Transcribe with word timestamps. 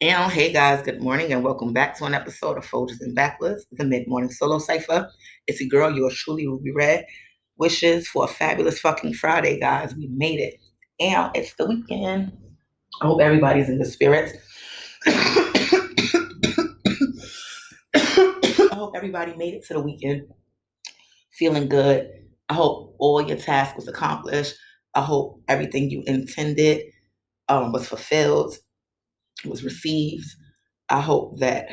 And 0.00 0.30
hey 0.30 0.52
guys, 0.52 0.84
good 0.84 1.02
morning 1.02 1.32
and 1.32 1.42
welcome 1.42 1.72
back 1.72 1.98
to 1.98 2.04
an 2.04 2.14
episode 2.14 2.56
of 2.56 2.64
Folgers 2.64 3.00
and 3.00 3.16
Backwards, 3.16 3.66
the 3.72 3.84
mid-morning 3.84 4.30
solo 4.30 4.60
cipher. 4.60 5.10
It's 5.48 5.60
your 5.60 5.68
girl, 5.68 5.92
yours 5.92 6.14
truly, 6.14 6.46
Ruby 6.46 6.70
Redd. 6.70 7.04
Wishes 7.56 8.06
for 8.06 8.22
a 8.22 8.28
fabulous 8.28 8.78
fucking 8.78 9.14
Friday, 9.14 9.58
guys. 9.58 9.96
We 9.96 10.06
made 10.06 10.38
it. 10.38 10.54
And 11.00 11.32
it's 11.34 11.52
the 11.54 11.66
weekend. 11.66 12.30
I 13.02 13.08
hope 13.08 13.20
everybody's 13.20 13.68
in 13.68 13.80
the 13.80 13.86
spirits. 13.86 14.34
I 15.06 15.90
hope 18.74 18.94
everybody 18.94 19.34
made 19.34 19.54
it 19.54 19.66
to 19.66 19.74
the 19.74 19.80
weekend 19.80 20.28
feeling 21.32 21.68
good. 21.68 22.08
I 22.48 22.54
hope 22.54 22.94
all 23.00 23.20
your 23.20 23.36
tasks 23.36 23.74
was 23.74 23.88
accomplished. 23.88 24.54
I 24.94 25.00
hope 25.00 25.42
everything 25.48 25.90
you 25.90 26.04
intended 26.06 26.82
um, 27.48 27.72
was 27.72 27.88
fulfilled 27.88 28.58
was 29.44 29.64
received. 29.64 30.26
I 30.88 31.00
hope 31.00 31.38
that 31.40 31.68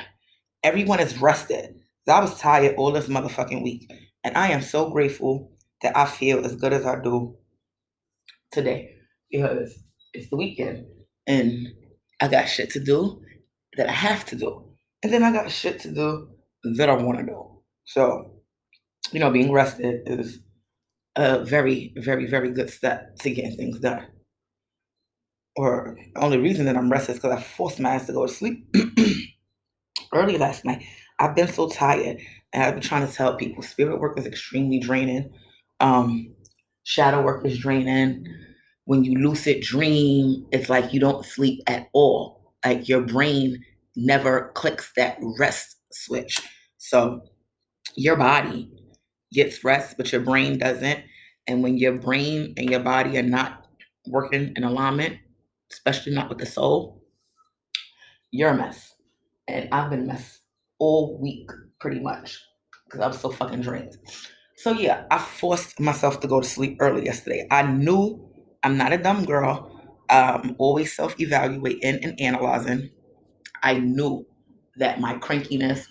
everyone 0.64 1.00
is 1.00 1.18
rested. 1.20 1.76
I 2.08 2.20
was 2.20 2.40
tired 2.40 2.76
all 2.76 2.92
this 2.92 3.08
motherfucking 3.08 3.64
week. 3.64 3.92
And 4.24 4.38
I 4.38 4.50
am 4.50 4.62
so 4.62 4.90
grateful 4.90 5.52
that 5.82 5.96
I 5.96 6.06
feel 6.06 6.46
as 6.46 6.56
good 6.56 6.74
as 6.74 6.86
I 6.86 7.02
do 7.02 7.36
today 8.52 8.96
because 9.32 9.78
it's 10.14 10.30
the 10.30 10.38
weekend 10.38 10.86
and 11.28 11.68
I 12.22 12.28
got 12.28 12.46
shit 12.46 12.72
to 12.72 12.80
do 12.80 13.22
that 13.78 13.90
I 13.90 13.94
have 13.94 14.26
to 14.26 14.36
do. 14.36 14.64
And 15.04 15.12
then 15.14 15.24
I 15.24 15.32
got 15.32 15.52
shit 15.52 15.80
to 15.82 15.94
do 15.94 16.30
that 16.78 16.90
I 16.90 16.94
want 16.96 17.20
to 17.20 17.26
do. 17.26 17.62
So, 17.86 18.32
you 19.12 19.20
know, 19.20 19.32
being 19.32 19.52
rested 19.52 20.02
is 20.08 20.40
a 21.16 21.44
very, 21.44 21.94
very, 21.98 22.26
very 22.26 22.52
good 22.52 22.70
step 22.70 23.16
to 23.18 23.30
getting 23.30 23.56
things 23.56 23.80
done 23.80 24.08
or 25.56 25.98
only 26.18 26.38
reason 26.38 26.66
that 26.66 26.78
I'm 26.78 26.92
restless 26.92 27.18
because 27.18 27.38
I 27.38 27.42
forced 27.42 27.80
my 27.80 27.92
ass 27.92 28.08
to 28.08 28.14
go 28.14 28.26
to 28.26 28.34
sleep 28.34 28.68
early 30.14 30.38
last 30.38 30.66
night. 30.66 30.84
I've 31.20 31.36
been 31.36 31.48
so 31.48 31.70
tired, 31.70 32.20
and 32.54 32.64
I've 32.64 32.74
been 32.74 32.84
trying 32.84 33.08
to 33.08 33.14
tell 33.14 33.36
people 33.38 33.64
spirit 33.64 34.00
work 34.00 34.20
is 34.20 34.26
extremely 34.26 34.80
draining. 34.80 35.32
Um, 35.80 36.36
shadow 36.84 37.22
work 37.22 37.46
is 37.46 37.60
draining. 37.60 38.26
When 38.86 39.04
you 39.04 39.18
lucid 39.18 39.62
dream, 39.62 40.46
it's 40.52 40.70
like 40.70 40.94
you 40.94 41.00
don't 41.00 41.26
sleep 41.26 41.62
at 41.68 41.88
all. 41.94 42.54
Like 42.66 42.88
your 42.90 43.02
brain 43.02 43.64
never 43.96 44.52
clicks 44.56 44.92
that 44.96 45.18
rest 45.40 45.78
switch. 45.92 46.42
So 46.78 47.22
your 47.96 48.16
body 48.18 48.72
gets 49.34 49.64
rest, 49.64 49.98
but 49.98 50.12
your 50.12 50.22
brain 50.22 50.58
doesn't. 50.58 51.02
And 51.48 51.64
when 51.64 51.78
your 51.78 51.94
brain 51.94 52.54
and 52.58 52.70
your 52.70 52.80
body 52.80 53.18
are 53.18 53.24
not 53.24 53.66
working 54.08 54.54
in 54.56 54.64
alignment, 54.64 55.18
especially 55.76 56.14
not 56.14 56.30
with 56.30 56.38
the 56.38 56.46
soul, 56.46 57.04
you're 58.32 58.52
a 58.52 58.58
mess. 58.58 58.96
And 59.48 59.68
I've 59.74 59.90
been 59.90 60.04
a 60.04 60.06
mess 60.06 60.40
all 60.80 61.20
week, 61.20 61.50
pretty 61.80 62.00
much, 62.00 62.42
because 62.86 63.02
I 63.02 63.08
was 63.08 63.20
so 63.20 63.30
fucking 63.30 63.62
drained. 63.62 63.98
So 64.56 64.72
yeah, 64.72 65.04
I 65.12 65.18
forced 65.20 65.80
myself 65.80 66.22
to 66.22 66.28
go 66.28 66.40
to 66.40 66.48
sleep 66.48 66.78
early 66.80 67.04
yesterday. 67.06 67.46
I 67.52 67.64
knew 67.64 68.26
I'm 68.64 68.78
not 68.78 68.94
a 68.94 68.98
dumb 68.98 69.26
girl. 69.26 69.72
Um, 70.10 70.56
always 70.60 70.96
self-evaluating 70.96 72.04
and 72.04 72.20
analyzing. 72.22 72.90
I 73.62 73.80
knew 73.80 74.26
that 74.78 75.02
my 75.02 75.16
crankiness, 75.16 75.88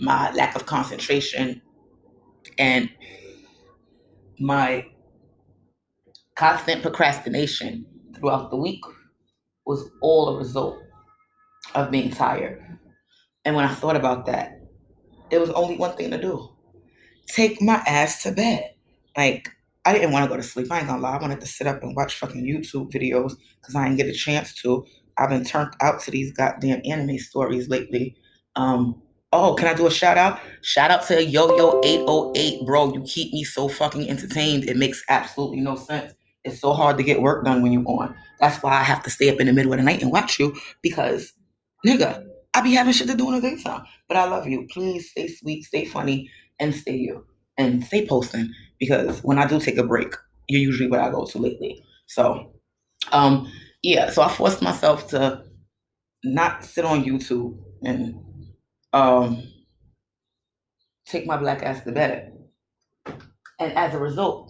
my 0.00 0.32
lack 0.32 0.56
of 0.56 0.64
concentration, 0.64 1.60
and 2.58 2.88
my 4.40 4.86
constant 6.38 6.82
procrastination 6.82 7.84
throughout 8.14 8.50
the 8.50 8.56
week 8.56 8.80
was 9.66 9.90
all 10.00 10.28
a 10.28 10.38
result 10.38 10.78
of 11.74 11.90
being 11.90 12.10
tired. 12.10 12.64
And 13.44 13.56
when 13.56 13.64
I 13.64 13.74
thought 13.74 13.96
about 13.96 14.26
that, 14.26 14.60
there 15.30 15.40
was 15.40 15.50
only 15.50 15.76
one 15.76 15.96
thing 15.96 16.10
to 16.12 16.20
do 16.20 16.48
take 17.26 17.60
my 17.60 17.82
ass 17.86 18.22
to 18.22 18.32
bed. 18.32 18.70
Like, 19.16 19.50
I 19.84 19.92
didn't 19.92 20.12
want 20.12 20.24
to 20.24 20.30
go 20.30 20.36
to 20.36 20.42
sleep. 20.42 20.72
I 20.72 20.78
ain't 20.78 20.86
gonna 20.86 21.02
lie. 21.02 21.16
I 21.16 21.20
wanted 21.20 21.40
to 21.40 21.46
sit 21.46 21.66
up 21.66 21.82
and 21.82 21.94
watch 21.94 22.14
fucking 22.14 22.42
YouTube 22.42 22.90
videos 22.90 23.34
because 23.60 23.74
I 23.74 23.84
didn't 23.84 23.98
get 23.98 24.06
a 24.06 24.14
chance 24.14 24.54
to. 24.62 24.86
I've 25.18 25.28
been 25.28 25.44
turned 25.44 25.74
out 25.82 26.00
to 26.02 26.10
these 26.10 26.32
goddamn 26.32 26.80
anime 26.86 27.18
stories 27.18 27.68
lately. 27.68 28.16
Um, 28.56 29.02
oh, 29.32 29.54
can 29.54 29.68
I 29.68 29.74
do 29.74 29.86
a 29.86 29.90
shout 29.90 30.16
out? 30.16 30.40
Shout 30.62 30.90
out 30.90 31.06
to 31.08 31.22
Yo 31.22 31.54
Yo 31.56 31.80
808, 31.84 32.64
bro. 32.64 32.94
You 32.94 33.02
keep 33.02 33.32
me 33.34 33.44
so 33.44 33.68
fucking 33.68 34.08
entertained. 34.08 34.64
It 34.64 34.76
makes 34.76 35.02
absolutely 35.10 35.60
no 35.60 35.74
sense. 35.76 36.14
It's 36.44 36.60
so 36.60 36.72
hard 36.72 36.96
to 36.98 37.02
get 37.02 37.20
work 37.20 37.44
done 37.44 37.62
when 37.62 37.72
you're 37.72 37.84
on. 37.86 38.14
That's 38.40 38.62
why 38.62 38.72
I 38.72 38.82
have 38.82 39.02
to 39.04 39.10
stay 39.10 39.28
up 39.28 39.40
in 39.40 39.46
the 39.46 39.52
middle 39.52 39.72
of 39.72 39.78
the 39.78 39.84
night 39.84 40.02
and 40.02 40.12
watch 40.12 40.38
you 40.38 40.56
because, 40.82 41.32
nigga, 41.86 42.24
I 42.54 42.60
be 42.60 42.72
having 42.72 42.92
shit 42.92 43.08
to 43.08 43.16
do 43.16 43.28
in 43.32 43.40
the 43.40 43.50
daytime. 43.50 43.84
But 44.08 44.16
I 44.16 44.24
love 44.28 44.46
you. 44.46 44.66
Please 44.70 45.10
stay 45.10 45.28
sweet, 45.28 45.64
stay 45.64 45.84
funny, 45.84 46.30
and 46.58 46.74
stay 46.74 46.96
you. 46.96 47.26
And 47.58 47.84
stay 47.84 48.06
posting 48.06 48.52
because 48.78 49.20
when 49.24 49.38
I 49.38 49.46
do 49.46 49.60
take 49.60 49.78
a 49.78 49.82
break, 49.82 50.14
you're 50.48 50.60
usually 50.60 50.88
what 50.88 51.00
I 51.00 51.10
go 51.10 51.26
to 51.26 51.38
lately. 51.38 51.84
So, 52.06 52.52
um, 53.12 53.50
yeah, 53.82 54.10
so 54.10 54.22
I 54.22 54.28
forced 54.28 54.62
myself 54.62 55.08
to 55.08 55.42
not 56.24 56.64
sit 56.64 56.84
on 56.84 57.04
YouTube 57.04 57.58
and 57.82 58.20
um 58.92 59.42
take 61.06 61.26
my 61.26 61.36
black 61.36 61.62
ass 61.62 61.82
to 61.84 61.92
bed. 61.92 62.32
And 63.60 63.72
as 63.72 63.94
a 63.94 63.98
result, 63.98 64.47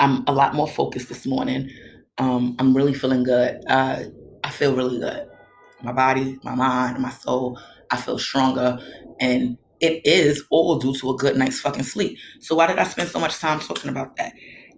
I'm 0.00 0.24
a 0.26 0.32
lot 0.32 0.54
more 0.54 0.66
focused 0.66 1.10
this 1.10 1.26
morning. 1.26 1.70
Um, 2.18 2.56
I'm 2.58 2.74
really 2.74 2.94
feeling 2.94 3.22
good. 3.22 3.62
Uh, 3.68 4.04
I 4.42 4.50
feel 4.50 4.74
really 4.74 4.98
good. 4.98 5.28
My 5.82 5.92
body, 5.92 6.38
my 6.42 6.54
mind, 6.54 6.98
my 7.00 7.10
soul, 7.10 7.60
I 7.90 7.96
feel 7.96 8.18
stronger. 8.18 8.78
And 9.20 9.58
it 9.80 10.04
is 10.06 10.42
all 10.50 10.78
due 10.78 10.94
to 10.94 11.10
a 11.10 11.16
good 11.16 11.36
night's 11.36 11.60
fucking 11.60 11.84
sleep. 11.84 12.18
So 12.40 12.54
why 12.54 12.66
did 12.66 12.78
I 12.78 12.84
spend 12.84 13.10
so 13.10 13.20
much 13.20 13.38
time 13.38 13.60
talking 13.60 13.90
about 13.90 14.16
that? 14.16 14.32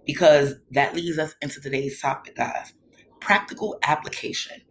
Because 0.05 0.55
that 0.71 0.93
leads 0.93 1.17
us 1.17 1.35
into 1.41 1.61
today's 1.61 2.01
topic, 2.01 2.35
guys. 2.35 2.73
Practical 3.21 3.79
application. 3.83 4.61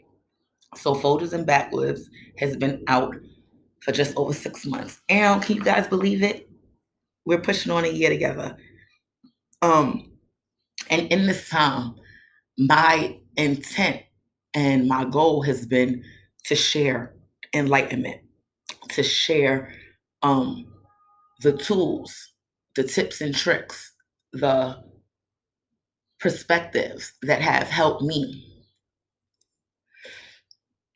So 0.76 0.94
folders 0.94 1.32
and 1.32 1.46
Backwards 1.46 2.08
has 2.38 2.56
been 2.56 2.84
out 2.88 3.14
for 3.80 3.92
just 3.92 4.14
over 4.16 4.34
six 4.34 4.66
months. 4.66 5.00
And 5.08 5.42
can 5.42 5.56
you 5.56 5.64
guys 5.64 5.88
believe 5.88 6.22
it? 6.22 6.48
We're 7.24 7.40
pushing 7.40 7.72
on 7.72 7.84
a 7.84 7.88
year 7.88 8.10
together. 8.10 8.56
Um, 9.62 10.11
and 10.90 11.10
in 11.12 11.26
this 11.26 11.48
time, 11.48 11.94
my 12.58 13.18
intent 13.36 14.02
and 14.54 14.88
my 14.88 15.04
goal 15.04 15.42
has 15.42 15.66
been 15.66 16.04
to 16.44 16.54
share 16.54 17.14
enlightenment, 17.54 18.20
to 18.90 19.02
share 19.02 19.72
um, 20.22 20.66
the 21.40 21.56
tools, 21.56 22.32
the 22.76 22.82
tips 22.82 23.20
and 23.20 23.34
tricks, 23.34 23.92
the 24.32 24.82
perspectives 26.20 27.12
that 27.22 27.40
have 27.42 27.68
helped 27.68 28.02
me 28.02 28.48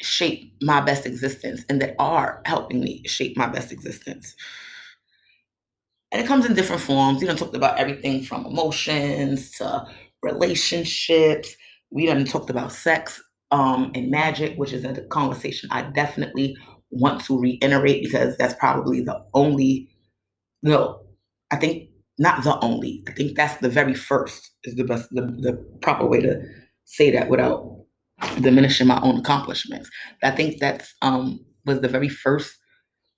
shape 0.00 0.54
my 0.62 0.80
best 0.80 1.06
existence 1.06 1.64
and 1.68 1.80
that 1.80 1.94
are 1.98 2.42
helping 2.44 2.80
me 2.80 3.02
shape 3.06 3.36
my 3.36 3.46
best 3.46 3.72
existence. 3.72 4.34
And 6.12 6.22
it 6.22 6.26
comes 6.26 6.46
in 6.46 6.54
different 6.54 6.82
forms. 6.82 7.20
You 7.20 7.28
know, 7.28 7.34
talked 7.34 7.56
about 7.56 7.78
everything 7.78 8.22
from 8.22 8.46
emotions 8.46 9.50
to 9.52 9.86
relationships. 10.22 11.54
We 11.90 12.06
done 12.06 12.24
talked 12.24 12.50
about 12.50 12.72
sex 12.72 13.22
um, 13.50 13.92
and 13.94 14.10
magic, 14.10 14.56
which 14.56 14.72
is 14.72 14.84
a 14.84 15.02
conversation 15.04 15.68
I 15.72 15.82
definitely 15.82 16.56
want 16.90 17.24
to 17.24 17.38
reiterate 17.38 18.02
because 18.02 18.36
that's 18.36 18.54
probably 18.54 19.02
the 19.02 19.20
only, 19.34 19.88
no, 20.62 21.00
I 21.50 21.56
think 21.56 21.90
not 22.18 22.44
the 22.44 22.58
only. 22.60 23.02
I 23.08 23.12
think 23.12 23.36
that's 23.36 23.60
the 23.60 23.68
very 23.68 23.94
first 23.94 24.50
is 24.64 24.76
the 24.76 24.84
best, 24.84 25.08
the, 25.10 25.22
the 25.22 25.52
proper 25.82 26.06
way 26.06 26.20
to 26.20 26.40
say 26.84 27.10
that 27.10 27.28
without 27.28 27.76
diminishing 28.40 28.86
my 28.86 29.00
own 29.02 29.18
accomplishments. 29.18 29.90
I 30.22 30.30
think 30.30 30.58
that's 30.60 30.94
um 31.02 31.40
was 31.66 31.80
the 31.80 31.88
very 31.88 32.08
first 32.08 32.56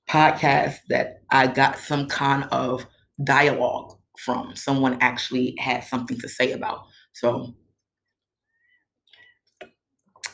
podcast 0.09 0.77
that 0.89 1.23
I 1.31 1.47
got 1.47 1.79
some 1.79 2.09
kind 2.09 2.45
of 2.51 2.87
dialogue 3.25 3.97
from. 4.19 4.55
Someone 4.57 4.99
actually 5.01 5.55
had 5.59 5.85
something 5.85 6.19
to 6.21 6.29
say 6.29 6.53
about. 6.53 6.85
So, 7.13 7.55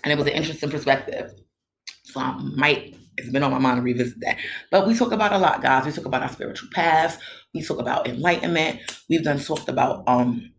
and 0.03 0.13
it 0.13 0.19
was 0.19 0.27
an 0.27 0.33
interesting 0.35 0.71
perspective. 0.71 1.33
So 2.05 2.21
I 2.21 2.33
might, 2.57 2.97
it's 3.17 3.31
been 3.31 3.43
on 3.43 3.51
my 3.51 3.59
mind 3.59 3.79
to 3.79 3.83
revisit 3.83 4.21
that. 4.21 4.39
But 4.71 4.87
we 4.87 4.97
talk 4.97 5.13
about 5.13 5.33
a 5.33 5.39
lot, 5.39 5.63
guys. 5.63 5.87
We 5.87 5.93
talk 5.93 6.07
about 6.07 6.23
our 6.23 6.29
spiritual 6.29 6.69
paths. 6.73 7.19
We 7.55 7.63
talk 7.63 7.79
about 7.79 8.07
enlightenment. 8.07 8.81
We've 9.09 9.25
done 9.25 9.39
talked 9.39 9.69
about 9.69 10.05
um 10.07 10.53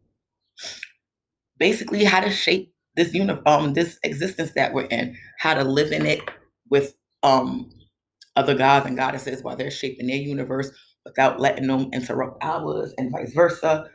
basically 1.57 2.03
how 2.03 2.19
to 2.21 2.29
shape 2.31 2.73
this 2.95 3.13
uniform, 3.13 3.44
um 3.47 3.73
this 3.73 4.00
existence 4.03 4.51
that 4.53 4.73
we're 4.73 4.85
in, 4.85 5.17
how 5.39 5.53
to 5.53 5.63
live 5.63 5.91
in 5.91 6.06
it 6.06 6.21
with 6.69 6.95
um 7.23 7.69
other 8.36 8.56
gods 8.56 8.86
and 8.86 8.98
goddesses 8.98 9.44
while 9.44 9.56
they're 9.58 9.72
shaping 9.72 10.08
their 10.08 10.18
universe 10.18 10.72
without 11.06 11.40
letting 11.40 11.68
them 11.68 11.90
interrupt 11.94 12.44
ours 12.44 12.94
and 12.98 13.12
vice 13.12 13.34
versa. 13.34 13.90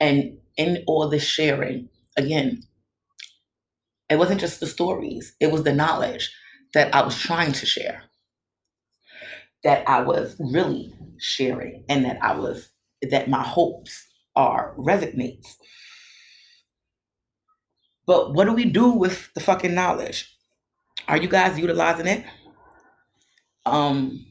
And 0.00 0.38
in 0.56 0.84
all 0.86 1.08
this 1.08 1.24
sharing, 1.24 1.88
again, 2.16 2.62
It 4.08 4.18
wasn't 4.18 4.40
just 4.40 4.60
the 4.60 4.66
stories, 4.66 5.34
it 5.40 5.50
was 5.50 5.64
the 5.64 5.72
knowledge 5.74 6.32
that 6.74 6.94
I 6.94 7.02
was 7.02 7.18
trying 7.18 7.52
to 7.52 7.66
share, 7.66 8.04
that 9.64 9.88
I 9.88 10.02
was 10.02 10.36
really 10.40 10.94
sharing, 11.18 11.84
and 11.88 12.04
that 12.04 12.18
I 12.22 12.36
was, 12.36 12.70
that 13.02 13.28
my 13.28 13.42
hopes 13.42 14.06
are 14.36 14.74
resonates. 14.78 15.56
But 18.06 18.34
what 18.34 18.46
do 18.46 18.54
we 18.54 18.66
do 18.66 18.90
with 18.90 19.32
the 19.34 19.40
fucking 19.40 19.74
knowledge? 19.74 20.34
Are 21.08 21.18
you 21.18 21.28
guys 21.28 21.58
utilizing 21.58 22.06
it? 22.08 22.24
Um, 23.68 24.26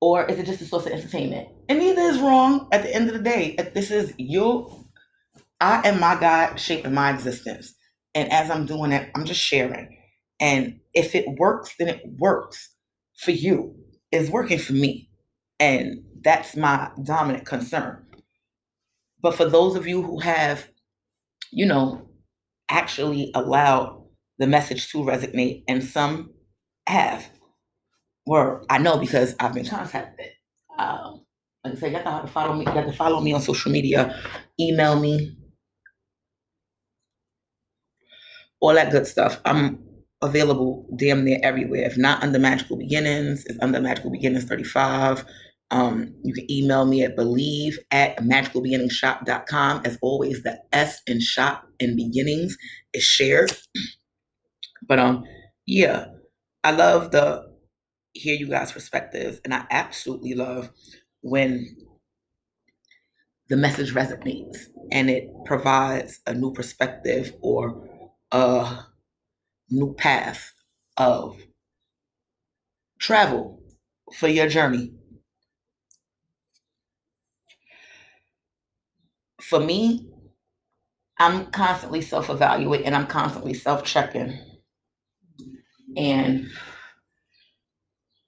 or 0.00 0.24
is 0.26 0.38
it 0.38 0.46
just 0.46 0.62
a 0.62 0.64
source 0.64 0.86
of 0.86 0.92
entertainment? 0.92 1.48
And 1.68 1.78
neither 1.78 2.02
is 2.02 2.18
wrong 2.18 2.68
at 2.72 2.82
the 2.82 2.94
end 2.94 3.08
of 3.08 3.14
the 3.14 3.22
day. 3.22 3.56
This 3.74 3.90
is 3.90 4.14
you. 4.16 4.84
I 5.60 5.86
am 5.86 6.00
my 6.00 6.18
God 6.18 6.56
shaping 6.56 6.94
my 6.94 7.12
existence. 7.12 7.74
And 8.14 8.30
as 8.32 8.50
I'm 8.50 8.66
doing 8.66 8.92
it, 8.92 9.10
I'm 9.14 9.24
just 9.24 9.40
sharing. 9.40 9.98
And 10.40 10.80
if 10.94 11.14
it 11.14 11.26
works, 11.38 11.74
then 11.78 11.88
it 11.88 12.02
works 12.18 12.70
for 13.18 13.30
you. 13.30 13.76
It's 14.10 14.30
working 14.30 14.58
for 14.58 14.72
me. 14.72 15.10
And 15.58 16.02
that's 16.22 16.56
my 16.56 16.90
dominant 17.04 17.46
concern. 17.46 18.06
But 19.20 19.34
for 19.34 19.44
those 19.44 19.76
of 19.76 19.86
you 19.86 20.02
who 20.02 20.18
have, 20.20 20.66
you 21.52 21.66
know, 21.66 22.08
actually 22.70 23.30
allowed 23.34 24.02
the 24.38 24.46
message 24.46 24.90
to 24.90 24.98
resonate, 24.98 25.64
and 25.68 25.84
some 25.84 26.30
have, 26.90 27.30
or 28.26 28.64
I 28.70 28.78
know 28.78 28.98
because 28.98 29.34
I've 29.40 29.54
been 29.54 29.66
contacted. 29.66 30.30
Um, 30.78 31.24
like 31.64 31.74
I 31.74 31.76
said, 31.76 31.92
you 31.92 31.98
got 32.02 32.22
to 32.22 32.28
follow 32.28 32.54
me. 32.54 32.64
Got 32.64 32.86
to 32.86 32.92
follow 32.92 33.20
me 33.20 33.32
on 33.32 33.40
social 33.40 33.72
media, 33.72 34.18
email 34.58 34.98
me, 34.98 35.36
all 38.60 38.74
that 38.74 38.90
good 38.90 39.06
stuff. 39.06 39.40
I'm 39.44 39.78
available 40.22 40.86
damn 40.96 41.24
near 41.24 41.40
everywhere. 41.42 41.84
If 41.84 41.96
not 41.96 42.22
under 42.22 42.38
Magical 42.38 42.76
Beginnings, 42.76 43.44
it's 43.46 43.58
under 43.62 43.80
Magical 43.80 44.10
Beginnings 44.10 44.44
35. 44.44 45.24
Um, 45.70 46.14
you 46.24 46.34
can 46.34 46.50
email 46.50 46.84
me 46.84 47.04
at 47.04 47.16
believe 47.16 47.78
at 47.90 48.18
magicalbeginningshop.com. 48.18 49.82
As 49.84 49.98
always, 50.02 50.42
the 50.42 50.58
S 50.72 51.00
in 51.06 51.20
shop 51.20 51.66
and 51.78 51.96
beginnings 51.96 52.56
is 52.92 53.04
shared. 53.04 53.52
But 54.86 54.98
um, 54.98 55.24
yeah, 55.66 56.06
I 56.64 56.72
love 56.72 57.10
the 57.10 57.50
hear 58.14 58.34
you 58.36 58.48
guys' 58.48 58.72
perspectives, 58.72 59.40
and 59.44 59.54
I 59.54 59.66
absolutely 59.70 60.34
love 60.34 60.70
when 61.22 61.76
the 63.48 63.56
message 63.56 63.92
resonates 63.94 64.58
and 64.92 65.10
it 65.10 65.28
provides 65.44 66.20
a 66.26 66.34
new 66.34 66.52
perspective 66.52 67.34
or 67.42 67.88
a 68.32 68.84
new 69.70 69.94
path 69.94 70.52
of 70.96 71.38
travel 72.98 73.60
for 74.18 74.28
your 74.28 74.48
journey. 74.48 74.92
For 79.42 79.60
me, 79.60 80.08
I'm 81.18 81.50
constantly 81.52 82.02
self 82.02 82.30
evaluating, 82.30 82.94
I'm 82.94 83.06
constantly 83.06 83.54
self 83.54 83.84
checking. 83.84 84.49
And 85.96 86.48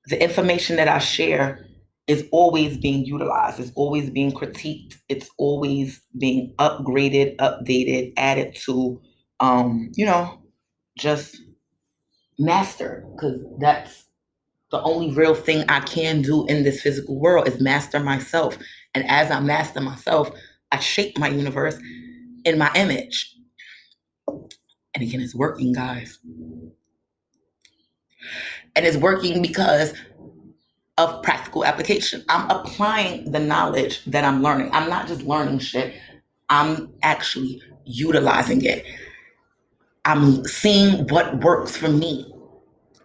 the 0.06 0.23
information 0.23 0.76
that 0.76 0.88
I 0.88 0.99
share 0.99 1.67
is 2.09 2.26
always 2.32 2.76
being 2.76 3.05
utilized, 3.05 3.61
it's 3.61 3.73
always 3.75 4.11
being 4.11 4.32
critiqued, 4.32 4.97
it's 5.09 5.31
always 5.38 6.00
being 6.19 6.55
upgraded, 6.59 7.37
updated, 7.37 8.12
added 8.17 8.56
to 8.64 9.00
um, 9.43 9.91
you 9.97 10.06
know, 10.06 10.41
just 10.97 11.37
master 12.38 13.05
because 13.12 13.41
that's 13.59 14.05
the 14.70 14.81
only 14.82 15.12
real 15.14 15.35
thing 15.35 15.64
I 15.69 15.81
can 15.81 16.23
do 16.23 16.47
in 16.47 16.62
this 16.62 16.81
physical 16.81 17.19
world 17.19 17.49
is 17.49 17.61
master 17.61 18.00
myself. 18.00 18.56
And 18.94 19.05
as 19.09 19.31
I 19.31 19.41
master 19.41 19.81
myself, 19.81 20.31
I 20.70 20.79
shape 20.79 21.19
my 21.19 21.29
universe 21.29 21.76
in 22.44 22.56
my 22.56 22.70
image. 22.75 23.37
And 24.29 25.03
again, 25.03 25.20
it's 25.20 25.35
working, 25.35 25.73
guys. 25.73 26.19
And 28.74 28.86
it's 28.86 28.96
working 28.96 29.42
because 29.42 29.94
of 30.98 31.22
practical 31.22 31.64
application. 31.64 32.24
I'm 32.28 32.48
applying 32.50 33.30
the 33.32 33.38
knowledge 33.38 34.04
that 34.06 34.24
I'm 34.24 34.42
learning. 34.42 34.70
I'm 34.72 34.88
not 34.88 35.08
just 35.08 35.22
learning 35.22 35.58
shit, 35.60 35.94
I'm 36.48 36.92
actually 37.02 37.62
utilizing 37.84 38.64
it. 38.64 38.84
I'm 40.04 40.44
seeing 40.44 41.06
what 41.08 41.42
works 41.42 41.76
for 41.76 41.88
me 41.88 42.32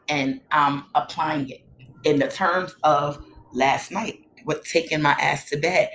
and 0.09 0.41
I'm 0.51 0.85
applying 0.95 1.49
it 1.49 1.61
in 2.03 2.19
the 2.19 2.27
terms 2.27 2.75
of 2.83 3.23
last 3.53 3.91
night 3.91 4.19
with 4.45 4.63
taking 4.63 5.01
my 5.01 5.11
ass 5.13 5.49
to 5.49 5.57
bed. 5.57 5.89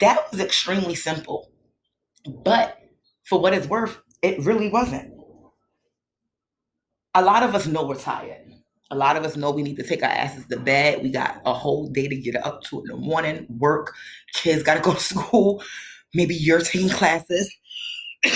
That 0.00 0.30
was 0.30 0.40
extremely 0.40 0.94
simple. 0.94 1.50
But 2.44 2.78
for 3.24 3.40
what 3.40 3.54
it's 3.54 3.66
worth, 3.66 4.00
it 4.22 4.44
really 4.44 4.68
wasn't. 4.68 5.12
A 7.14 7.22
lot 7.22 7.42
of 7.42 7.54
us 7.54 7.66
know 7.66 7.86
we're 7.86 7.96
tired. 7.96 8.41
A 8.92 8.94
lot 8.94 9.16
of 9.16 9.24
us 9.24 9.38
know 9.38 9.50
we 9.50 9.62
need 9.62 9.76
to 9.76 9.82
take 9.82 10.02
our 10.02 10.10
asses 10.10 10.46
to 10.48 10.58
bed. 10.58 11.02
We 11.02 11.08
got 11.08 11.40
a 11.46 11.54
whole 11.54 11.88
day 11.88 12.08
to 12.08 12.14
get 12.14 12.36
up 12.44 12.62
to 12.64 12.80
in 12.80 12.84
the 12.88 12.96
morning, 12.96 13.46
work, 13.48 13.94
kids 14.34 14.62
got 14.62 14.74
to 14.74 14.80
go 14.80 14.92
to 14.92 15.00
school, 15.00 15.62
maybe 16.12 16.34
you're 16.34 16.60
taking 16.60 16.90
classes. 16.90 17.50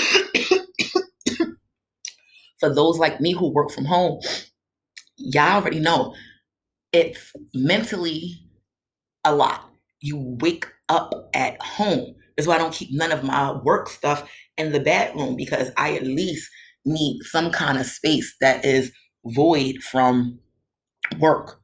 for 2.59 2.75
those 2.75 2.99
like 2.99 3.21
me 3.21 3.33
who 3.33 3.53
work 3.53 3.71
from 3.71 3.85
home, 3.85 4.19
y'all 5.19 5.61
already 5.61 5.79
know 5.79 6.15
it's 6.91 7.35
mentally 7.53 8.41
a 9.25 9.35
lot. 9.35 9.69
You 10.01 10.39
wake 10.41 10.67
up 10.89 11.13
at 11.35 11.61
home. 11.61 12.15
That's 12.35 12.49
why 12.49 12.55
I 12.55 12.59
don't 12.59 12.73
keep 12.73 12.89
none 12.93 13.13
of 13.13 13.23
my 13.23 13.53
work 13.53 13.91
stuff 13.91 14.27
in 14.57 14.73
the 14.73 14.81
bedroom 14.81 15.37
because 15.37 15.71
I 15.77 15.97
at 15.97 16.05
least 16.05 16.51
need 16.87 17.21
some 17.25 17.51
kind 17.51 17.77
of 17.77 17.85
space 17.85 18.35
that 18.41 18.65
is 18.65 18.91
void 19.27 19.83
from 19.83 20.39
work. 21.19 21.61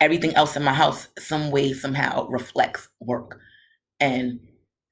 Everything 0.00 0.34
else 0.34 0.56
in 0.56 0.64
my 0.64 0.72
house, 0.72 1.08
some 1.18 1.50
way, 1.50 1.72
somehow 1.72 2.26
reflects 2.28 2.88
work. 3.00 3.38
And 4.00 4.40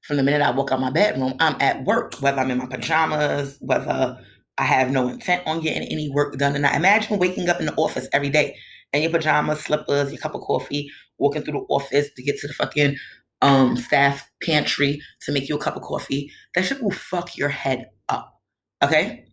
from 0.02 0.18
the 0.18 0.22
minute 0.22 0.42
I 0.42 0.50
walk 0.50 0.72
out 0.72 0.80
my 0.80 0.90
bedroom, 0.90 1.34
I'm 1.40 1.56
at 1.60 1.84
work, 1.84 2.14
whether 2.20 2.40
I'm 2.40 2.50
in 2.50 2.58
my 2.58 2.66
pajamas, 2.66 3.56
whether 3.60 4.18
I 4.58 4.64
have 4.64 4.90
no 4.90 5.08
intent 5.08 5.46
on 5.46 5.60
getting 5.60 5.88
any 5.88 6.10
work 6.10 6.36
done. 6.36 6.56
And 6.56 6.66
I 6.66 6.76
imagine 6.76 7.18
waking 7.18 7.48
up 7.48 7.60
in 7.60 7.66
the 7.66 7.74
office 7.74 8.08
every 8.12 8.28
day 8.28 8.56
in 8.92 9.02
your 9.02 9.10
pajamas, 9.10 9.60
slippers, 9.60 10.10
your 10.10 10.20
cup 10.20 10.34
of 10.34 10.40
coffee, 10.40 10.90
walking 11.18 11.42
through 11.42 11.60
the 11.60 11.74
office 11.74 12.10
to 12.14 12.22
get 12.22 12.38
to 12.38 12.48
the 12.48 12.54
fucking 12.54 12.96
um, 13.40 13.76
staff 13.76 14.28
pantry 14.42 15.00
to 15.22 15.32
make 15.32 15.48
you 15.48 15.56
a 15.56 15.60
cup 15.60 15.76
of 15.76 15.82
coffee. 15.82 16.30
That 16.54 16.64
shit 16.64 16.82
will 16.82 16.90
fuck 16.90 17.36
your 17.36 17.48
head 17.48 17.86
up. 18.08 18.34
Okay? 18.82 19.24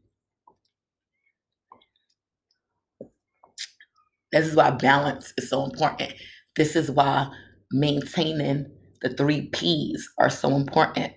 This 4.35 4.47
is 4.49 4.55
why 4.55 4.69
balance 4.71 5.33
is 5.37 5.49
so 5.49 5.63
important. 5.63 6.13
This 6.57 6.75
is 6.75 6.91
why 6.91 7.31
maintaining 7.71 8.65
the 9.01 9.09
three 9.09 9.47
P's 9.47 10.09
are 10.19 10.29
so 10.29 10.55
important. 10.55 11.13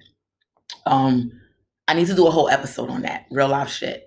Um, 0.86 1.32
I 1.88 1.94
need 1.94 2.06
to 2.06 2.14
do 2.14 2.28
a 2.28 2.30
whole 2.30 2.48
episode 2.48 2.90
on 2.90 3.02
that 3.02 3.26
real 3.32 3.48
life 3.48 3.70
shit. 3.70 4.04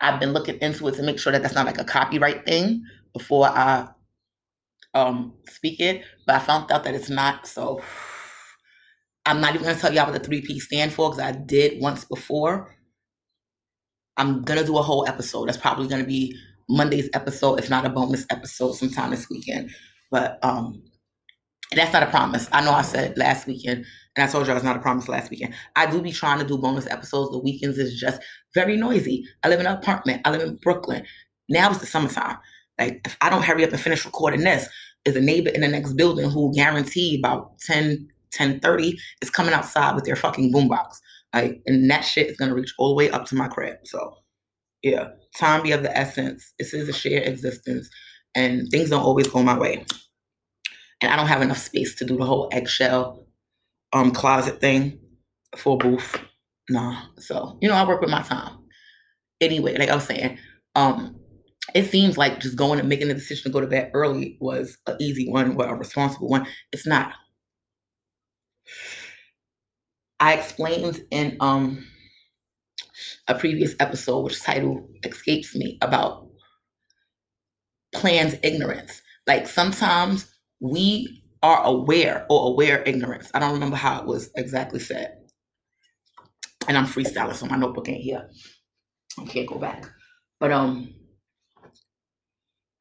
I've 0.00 0.20
been 0.20 0.32
looking 0.32 0.58
into 0.60 0.86
it 0.86 0.94
to 0.94 1.02
make 1.02 1.18
sure 1.18 1.32
that 1.32 1.42
that's 1.42 1.54
not 1.54 1.66
like 1.66 1.78
a 1.78 1.84
copyright 1.84 2.46
thing 2.46 2.84
before 3.12 3.46
I 3.48 3.88
um 4.94 5.34
speak 5.48 5.80
it, 5.80 6.04
but 6.26 6.36
I 6.36 6.38
found 6.38 6.70
out 6.70 6.84
that 6.84 6.94
it's 6.94 7.10
not. 7.10 7.46
So 7.46 7.82
I'm 9.26 9.40
not 9.40 9.54
even 9.54 9.66
gonna 9.66 9.78
tell 9.78 9.92
y'all 9.92 10.06
what 10.06 10.14
the 10.14 10.26
three 10.26 10.42
P 10.42 10.60
stand 10.60 10.92
for 10.92 11.10
because 11.10 11.22
I 11.24 11.32
did 11.32 11.80
once 11.82 12.04
before. 12.04 12.76
I'm 14.16 14.42
gonna 14.42 14.64
do 14.64 14.78
a 14.78 14.82
whole 14.82 15.06
episode. 15.08 15.48
That's 15.48 15.58
probably 15.58 15.88
gonna 15.88 16.04
be 16.04 16.36
Monday's 16.70 17.10
episode, 17.12 17.58
if 17.58 17.68
not 17.68 17.84
a 17.84 17.90
bonus 17.90 18.26
episode, 18.30 18.72
sometime 18.72 19.10
this 19.10 19.28
weekend. 19.28 19.70
But 20.10 20.38
um, 20.42 20.82
that's 21.74 21.92
not 21.92 22.02
a 22.02 22.06
promise. 22.06 22.48
I 22.52 22.64
know 22.64 22.72
I 22.72 22.82
said 22.82 23.16
last 23.16 23.46
weekend 23.46 23.84
and 24.16 24.28
I 24.28 24.30
told 24.30 24.46
you 24.46 24.52
I 24.52 24.54
was 24.54 24.64
not 24.64 24.76
a 24.76 24.80
promise 24.80 25.08
last 25.08 25.30
weekend. 25.30 25.54
I 25.76 25.90
do 25.90 26.02
be 26.02 26.12
trying 26.12 26.40
to 26.40 26.44
do 26.44 26.58
bonus 26.58 26.86
episodes. 26.86 27.30
The 27.30 27.38
weekends 27.38 27.78
is 27.78 27.98
just 27.98 28.20
very 28.54 28.76
noisy. 28.76 29.24
I 29.44 29.48
live 29.48 29.60
in 29.60 29.66
an 29.66 29.76
apartment. 29.76 30.22
I 30.24 30.30
live 30.30 30.42
in 30.42 30.58
Brooklyn. 30.62 31.04
Now 31.48 31.70
it's 31.70 31.80
the 31.80 31.86
summertime. 31.86 32.38
Like 32.78 33.00
if 33.04 33.16
I 33.20 33.30
don't 33.30 33.44
hurry 33.44 33.64
up 33.64 33.70
and 33.70 33.80
finish 33.80 34.04
recording 34.04 34.40
this, 34.40 34.68
is 35.04 35.16
a 35.16 35.20
neighbor 35.20 35.50
in 35.50 35.62
the 35.62 35.68
next 35.68 35.94
building 35.94 36.30
who 36.30 36.52
guaranteed 36.54 37.20
about 37.20 37.58
10, 37.60 38.06
10 38.32 38.60
30 38.60 38.98
is 39.22 39.30
coming 39.30 39.54
outside 39.54 39.94
with 39.94 40.04
their 40.04 40.16
fucking 40.16 40.52
boombox. 40.52 40.96
Like, 41.32 41.62
and 41.66 41.90
that 41.90 42.02
shit 42.02 42.28
is 42.28 42.36
gonna 42.36 42.54
reach 42.54 42.74
all 42.78 42.90
the 42.90 42.94
way 42.96 43.10
up 43.10 43.24
to 43.26 43.34
my 43.34 43.48
crib. 43.48 43.76
So 43.84 44.16
yeah, 44.82 45.08
time 45.36 45.62
be 45.62 45.72
of 45.72 45.82
the 45.82 45.96
essence. 45.96 46.52
This 46.58 46.74
is 46.74 46.88
a 46.88 46.92
shared 46.92 47.26
existence, 47.26 47.88
and 48.34 48.68
things 48.70 48.90
don't 48.90 49.02
always 49.02 49.28
go 49.28 49.42
my 49.42 49.58
way. 49.58 49.84
And 51.00 51.12
I 51.12 51.16
don't 51.16 51.28
have 51.28 51.42
enough 51.42 51.58
space 51.58 51.94
to 51.96 52.04
do 52.04 52.16
the 52.16 52.24
whole 52.24 52.48
eggshell 52.52 53.26
um 53.92 54.12
closet 54.12 54.60
thing 54.60 55.00
for 55.56 55.78
booth. 55.78 56.16
Nah. 56.68 57.02
So, 57.18 57.58
you 57.60 57.68
know, 57.68 57.74
I 57.74 57.86
work 57.86 58.00
with 58.00 58.10
my 58.10 58.22
time. 58.22 58.58
Anyway, 59.40 59.76
like 59.76 59.88
I 59.88 59.94
was 59.94 60.04
saying, 60.04 60.38
um, 60.76 61.16
it 61.74 61.90
seems 61.90 62.16
like 62.18 62.40
just 62.40 62.56
going 62.56 62.78
and 62.78 62.88
making 62.88 63.08
the 63.08 63.14
decision 63.14 63.44
to 63.44 63.50
go 63.50 63.60
to 63.60 63.66
bed 63.66 63.90
early 63.94 64.36
was 64.40 64.78
an 64.86 64.96
easy 65.00 65.28
one, 65.28 65.56
or 65.56 65.66
a 65.66 65.74
responsible 65.74 66.28
one. 66.28 66.46
It's 66.72 66.86
not. 66.86 67.14
I 70.20 70.34
explained 70.34 71.00
in 71.10 71.36
um 71.40 71.86
a 73.30 73.38
previous 73.38 73.74
episode, 73.78 74.20
which 74.20 74.42
title 74.42 74.88
escapes 75.04 75.54
me, 75.54 75.78
about 75.82 76.28
planned 77.94 78.38
ignorance. 78.42 79.00
Like 79.26 79.46
sometimes 79.46 80.26
we 80.60 81.22
are 81.42 81.62
aware 81.62 82.26
or 82.28 82.48
aware 82.48 82.82
ignorance. 82.82 83.30
I 83.32 83.38
don't 83.38 83.52
remember 83.52 83.76
how 83.76 84.00
it 84.00 84.06
was 84.06 84.30
exactly 84.36 84.80
said. 84.80 85.16
And 86.68 86.76
I'm 86.76 86.86
freestyling, 86.86 87.34
so 87.34 87.46
my 87.46 87.56
notebook 87.56 87.88
ain't 87.88 88.02
here. 88.02 88.28
I 89.18 89.24
can't 89.24 89.48
go 89.48 89.58
back. 89.58 89.86
But 90.40 90.52
um 90.52 90.92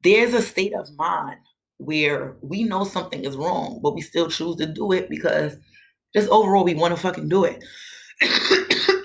there's 0.03 0.33
a 0.33 0.41
state 0.41 0.73
of 0.73 0.87
mind 0.97 1.37
where 1.77 2.37
we 2.41 2.63
know 2.63 2.83
something 2.85 3.23
is 3.23 3.37
wrong, 3.37 3.79
but 3.83 3.93
we 3.93 4.01
still 4.01 4.29
choose 4.29 4.55
to 4.57 4.65
do 4.65 4.91
it 4.93 5.09
because 5.09 5.55
just 6.15 6.29
overall 6.29 6.63
we 6.63 6.73
want 6.73 6.95
to 6.95 7.01
fucking 7.01 7.29
do 7.29 7.45
it. 7.45 7.63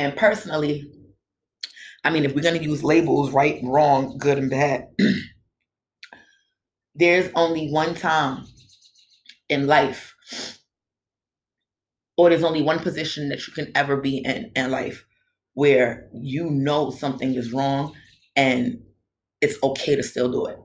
and 0.00 0.16
personally, 0.16 0.90
I 2.04 2.10
mean, 2.10 2.24
if 2.24 2.34
we're 2.34 2.42
going 2.42 2.58
to 2.58 2.64
use 2.64 2.82
labels 2.82 3.32
right, 3.32 3.60
wrong, 3.62 4.16
good, 4.18 4.38
and 4.38 4.50
bad, 4.50 4.88
there's 6.94 7.30
only 7.34 7.70
one 7.70 7.94
time 7.94 8.46
in 9.48 9.66
life, 9.66 10.16
or 12.16 12.30
there's 12.30 12.44
only 12.44 12.62
one 12.62 12.78
position 12.78 13.28
that 13.28 13.46
you 13.46 13.52
can 13.52 13.70
ever 13.74 13.96
be 13.96 14.18
in 14.18 14.52
in 14.56 14.70
life 14.70 15.04
where 15.54 16.08
you 16.14 16.50
know 16.50 16.90
something 16.90 17.34
is 17.34 17.52
wrong 17.52 17.94
and 18.36 18.80
it's 19.42 19.58
okay 19.62 19.96
to 19.96 20.02
still 20.02 20.30
do 20.32 20.46
it. 20.46 20.58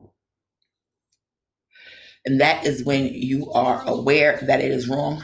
And 2.26 2.42
that 2.42 2.66
is 2.66 2.86
when 2.86 3.08
you 3.14 3.52
are 3.52 3.84
aware 3.88 4.40
that 4.48 4.62
it 4.62 4.72
is 4.72 4.90
wrong 4.90 5.24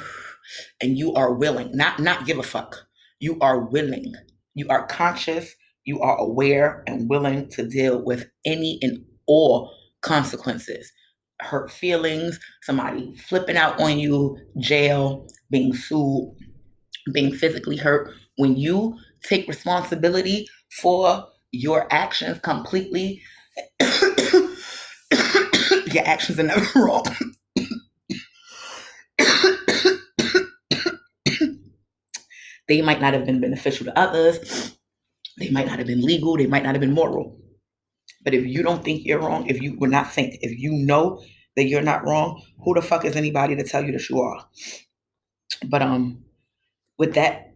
and 0.82 0.98
you 0.98 1.14
are 1.14 1.34
willing, 1.34 1.72
not 1.76 2.00
not 2.00 2.26
give 2.26 2.40
a 2.40 2.44
fuck. 2.44 2.88
You 3.22 3.38
are 3.40 3.60
willing. 3.60 4.14
You 4.56 4.68
are 4.70 4.88
conscious, 4.88 5.54
you 5.86 6.02
are 6.02 6.18
aware 6.18 6.84
and 6.88 7.08
willing 7.08 7.50
to 7.52 7.68
deal 7.68 8.04
with 8.04 8.26
any 8.46 8.80
and 8.82 9.06
all 9.28 9.72
consequences. 10.02 10.92
Hurt 11.40 11.72
feelings, 11.72 12.40
somebody 12.64 13.16
flipping 13.16 13.58
out 13.58 13.80
on 13.80 14.00
you, 14.00 14.38
jail, 14.60 15.28
being 15.52 15.74
sued, 15.74 16.36
being 17.14 17.32
physically 17.32 17.78
hurt. 17.78 18.12
When 18.38 18.56
you 18.56 18.98
take 19.24 19.48
responsibility 19.48 20.48
for 20.82 21.28
your 21.52 21.88
actions 21.94 22.40
completely 22.40 23.22
your 25.94 26.06
actions 26.06 26.40
are 26.40 26.44
never 26.44 26.68
wrong. 26.80 27.06
They 32.68 32.82
might 32.82 33.02
not 33.02 33.14
have 33.14 33.26
been 33.26 33.42
beneficial 33.42 33.86
to 33.86 34.00
others. 34.00 34.78
They 35.38 35.50
might 35.50 35.68
not 35.68 35.78
have 35.80 35.88
been 35.88 36.02
legal. 36.02 36.38
They 36.38 36.48
might 36.48 36.64
not 36.64 36.76
have 36.76 36.82
been 36.82 36.94
moral. 36.94 37.40
But 38.24 38.34
if 38.34 38.46
you 38.46 38.64
don't 38.64 38.84
think 38.84 39.04
you're 39.06 39.20
wrong, 39.20 39.48
if 39.48 39.62
you 39.62 39.78
will 39.80 39.90
not 39.90 40.12
think, 40.12 40.38
if 40.42 40.58
you 40.60 40.72
know 40.74 41.24
that 41.56 41.66
you're 41.66 41.82
not 41.82 42.06
wrong, 42.06 42.42
who 42.64 42.74
the 42.76 42.82
fuck 42.82 43.06
is 43.06 43.16
anybody 43.16 43.56
to 43.56 43.64
tell 43.64 43.84
you 43.84 43.92
that 43.94 44.10
you 44.10 44.22
are? 44.22 44.46
But 45.68 45.82
um, 45.82 46.24
with 46.98 47.16
that 47.16 47.54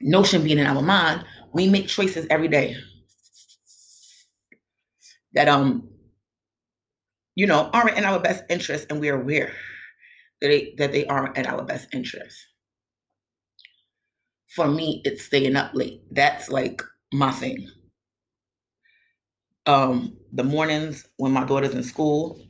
notion 0.00 0.44
being 0.44 0.58
in 0.58 0.66
our 0.66 0.82
mind, 0.82 1.24
we 1.52 1.68
make 1.68 1.88
choices 1.88 2.26
every 2.30 2.48
day 2.48 2.76
that 5.34 5.48
um 5.48 5.88
you 7.34 7.46
know, 7.46 7.70
aren't 7.72 7.96
in 7.98 8.04
our 8.04 8.20
best 8.20 8.44
interest, 8.48 8.86
and 8.90 9.00
we're 9.00 9.20
aware 9.20 9.52
that 10.40 10.48
they 10.48 10.74
that 10.78 10.92
they 10.92 11.06
aren't 11.06 11.36
in 11.36 11.46
our 11.46 11.64
best 11.64 11.88
interest. 11.92 12.36
For 14.54 14.68
me, 14.68 15.02
it's 15.04 15.24
staying 15.24 15.56
up 15.56 15.74
late. 15.74 16.02
That's 16.12 16.48
like 16.48 16.80
my 17.12 17.32
thing. 17.32 17.68
Um, 19.66 20.16
the 20.32 20.44
mornings 20.44 21.06
when 21.16 21.32
my 21.32 21.44
daughter's 21.44 21.74
in 21.74 21.82
school 21.82 22.40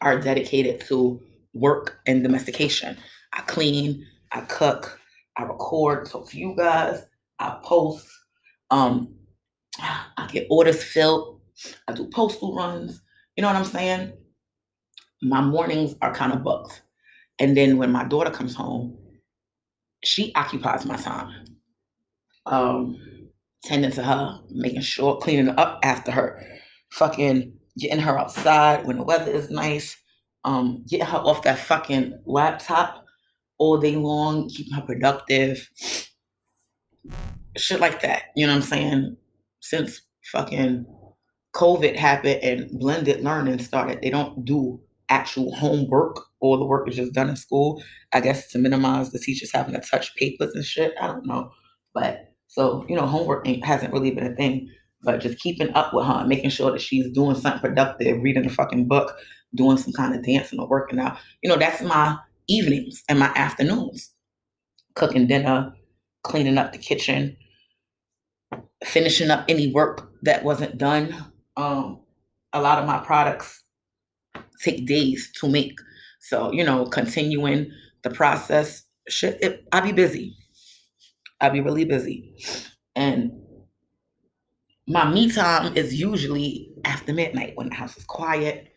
are 0.00 0.20
dedicated 0.20 0.80
to 0.86 1.20
work 1.54 1.98
and 2.06 2.22
domestication. 2.22 2.96
I 3.32 3.40
clean, 3.42 4.06
I 4.32 4.42
cook, 4.42 4.98
I 5.36 5.42
record, 5.42 6.06
talk 6.06 6.30
to 6.30 6.38
you 6.38 6.54
guys, 6.56 7.04
I 7.38 7.58
post, 7.62 8.06
um, 8.70 9.14
I 9.80 10.28
get 10.30 10.46
orders 10.50 10.82
filled, 10.82 11.40
I 11.88 11.92
do 11.92 12.08
postal 12.08 12.54
runs, 12.54 13.00
you 13.36 13.42
know 13.42 13.48
what 13.48 13.56
I'm 13.56 13.64
saying? 13.64 14.12
My 15.22 15.40
mornings 15.40 15.94
are 16.00 16.14
kind 16.14 16.32
of 16.32 16.42
booked. 16.42 16.82
And 17.38 17.56
then 17.56 17.76
when 17.76 17.92
my 17.92 18.04
daughter 18.04 18.30
comes 18.30 18.54
home, 18.54 18.96
she 20.04 20.32
occupies 20.34 20.86
my 20.86 20.96
time. 20.96 21.44
Um, 22.46 22.96
tending 23.64 23.90
to 23.92 24.02
her, 24.02 24.40
making 24.50 24.80
sure, 24.80 25.16
cleaning 25.18 25.50
up 25.58 25.80
after 25.82 26.10
her, 26.10 26.42
fucking 26.90 27.52
getting 27.78 28.00
her 28.00 28.18
outside 28.18 28.86
when 28.86 28.96
the 28.96 29.02
weather 29.02 29.30
is 29.30 29.50
nice, 29.50 29.96
um, 30.44 30.84
getting 30.88 31.06
her 31.06 31.18
off 31.18 31.42
that 31.42 31.58
fucking 31.58 32.18
laptop 32.24 33.04
all 33.58 33.78
day 33.78 33.96
long, 33.96 34.48
keeping 34.48 34.72
her 34.72 34.82
productive. 34.82 35.68
Shit 37.56 37.80
like 37.80 38.00
that. 38.02 38.24
You 38.36 38.46
know 38.46 38.52
what 38.52 38.62
I'm 38.62 38.68
saying? 38.68 39.16
Since 39.60 40.02
fucking 40.32 40.86
COVID 41.54 41.96
happened 41.96 42.40
and 42.42 42.78
blended 42.78 43.22
learning 43.22 43.58
started, 43.58 44.00
they 44.00 44.10
don't 44.10 44.44
do 44.44 44.80
actual 45.08 45.54
homework. 45.54 46.20
All 46.40 46.58
the 46.58 46.64
work 46.64 46.88
is 46.88 46.96
just 46.96 47.12
done 47.12 47.28
in 47.28 47.36
school. 47.36 47.82
I 48.12 48.20
guess 48.20 48.50
to 48.52 48.58
minimize 48.58 49.10
the 49.10 49.18
teachers 49.18 49.52
having 49.52 49.74
to 49.74 49.80
touch 49.80 50.14
papers 50.16 50.54
and 50.54 50.64
shit. 50.64 50.94
I 51.00 51.06
don't 51.06 51.26
know. 51.26 51.50
But 51.94 52.32
so, 52.46 52.84
you 52.88 52.96
know, 52.96 53.06
homework 53.06 53.46
hasn't 53.46 53.92
really 53.92 54.10
been 54.10 54.32
a 54.32 54.36
thing. 54.36 54.70
But 55.02 55.20
just 55.20 55.38
keeping 55.38 55.72
up 55.74 55.94
with 55.94 56.06
her, 56.06 56.24
making 56.26 56.50
sure 56.50 56.72
that 56.72 56.80
she's 56.80 57.10
doing 57.12 57.36
something 57.36 57.60
productive, 57.60 58.20
reading 58.22 58.46
a 58.46 58.50
fucking 58.50 58.88
book, 58.88 59.16
doing 59.54 59.76
some 59.76 59.92
kind 59.92 60.14
of 60.14 60.24
dancing 60.24 60.58
or 60.58 60.68
working 60.68 60.98
out. 60.98 61.18
You 61.42 61.50
know, 61.50 61.56
that's 61.56 61.82
my 61.82 62.16
evenings 62.48 63.02
and 63.08 63.18
my 63.18 63.32
afternoons. 63.36 64.10
Cooking 64.94 65.28
dinner, 65.28 65.72
cleaning 66.24 66.58
up 66.58 66.72
the 66.72 66.78
kitchen, 66.78 67.36
finishing 68.84 69.30
up 69.30 69.44
any 69.48 69.72
work 69.72 70.10
that 70.22 70.42
wasn't 70.42 70.78
done 70.78 71.14
um, 71.56 72.00
a 72.52 72.62
lot 72.62 72.78
of 72.78 72.86
my 72.86 72.98
products 72.98 73.62
take 74.62 74.86
days 74.86 75.30
to 75.40 75.48
make. 75.48 75.78
So, 76.20 76.52
you 76.52 76.64
know, 76.64 76.86
continuing 76.86 77.70
the 78.02 78.10
process, 78.10 78.84
shit, 79.08 79.38
it, 79.42 79.64
I 79.72 79.80
be 79.80 79.92
busy. 79.92 80.36
I'll 81.40 81.52
be 81.52 81.60
really 81.60 81.84
busy. 81.84 82.34
And 82.96 83.32
my 84.86 85.08
me 85.08 85.30
time 85.30 85.76
is 85.76 85.94
usually 85.94 86.72
after 86.84 87.12
midnight 87.12 87.52
when 87.54 87.68
the 87.68 87.74
house 87.74 87.96
is 87.96 88.04
quiet, 88.04 88.72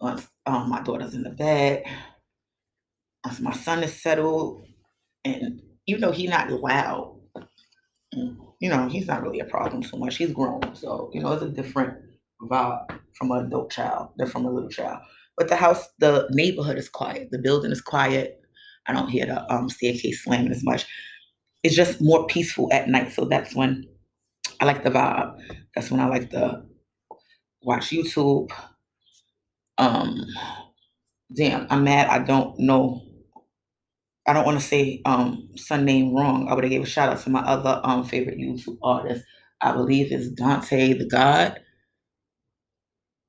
once 0.00 0.28
um, 0.46 0.68
my 0.68 0.80
daughter's 0.82 1.14
in 1.14 1.22
the 1.22 1.30
bed, 1.30 1.84
once 3.24 3.40
my 3.40 3.52
son 3.52 3.82
is 3.82 4.00
settled, 4.00 4.64
and 5.24 5.60
even 5.86 6.02
though 6.02 6.12
he's 6.12 6.30
not 6.30 6.50
loud, 6.50 7.18
mm, 8.14 8.36
you 8.60 8.68
know, 8.68 8.88
he's 8.88 9.06
not 9.06 9.22
really 9.22 9.40
a 9.40 9.44
problem 9.44 9.82
so 9.82 9.96
much. 9.96 10.16
He's 10.16 10.32
grown, 10.32 10.74
so 10.74 11.10
you 11.12 11.20
know, 11.20 11.32
it's 11.32 11.42
a 11.42 11.48
different 11.48 11.96
vibe 12.42 12.86
from 13.14 13.30
an 13.30 13.46
adult 13.46 13.70
child 13.70 14.10
than 14.16 14.28
from 14.28 14.44
a 14.44 14.50
little 14.50 14.70
child. 14.70 14.98
But 15.36 15.48
the 15.48 15.56
house, 15.56 15.88
the 15.98 16.28
neighborhood 16.30 16.78
is 16.78 16.88
quiet. 16.88 17.28
The 17.30 17.38
building 17.38 17.72
is 17.72 17.80
quiet. 17.80 18.40
I 18.86 18.92
don't 18.92 19.08
hear 19.08 19.26
the 19.26 19.52
um, 19.52 19.68
staircase 19.68 20.24
slamming 20.24 20.50
as 20.52 20.64
much. 20.64 20.86
It's 21.62 21.74
just 21.76 22.00
more 22.00 22.26
peaceful 22.26 22.68
at 22.72 22.88
night. 22.88 23.12
So 23.12 23.24
that's 23.24 23.54
when 23.54 23.84
I 24.60 24.64
like 24.64 24.82
the 24.82 24.90
vibe. 24.90 25.36
That's 25.74 25.90
when 25.90 26.00
I 26.00 26.06
like 26.06 26.30
to 26.30 26.62
watch 27.62 27.90
YouTube. 27.90 28.50
Um, 29.76 30.24
damn, 31.34 31.66
I'm 31.70 31.84
mad. 31.84 32.08
I 32.08 32.24
don't 32.24 32.58
know. 32.58 33.02
I 34.26 34.32
don't 34.32 34.44
want 34.44 34.60
to 34.60 34.66
say 34.66 35.00
um 35.06 35.48
son 35.56 35.84
name 35.84 36.14
wrong. 36.14 36.48
I 36.48 36.54
would 36.54 36.64
have 36.64 36.70
gave 36.70 36.82
a 36.82 36.86
shout 36.86 37.08
out 37.08 37.20
to 37.22 37.30
my 37.30 37.40
other 37.40 37.80
um 37.84 38.04
favorite 38.04 38.38
YouTube 38.38 38.78
artist. 38.82 39.24
I 39.60 39.72
believe 39.72 40.12
is 40.12 40.30
Dante 40.32 40.92
the 40.94 41.06
God 41.06 41.58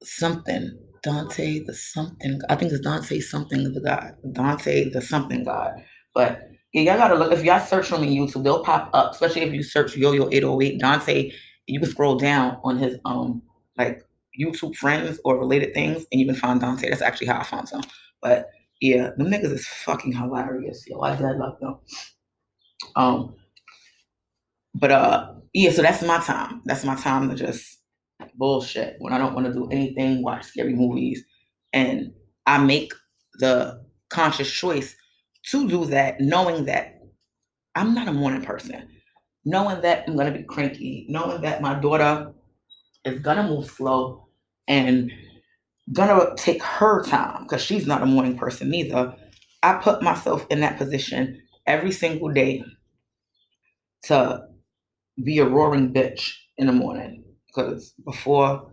something. 0.04 0.78
Dante 1.02 1.60
the 1.64 1.74
something. 1.74 2.42
I 2.50 2.56
think 2.56 2.72
it's 2.72 2.82
Dante 2.82 3.20
something 3.20 3.74
the 3.74 3.82
God. 3.82 4.16
Dante 4.34 4.90
the 4.90 5.02
something 5.02 5.44
God. 5.44 5.74
But 6.14 6.50
yeah, 6.74 6.82
y'all 6.82 6.98
gotta 6.98 7.16
look. 7.16 7.32
If 7.32 7.44
y'all 7.44 7.66
search 7.66 7.92
on 7.92 8.02
YouTube, 8.02 8.44
they'll 8.44 8.64
pop 8.64 8.90
up. 8.94 9.12
Especially 9.12 9.42
if 9.42 9.54
you 9.54 9.64
search 9.64 9.96
Yo 9.96 10.12
Yo 10.12 10.30
808 10.30 10.80
Dante, 10.80 11.32
you 11.68 11.80
can 11.80 11.90
scroll 11.90 12.18
down 12.18 12.58
on 12.64 12.78
his 12.78 12.98
um 13.06 13.42
like 13.78 14.04
YouTube 14.40 14.76
friends 14.76 15.20
or 15.24 15.38
related 15.38 15.74
things, 15.74 16.06
and 16.12 16.20
you 16.20 16.28
can 16.28 16.36
find 16.36 16.60
Dante. 16.60 16.90
That's 16.90 17.02
actually 17.02 17.28
how 17.28 17.40
I 17.40 17.44
found 17.44 17.70
some. 17.70 17.82
But 18.22 18.50
yeah, 18.82 19.12
the 19.18 19.24
niggas 19.24 19.52
is 19.52 19.68
fucking 19.68 20.14
hilarious. 20.14 20.86
Yo, 20.88 21.00
I 21.02 21.16
dead 21.16 21.38
love 21.38 21.60
them. 21.60 21.78
Um, 22.96 23.36
but 24.76 24.92
uh, 24.92 25.34
yeah, 25.54 25.72
so 25.72 25.82
that's 25.82 26.02
my 26.04 26.20
time. 26.20 26.62
That's 26.66 26.86
my 26.86 26.96
time 26.96 27.30
to 27.30 27.36
just 27.36 27.79
bullshit 28.40 28.98
when 29.00 29.14
I 29.14 29.20
don't 29.20 29.36
want 29.36 29.48
to 29.48 29.54
do 29.54 29.70
anything, 29.72 30.24
watch 30.24 30.46
scary 30.46 30.76
movies, 30.76 31.26
and 31.74 32.14
I 32.48 32.60
make 32.60 32.94
the 33.40 33.86
conscious 34.10 34.52
choice 34.52 34.96
to 35.52 35.70
do 35.70 35.86
that, 35.88 36.22
knowing 36.22 36.66
that 36.66 37.00
I'm 37.76 37.96
not 37.96 38.10
a 38.10 38.14
morning 38.14 38.44
person, 38.44 38.90
knowing 39.46 39.82
that 39.82 40.06
I'm 40.08 40.18
gonna 40.18 40.32
be 40.32 40.44
cranky, 40.44 41.08
knowing 41.10 41.42
that 41.44 41.62
my 41.62 41.76
daughter 41.80 42.34
is 43.06 43.22
gonna 43.22 43.48
move 43.48 43.68
slow 43.72 44.30
and 44.68 45.12
gonna 45.94 46.36
take 46.38 46.64
her 46.64 47.04
time 47.04 47.44
because 47.44 47.64
she's 47.64 47.88
not 47.88 48.04
a 48.04 48.08
morning 48.08 48.38
person 48.38 48.74
either. 48.74 49.16
I 49.64 49.76
put 49.76 50.04
myself 50.04 50.48
in 50.52 50.62
that 50.62 50.78
position 50.78 51.42
every 51.68 51.92
single 51.92 52.30
day 52.30 52.64
to 54.04 54.44
be 55.24 55.40
a 55.40 55.46
roaring 55.46 55.94
bitch 55.94 56.34
in 56.58 56.68
the 56.68 56.74
morning 56.74 57.24
because 57.60 57.94
before 58.06 58.70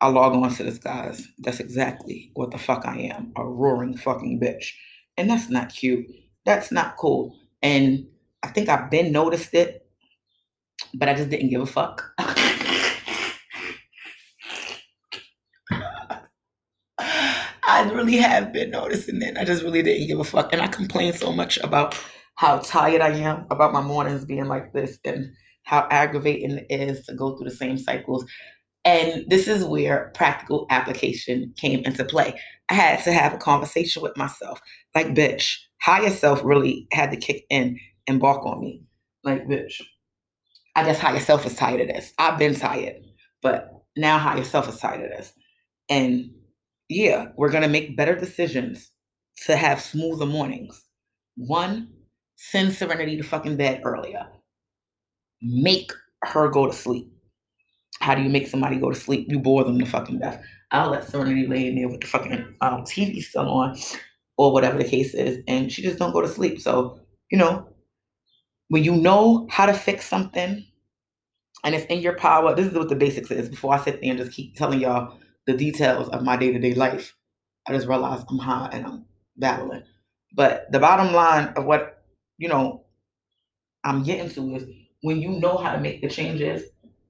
I 0.00 0.08
log 0.08 0.34
on 0.34 0.50
to 0.54 0.62
this, 0.62 0.78
guys, 0.78 1.26
that's 1.38 1.60
exactly 1.60 2.30
what 2.34 2.50
the 2.50 2.58
fuck 2.58 2.86
I 2.86 2.98
am 2.98 3.32
a 3.36 3.44
roaring 3.44 3.96
fucking 3.96 4.40
bitch. 4.40 4.72
And 5.16 5.28
that's 5.28 5.48
not 5.50 5.74
cute. 5.74 6.06
That's 6.44 6.72
not 6.72 6.96
cool. 6.96 7.36
And 7.62 8.06
I 8.42 8.48
think 8.48 8.68
I've 8.68 8.90
been 8.90 9.12
noticed 9.12 9.54
it, 9.54 9.86
but 10.94 11.08
I 11.08 11.14
just 11.14 11.30
didn't 11.30 11.50
give 11.50 11.62
a 11.62 11.66
fuck. 11.66 12.12
I 17.64 17.90
really 17.92 18.16
have 18.16 18.52
been 18.52 18.70
noticing 18.70 19.22
it. 19.22 19.36
I 19.38 19.44
just 19.44 19.62
really 19.62 19.82
didn't 19.82 20.08
give 20.08 20.20
a 20.20 20.24
fuck. 20.24 20.52
And 20.52 20.60
I 20.60 20.66
complain 20.66 21.12
so 21.12 21.32
much 21.32 21.58
about 21.58 21.98
how 22.36 22.58
tired 22.58 23.00
I 23.00 23.10
am 23.10 23.46
about 23.50 23.72
my 23.72 23.80
mornings 23.80 24.24
being 24.24 24.46
like 24.46 24.72
this 24.72 24.98
and 25.04 25.32
how 25.64 25.86
aggravating 25.90 26.58
it 26.58 26.66
is 26.70 27.06
to 27.06 27.14
go 27.14 27.36
through 27.36 27.48
the 27.48 27.56
same 27.56 27.78
cycles. 27.78 28.24
And 28.84 29.24
this 29.28 29.46
is 29.46 29.64
where 29.64 30.10
practical 30.14 30.66
application 30.70 31.54
came 31.56 31.84
into 31.84 32.04
play. 32.04 32.38
I 32.68 32.74
had 32.74 33.04
to 33.04 33.12
have 33.12 33.34
a 33.34 33.38
conversation 33.38 34.02
with 34.02 34.16
myself. 34.16 34.60
Like, 34.94 35.08
bitch, 35.08 35.58
higher 35.80 36.10
self 36.10 36.42
really 36.44 36.88
had 36.92 37.10
to 37.10 37.16
kick 37.16 37.44
in 37.48 37.78
and 38.08 38.20
bark 38.20 38.44
on 38.44 38.60
me. 38.60 38.82
Like, 39.22 39.46
bitch, 39.46 39.80
I 40.74 40.84
guess 40.84 40.98
higher 40.98 41.20
self 41.20 41.46
is 41.46 41.54
tired 41.54 41.80
of 41.80 41.88
this. 41.88 42.12
I've 42.18 42.38
been 42.38 42.54
tired, 42.54 42.96
but 43.40 43.70
now 43.96 44.18
higher 44.18 44.44
self 44.44 44.68
is 44.68 44.78
tired 44.78 45.04
of 45.04 45.16
this. 45.16 45.32
And 45.88 46.30
yeah, 46.88 47.28
we're 47.36 47.50
going 47.50 47.62
to 47.62 47.68
make 47.68 47.96
better 47.96 48.16
decisions 48.16 48.90
to 49.46 49.56
have 49.56 49.80
smoother 49.80 50.26
mornings. 50.26 50.82
One, 51.36 51.88
send 52.36 52.74
Serenity 52.74 53.16
to 53.16 53.22
fucking 53.22 53.56
bed 53.56 53.82
earlier. 53.84 54.26
Make 55.42 55.92
her 56.24 56.48
go 56.48 56.66
to 56.66 56.72
sleep. 56.72 57.12
How 58.00 58.14
do 58.14 58.22
you 58.22 58.28
make 58.28 58.48
somebody 58.48 58.76
go 58.76 58.90
to 58.90 58.98
sleep? 58.98 59.26
You 59.28 59.38
bore 59.38 59.64
them 59.64 59.78
to 59.78 59.86
fucking 59.86 60.18
death. 60.18 60.42
I'll 60.70 60.90
let 60.90 61.08
Serenity 61.08 61.46
lay 61.46 61.68
in 61.68 61.76
there 61.76 61.88
with 61.88 62.00
the 62.00 62.06
fucking 62.06 62.56
um, 62.60 62.82
TV 62.82 63.22
still 63.22 63.48
on 63.48 63.76
or 64.38 64.52
whatever 64.52 64.78
the 64.78 64.88
case 64.88 65.14
is, 65.14 65.42
and 65.46 65.70
she 65.70 65.82
just 65.82 65.98
don't 65.98 66.12
go 66.12 66.22
to 66.22 66.28
sleep. 66.28 66.60
So, 66.60 66.98
you 67.30 67.38
know, 67.38 67.68
when 68.68 68.82
you 68.82 68.96
know 68.96 69.46
how 69.50 69.66
to 69.66 69.74
fix 69.74 70.06
something 70.06 70.64
and 71.64 71.74
it's 71.74 71.84
in 71.86 72.00
your 72.00 72.16
power, 72.16 72.54
this 72.54 72.66
is 72.66 72.74
what 72.74 72.88
the 72.88 72.96
basics 72.96 73.30
is 73.30 73.48
before 73.48 73.74
I 73.74 73.78
sit 73.78 74.00
there 74.00 74.10
and 74.10 74.18
just 74.18 74.32
keep 74.32 74.56
telling 74.56 74.80
y'all 74.80 75.18
the 75.46 75.52
details 75.52 76.08
of 76.08 76.22
my 76.22 76.36
day 76.36 76.52
to 76.52 76.58
day 76.58 76.74
life. 76.74 77.14
I 77.68 77.72
just 77.72 77.86
realized 77.86 78.26
I'm 78.30 78.38
high 78.38 78.70
and 78.72 78.86
I'm 78.86 79.04
battling. 79.36 79.82
But 80.34 80.72
the 80.72 80.80
bottom 80.80 81.12
line 81.12 81.52
of 81.56 81.66
what, 81.66 82.02
you 82.38 82.48
know, 82.48 82.86
I'm 83.84 84.02
getting 84.02 84.30
to 84.30 84.56
is 84.56 84.64
when 85.02 85.20
you 85.20 85.30
know 85.30 85.58
how 85.58 85.72
to 85.72 85.80
make 85.80 86.00
the 86.00 86.08
changes, 86.08 86.62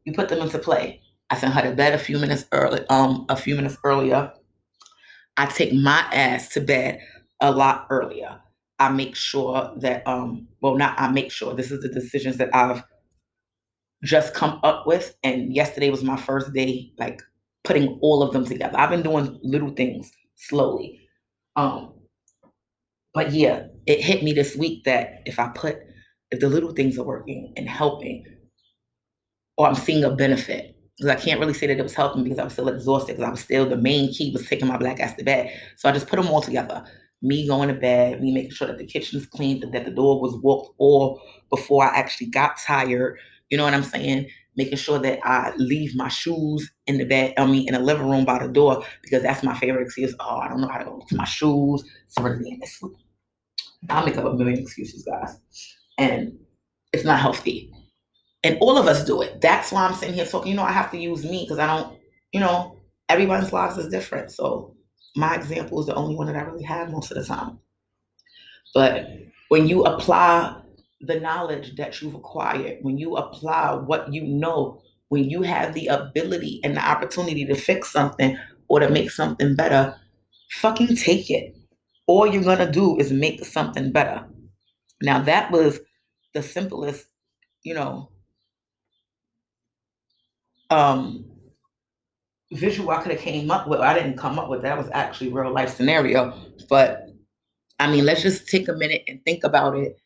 you 0.05 0.13
put 0.13 0.29
them 0.29 0.41
into 0.41 0.59
play. 0.59 1.01
I 1.31 1.37
sent 1.37 1.55
her 1.55 1.63
to 1.63 1.75
bed 1.75 1.95
a 1.95 1.99
few 1.99 2.19
minutes 2.19 2.45
early, 2.53 2.85
um, 2.89 3.25
a 3.29 3.37
few 3.37 3.55
minutes 3.55 3.77
earlier. 3.85 4.33
I 5.37 5.47
take 5.47 5.73
my 5.73 6.01
ass 6.13 6.49
to 6.51 6.61
bed 6.61 7.01
a 7.41 7.53
lot 7.53 7.87
earlier. 7.91 8.41
I 8.79 8.89
make 8.91 9.15
sure 9.15 9.73
that, 9.79 10.07
um, 10.07 10.49
well, 10.61 10.77
not 10.77 10.99
I 10.99 11.11
make 11.11 11.31
sure. 11.31 11.55
This 11.55 11.71
is 11.71 11.81
the 11.81 11.89
decisions 11.89 12.39
that 12.39 12.55
I've 12.55 12.83
just 14.03 14.35
come 14.35 14.59
up 14.63 14.87
with, 14.87 15.17
and 15.23 15.55
yesterday 15.55 15.91
was 15.91 16.03
my 16.03 16.17
first 16.17 16.53
day, 16.53 16.93
like 16.99 17.23
putting 17.65 17.99
all 18.03 18.23
of 18.23 18.33
them 18.33 18.45
together. 18.45 18.77
I've 18.77 18.91
been 18.91 19.03
doing 19.03 19.39
little 19.43 19.71
things 19.71 20.11
slowly. 20.35 21.01
Um, 21.57 21.95
but 23.15 23.33
yeah, 23.33 23.67
it 23.87 24.01
hit 24.01 24.23
me 24.23 24.33
this 24.33 24.57
week 24.57 24.85
that 24.85 25.23
if 25.27 25.39
I 25.39 25.49
put, 25.49 25.79
if 26.33 26.41
the 26.41 26.49
little 26.49 26.73
things 26.73 26.99
are 26.99 27.05
working 27.05 27.53
and 27.57 27.69
helping, 27.69 28.25
or 29.57 29.69
I'm 29.69 29.77
seeing 29.77 30.03
a 30.03 30.11
benefit, 30.11 30.77
because 30.97 31.11
I 31.11 31.21
can't 31.21 31.39
really 31.39 31.55
say 31.55 31.69
that 31.69 31.79
it 31.79 31.83
was 31.83 31.95
helping 31.95 32.25
because 32.25 32.39
I 32.41 32.45
was 32.45 32.55
still 32.55 32.69
exhausted, 32.69 33.13
because 33.13 33.29
I 33.29 33.31
was 33.31 33.41
still, 33.41 33.69
the 33.69 33.77
main 33.77 34.13
key 34.13 34.33
was 34.33 34.47
taking 34.49 34.67
my 34.67 34.77
black 34.77 34.99
ass 34.99 35.15
to 35.15 35.25
bed. 35.25 35.53
So 35.77 35.89
I 35.89 35.93
just 35.93 36.09
put 36.09 36.17
them 36.17 36.29
all 36.29 36.43
together. 36.43 36.85
Me 37.23 37.47
going 37.47 37.69
to 37.69 37.75
bed, 37.75 38.21
me 38.21 38.33
making 38.33 38.51
sure 38.51 38.67
that 38.67 38.79
the 38.79 38.87
kitchen's 38.87 39.27
clean, 39.27 39.61
that 39.71 39.85
the 39.85 39.91
door 39.93 40.21
was 40.21 40.35
walked 40.43 40.75
all 40.79 41.23
before 41.51 41.85
I 41.85 41.97
actually 41.97 42.29
got 42.29 42.59
tired. 42.59 43.19
You 43.51 43.59
know 43.59 43.65
what 43.65 43.75
I'm 43.75 43.85
saying? 43.85 44.29
making 44.57 44.77
sure 44.77 44.99
that 44.99 45.19
I 45.25 45.55
leave 45.57 45.95
my 45.95 46.09
shoes 46.09 46.71
in 46.87 46.99
the 46.99 47.05
bed, 47.05 47.35
I 47.39 47.47
mean, 47.47 47.67
in 47.69 47.75
the 47.75 47.81
living 47.81 48.09
room 48.09 48.25
by 48.25 48.39
the 48.39 48.53
door, 48.53 48.85
because 49.03 49.23
that's 49.23 49.43
my 49.43 49.57
favorite 49.57 49.83
excuse. 49.83 50.15
Oh, 50.21 50.39
I 50.39 50.49
don't 50.49 50.61
know 50.61 50.69
how 50.69 50.79
to 50.79 50.85
go 50.85 51.03
to 51.09 51.17
my 51.17 51.25
shoes. 51.25 51.85
It's 52.07 52.19
already 52.19 52.51
in 52.51 52.61
this 52.61 52.79
sleep. 52.79 52.97
I'll 53.89 54.05
make 54.05 54.17
up 54.17 54.25
a 54.25 54.35
million 54.35 54.59
excuses, 54.59 55.05
guys. 55.05 55.39
And 56.03 56.37
it's 56.93 57.05
not 57.05 57.21
healthy. 57.21 57.71
And 58.43 58.59
all 58.61 58.77
of 58.77 58.89
us 58.89 59.05
do 59.05 59.23
it. 59.23 59.41
That's 59.41 59.71
why 59.71 59.87
I'm 59.87 59.95
sitting 59.95 60.17
here 60.17 60.27
talking. 60.27 60.51
You 60.51 60.57
know, 60.57 60.65
I 60.65 60.73
have 60.73 60.91
to 60.91 60.99
use 60.99 61.25
me 61.25 61.45
because 61.45 61.61
I 61.61 61.67
don't, 61.69 61.97
you 62.33 62.41
know, 62.41 62.77
everyone's 63.09 63.53
lives 63.53 63.79
is 63.79 63.89
different. 63.89 64.33
So 64.33 64.75
my 65.15 65.37
example 65.37 65.79
is 65.81 65.87
the 65.87 65.95
only 65.95 66.17
one 66.17 66.27
that 66.27 66.37
I 66.37 66.41
really 66.43 66.65
have 66.65 66.91
most 66.91 67.13
of 67.13 67.19
the 67.19 67.25
time. 67.25 67.61
But 68.75 69.07
when 69.49 69.69
you 69.69 69.85
apply 69.85 70.61
the 71.03 71.21
knowledge 71.21 71.77
that 71.77 72.01
you've 72.01 72.15
acquired, 72.15 72.79
when 72.83 72.99
you 72.99 73.17
apply 73.17 73.75
what 73.75 74.13
you 74.13 74.23
know, 74.23 74.83
when 75.09 75.31
you 75.31 75.43
have 75.43 75.75
the 75.75 75.87
ability 75.87 76.61
and 76.65 76.77
the 76.77 76.85
opportunity 76.85 77.45
to 77.45 77.55
fix 77.55 77.93
something 77.93 78.37
or 78.69 78.81
to 78.81 78.91
make 78.91 79.11
something 79.11 79.55
better, 79.55 79.95
fucking 80.55 80.97
take 80.97 81.31
it. 81.31 81.55
All 82.09 82.27
you're 82.27 82.43
gonna 82.43 82.71
do 82.71 82.99
is 82.99 83.13
make 83.13 83.45
something 83.45 83.93
better. 83.93 84.27
Now, 85.03 85.21
that 85.23 85.51
was 85.51 85.81
the 86.35 86.43
simplest, 86.43 87.07
you 87.63 87.75
know, 87.75 88.11
um, 90.71 91.25
visual 92.53 92.91
I 92.91 93.03
could 93.03 93.13
have 93.13 93.21
came 93.21 93.51
up 93.51 93.69
with. 93.69 93.81
I 93.81 93.95
didn't 93.95 94.17
come 94.17 94.39
up 94.39 94.49
with 94.49 94.63
that 94.63 94.79
was 94.79 94.89
actually 94.93 95.33
real 95.33 95.53
life 95.53 95.75
scenario. 95.75 96.35
But 96.69 97.09
I 97.79 97.91
mean, 97.91 98.05
let's 98.05 98.23
just 98.23 98.49
take 98.49 98.69
a 98.69 98.73
minute 98.75 99.03
and 99.09 99.23
think 99.25 99.45
about 99.45 99.77
it 99.77 99.99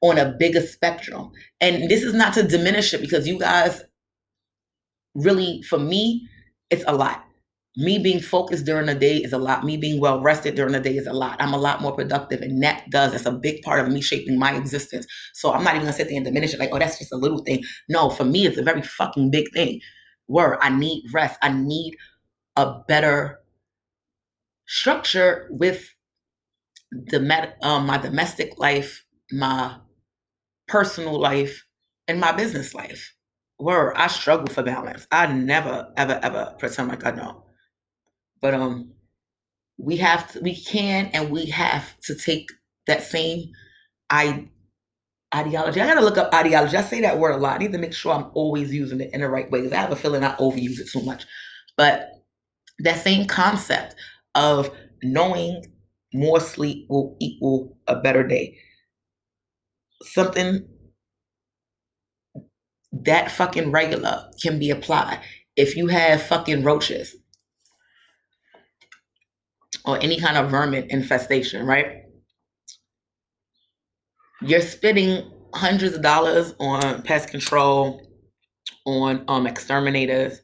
on 0.00 0.18
a 0.18 0.32
bigger 0.32 0.60
spectrum. 0.60 1.30
And 1.60 1.88
this 1.90 2.02
is 2.02 2.14
not 2.14 2.34
to 2.34 2.42
diminish 2.42 2.92
it 2.92 3.00
because 3.00 3.26
you 3.26 3.38
guys 3.38 3.82
really, 5.14 5.62
for 5.62 5.78
me, 5.78 6.28
it's 6.70 6.84
a 6.86 6.94
lot. 6.94 7.24
Me 7.76 7.98
being 7.98 8.20
focused 8.20 8.66
during 8.66 8.86
the 8.86 8.94
day 8.94 9.16
is 9.16 9.32
a 9.32 9.38
lot. 9.38 9.64
Me 9.64 9.78
being 9.78 9.98
well 9.98 10.20
rested 10.20 10.54
during 10.54 10.72
the 10.74 10.80
day 10.80 10.96
is 10.96 11.06
a 11.06 11.12
lot. 11.12 11.40
I'm 11.40 11.54
a 11.54 11.58
lot 11.58 11.80
more 11.80 11.94
productive, 11.94 12.42
and 12.42 12.62
that 12.62 12.84
does. 12.90 13.12
That's 13.12 13.24
a 13.24 13.32
big 13.32 13.62
part 13.62 13.80
of 13.80 13.90
me 13.90 14.02
shaping 14.02 14.38
my 14.38 14.54
existence. 14.54 15.06
So 15.32 15.52
I'm 15.52 15.64
not 15.64 15.74
even 15.74 15.86
gonna 15.86 15.94
sit 15.94 16.08
there 16.08 16.16
and 16.16 16.24
diminish 16.24 16.52
it 16.52 16.60
like, 16.60 16.68
oh, 16.72 16.78
that's 16.78 16.98
just 16.98 17.12
a 17.12 17.16
little 17.16 17.42
thing. 17.44 17.62
No, 17.88 18.10
for 18.10 18.24
me, 18.24 18.46
it's 18.46 18.58
a 18.58 18.62
very 18.62 18.82
fucking 18.82 19.30
big 19.30 19.50
thing. 19.54 19.80
Where 20.26 20.62
I 20.62 20.68
need 20.68 21.04
rest. 21.14 21.38
I 21.42 21.50
need 21.52 21.96
a 22.56 22.80
better 22.88 23.40
structure 24.66 25.46
with 25.50 25.94
the 26.90 27.20
med- 27.20 27.54
um, 27.62 27.86
my 27.86 27.98
domestic 27.98 28.58
life, 28.58 29.04
my 29.30 29.76
personal 30.68 31.20
life 31.20 31.64
and 32.08 32.20
my 32.20 32.32
business 32.32 32.74
life. 32.74 33.14
Where 33.58 33.96
I 33.98 34.08
struggle 34.08 34.48
for 34.48 34.62
balance. 34.62 35.06
I 35.12 35.26
never, 35.28 35.92
ever, 35.96 36.20
ever 36.22 36.54
pretend 36.58 36.88
like 36.88 37.06
I 37.06 37.12
don't. 37.12 37.38
But 38.42 38.54
um, 38.54 38.92
we 39.78 39.98
have 39.98 40.32
to, 40.32 40.40
we 40.40 40.56
can 40.56 41.06
and 41.14 41.30
we 41.30 41.46
have 41.46 41.98
to 42.02 42.14
take 42.16 42.48
that 42.86 43.02
same 43.02 43.52
I 44.10 44.48
ideology. 45.34 45.80
I 45.80 45.86
gotta 45.86 46.02
look 46.04 46.18
up 46.18 46.34
ideology. 46.34 46.76
I 46.76 46.82
say 46.82 47.00
that 47.02 47.18
word 47.18 47.32
a 47.32 47.38
lot. 47.38 47.56
I 47.56 47.58
need 47.58 47.72
to 47.72 47.78
make 47.78 47.94
sure 47.94 48.14
I'm 48.14 48.30
always 48.34 48.72
using 48.72 49.00
it 49.00 49.10
in 49.12 49.20
the 49.22 49.28
right 49.28 49.50
way 49.50 49.60
because 49.60 49.72
I 49.72 49.80
have 49.80 49.92
a 49.92 49.96
feeling 49.96 50.24
I 50.24 50.36
overuse 50.36 50.80
it 50.80 50.90
too 50.90 51.02
much. 51.02 51.26
But 51.76 52.10
that 52.80 53.02
same 53.02 53.26
concept 53.26 53.96
of 54.34 54.70
knowing 55.02 55.64
more 56.14 56.40
sleep 56.40 56.86
will 56.90 57.16
equal 57.20 57.78
a 57.88 57.96
better 57.96 58.26
day 58.26 58.58
something 60.02 60.66
that 62.92 63.30
fucking 63.30 63.70
regular 63.70 64.30
can 64.42 64.58
be 64.58 64.70
applied. 64.70 65.20
If 65.56 65.76
you 65.76 65.88
have 65.88 66.22
fucking 66.22 66.64
roaches 66.64 67.16
or 69.86 69.98
any 70.02 70.18
kind 70.20 70.36
of 70.36 70.50
vermin 70.50 70.86
infestation, 70.90 71.66
right? 71.66 72.02
You're 74.42 74.60
spending 74.60 75.30
hundreds 75.54 75.96
of 75.96 76.02
dollars 76.02 76.54
on 76.60 77.02
pest 77.02 77.30
control, 77.30 78.02
on 78.86 79.24
um 79.28 79.46
exterminators. 79.46 80.40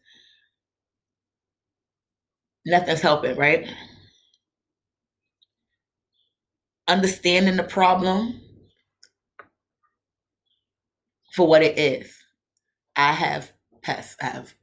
Nothing's 2.64 3.01
helping, 3.01 3.37
right? 3.37 3.68
Understanding 6.88 7.57
the 7.57 7.62
problem 7.62 8.40
for 11.35 11.46
what 11.46 11.62
it 11.62 11.79
is. 11.79 12.14
I 12.96 13.12
have 13.12 13.53
pests, 13.83 14.16
I 14.22 14.27
have 14.27 14.55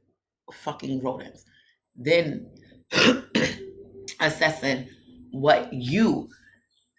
fucking 0.52 1.02
rodents. 1.02 1.44
Then 1.96 2.48
assessing 4.20 4.88
what 5.32 5.72
you 5.72 6.28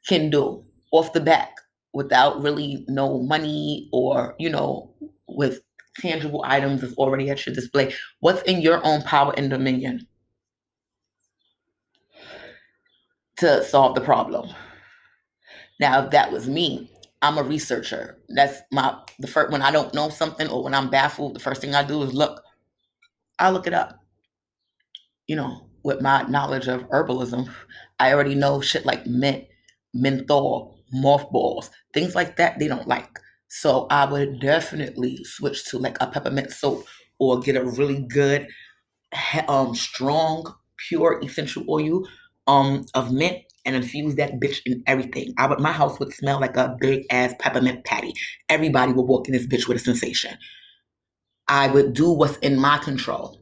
can 0.07 0.29
do 0.29 0.63
off 0.91 1.13
the 1.13 1.19
back 1.19 1.55
without 1.93 2.41
really 2.41 2.85
no 2.87 3.21
money 3.23 3.89
or, 3.91 4.35
you 4.39 4.49
know, 4.49 4.93
with 5.27 5.61
tangible 5.99 6.43
items 6.45 6.81
that's 6.81 6.93
already 6.95 7.29
at 7.29 7.45
your 7.45 7.55
display. 7.55 7.93
What's 8.19 8.41
in 8.43 8.61
your 8.61 8.81
own 8.85 9.01
power 9.03 9.33
and 9.37 9.49
dominion 9.49 10.07
to 13.37 13.63
solve 13.63 13.95
the 13.95 14.01
problem? 14.01 14.49
Now, 15.79 16.03
if 16.03 16.11
that 16.11 16.31
was 16.31 16.47
me, 16.47 16.91
I'm 17.21 17.37
a 17.37 17.43
researcher. 17.43 18.19
That's 18.29 18.59
my 18.71 18.95
the 19.19 19.27
first 19.27 19.51
when 19.51 19.61
I 19.61 19.71
don't 19.71 19.93
know 19.93 20.09
something 20.09 20.47
or 20.49 20.63
when 20.63 20.73
I'm 20.73 20.89
baffled, 20.89 21.35
the 21.35 21.39
first 21.39 21.61
thing 21.61 21.75
I 21.75 21.83
do 21.83 22.03
is 22.03 22.13
look. 22.13 22.41
I 23.39 23.49
look 23.51 23.67
it 23.67 23.73
up. 23.73 23.99
You 25.27 25.35
know, 25.35 25.66
with 25.87 26.01
my 26.01 26.23
knowledge 26.23 26.67
of 26.67 26.83
herbalism, 26.89 27.49
I 27.97 28.13
already 28.13 28.35
know 28.35 28.61
shit 28.61 28.85
like 28.85 29.07
mint, 29.07 29.45
menthol, 29.93 30.77
mothballs, 30.91 31.71
things 31.93 32.13
like 32.13 32.35
that 32.35 32.59
they 32.59 32.67
don't 32.67 32.87
like. 32.87 33.09
So 33.47 33.87
I 33.89 34.05
would 34.05 34.41
definitely 34.41 35.23
switch 35.23 35.63
to 35.69 35.79
like 35.79 35.97
a 36.01 36.07
peppermint 36.07 36.51
soap 36.51 36.85
or 37.19 37.39
get 37.39 37.55
a 37.55 37.63
really 37.63 38.01
good, 38.03 38.47
um, 39.47 39.73
strong, 39.73 40.53
pure 40.89 41.19
essential 41.23 41.65
oil 41.69 42.03
um 42.45 42.85
of 42.93 43.11
mint 43.11 43.39
and 43.65 43.75
infuse 43.75 44.15
that 44.15 44.39
bitch 44.39 44.59
in 44.65 44.83
everything. 44.87 45.33
I 45.37 45.47
would 45.47 45.59
my 45.59 45.71
house 45.71 45.99
would 45.99 46.13
smell 46.13 46.39
like 46.39 46.55
a 46.55 46.75
big 46.79 47.05
ass 47.11 47.33
peppermint 47.39 47.83
patty. 47.85 48.13
Everybody 48.49 48.93
would 48.93 49.07
walk 49.07 49.27
in 49.27 49.33
this 49.33 49.47
bitch 49.47 49.67
with 49.67 49.77
a 49.77 49.79
sensation. 49.79 50.37
I 51.47 51.67
would 51.69 51.93
do 51.93 52.11
what's 52.11 52.37
in 52.37 52.59
my 52.59 52.77
control. 52.77 53.39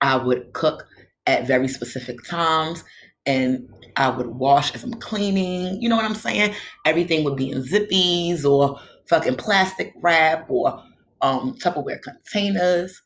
I 0.00 0.16
would 0.16 0.52
cook 0.52 0.86
at 1.28 1.46
very 1.46 1.68
specific 1.68 2.24
times 2.24 2.82
and 3.26 3.68
I 3.96 4.08
would 4.08 4.26
wash 4.28 4.74
as 4.74 4.82
I'm 4.82 4.94
cleaning. 4.94 5.80
You 5.80 5.88
know 5.88 5.96
what 5.96 6.06
I'm 6.06 6.14
saying? 6.14 6.54
Everything 6.86 7.22
would 7.24 7.36
be 7.36 7.50
in 7.50 7.62
zippies 7.62 8.44
or 8.44 8.80
fucking 9.08 9.36
plastic 9.36 9.92
wrap 10.00 10.46
or 10.48 10.82
um, 11.20 11.54
Tupperware 11.58 12.00
containers. 12.00 13.02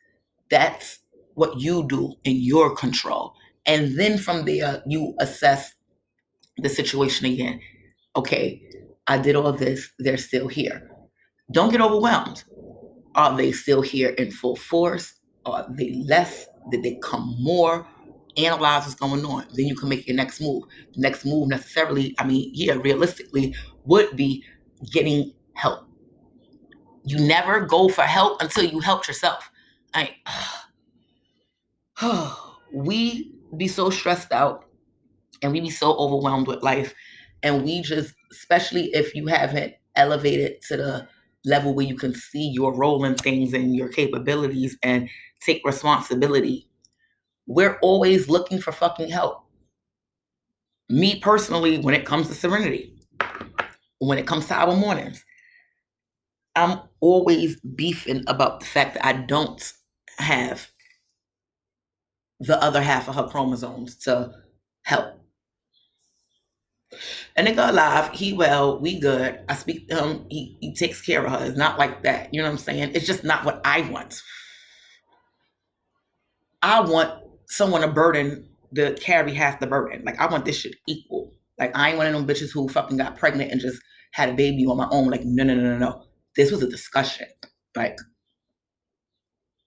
That's 0.50 1.00
what 1.34 1.58
you 1.60 1.86
do 1.88 2.14
in 2.24 2.36
your 2.36 2.76
control. 2.76 3.34
And 3.66 3.98
then 3.98 4.18
from 4.18 4.44
there, 4.44 4.82
you 4.86 5.14
assess 5.18 5.74
the 6.58 6.68
situation 6.68 7.26
again. 7.26 7.60
Okay, 8.14 8.62
I 9.08 9.18
did 9.18 9.34
all 9.34 9.52
this, 9.52 9.90
they're 9.98 10.16
still 10.16 10.46
here. 10.46 10.88
Don't 11.50 11.72
get 11.72 11.80
overwhelmed. 11.80 12.44
Are 13.16 13.36
they 13.36 13.50
still 13.50 13.82
here 13.82 14.10
in 14.10 14.30
full 14.30 14.56
force? 14.56 15.14
Are 15.44 15.66
they 15.70 16.04
less? 16.06 16.46
Did 16.70 16.84
they 16.84 16.98
come 17.02 17.34
more? 17.40 17.86
Analyze 18.36 18.82
what's 18.82 18.94
going 18.94 19.24
on. 19.24 19.46
Then 19.54 19.66
you 19.66 19.74
can 19.74 19.88
make 19.88 20.06
your 20.06 20.16
next 20.16 20.40
move. 20.40 20.64
The 20.94 21.00
next 21.00 21.24
move 21.24 21.48
necessarily, 21.48 22.14
I 22.18 22.26
mean, 22.26 22.50
yeah, 22.54 22.74
realistically, 22.74 23.54
would 23.84 24.16
be 24.16 24.44
getting 24.90 25.32
help. 25.54 25.86
You 27.04 27.18
never 27.18 27.60
go 27.60 27.88
for 27.88 28.02
help 28.02 28.40
until 28.40 28.64
you 28.64 28.80
help 28.80 29.06
yourself. 29.06 29.50
I 29.94 30.14
we 32.72 33.32
be 33.56 33.68
so 33.68 33.90
stressed 33.90 34.32
out 34.32 34.64
and 35.42 35.52
we 35.52 35.60
be 35.60 35.70
so 35.70 35.94
overwhelmed 35.96 36.46
with 36.46 36.62
life 36.62 36.94
and 37.42 37.64
we 37.64 37.82
just 37.82 38.14
especially 38.30 38.84
if 38.94 39.14
you 39.14 39.26
haven't 39.26 39.74
elevated 39.96 40.62
to 40.62 40.76
the 40.76 41.08
level 41.44 41.74
where 41.74 41.86
you 41.86 41.96
can 41.96 42.14
see 42.14 42.48
your 42.48 42.74
role 42.74 43.04
in 43.04 43.14
things 43.14 43.52
and 43.52 43.74
your 43.74 43.88
capabilities 43.88 44.78
and 44.82 45.08
take 45.40 45.60
responsibility 45.64 46.66
we're 47.46 47.78
always 47.82 48.28
looking 48.28 48.60
for 48.60 48.72
fucking 48.72 49.08
help 49.08 49.44
me 50.88 51.18
personally 51.20 51.78
when 51.78 51.94
it 51.94 52.04
comes 52.04 52.28
to 52.28 52.34
serenity 52.34 52.94
when 53.98 54.18
it 54.18 54.26
comes 54.26 54.46
to 54.46 54.54
our 54.54 54.76
mornings 54.76 55.24
i'm 56.56 56.80
always 57.00 57.60
beefing 57.60 58.22
about 58.26 58.60
the 58.60 58.66
fact 58.66 58.94
that 58.94 59.06
i 59.06 59.12
don't 59.12 59.72
have 60.18 60.68
the 62.40 62.60
other 62.62 62.82
half 62.82 63.08
of 63.08 63.14
her 63.14 63.26
chromosomes 63.28 63.96
to 63.96 64.30
help 64.82 65.22
a 67.36 67.42
nigga 67.42 67.70
alive, 67.70 68.10
he 68.12 68.32
well, 68.32 68.78
we 68.78 68.98
good. 68.98 69.40
I 69.48 69.54
speak 69.54 69.88
to 69.88 70.04
him, 70.04 70.26
he, 70.28 70.56
he 70.60 70.74
takes 70.74 71.00
care 71.00 71.24
of 71.24 71.32
her. 71.32 71.46
It's 71.46 71.56
not 71.56 71.78
like 71.78 72.02
that. 72.02 72.32
You 72.32 72.42
know 72.42 72.48
what 72.48 72.52
I'm 72.52 72.58
saying? 72.58 72.92
It's 72.94 73.06
just 73.06 73.24
not 73.24 73.44
what 73.44 73.60
I 73.64 73.82
want. 73.90 74.20
I 76.62 76.80
want 76.80 77.22
someone 77.52 77.84
a 77.84 77.88
burden 77.88 78.48
to 78.74 78.94
carry 78.94 79.34
half 79.34 79.60
the 79.60 79.66
burden. 79.66 80.02
Like 80.04 80.20
I 80.20 80.26
want 80.26 80.44
this 80.44 80.58
shit 80.58 80.76
equal. 80.86 81.32
Like 81.58 81.76
I 81.76 81.90
ain't 81.90 81.98
one 81.98 82.06
of 82.06 82.12
them 82.12 82.26
bitches 82.26 82.52
who 82.52 82.68
fucking 82.68 82.96
got 82.96 83.18
pregnant 83.18 83.52
and 83.52 83.60
just 83.60 83.80
had 84.12 84.28
a 84.28 84.34
baby 84.34 84.64
on 84.66 84.76
my 84.76 84.88
own. 84.90 85.10
Like 85.10 85.24
no 85.24 85.44
no 85.44 85.54
no 85.54 85.62
no 85.62 85.78
no. 85.78 86.04
This 86.36 86.50
was 86.50 86.62
a 86.62 86.68
discussion. 86.68 87.28
Like 87.76 87.98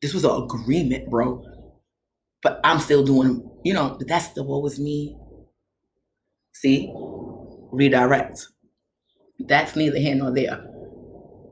this 0.02 0.14
was 0.14 0.26
an 0.26 0.44
agreement, 0.44 1.10
bro. 1.10 1.44
But 2.42 2.60
I'm 2.64 2.80
still 2.80 3.04
doing, 3.04 3.50
you 3.64 3.74
know, 3.74 3.98
that's 4.08 4.30
the 4.30 4.44
what 4.44 4.62
was 4.62 4.80
me. 4.80 5.18
See? 6.54 6.92
redirect. 7.76 8.48
That's 9.40 9.76
neither 9.76 10.00
here 10.00 10.16
nor 10.16 10.32
there. 10.32 10.66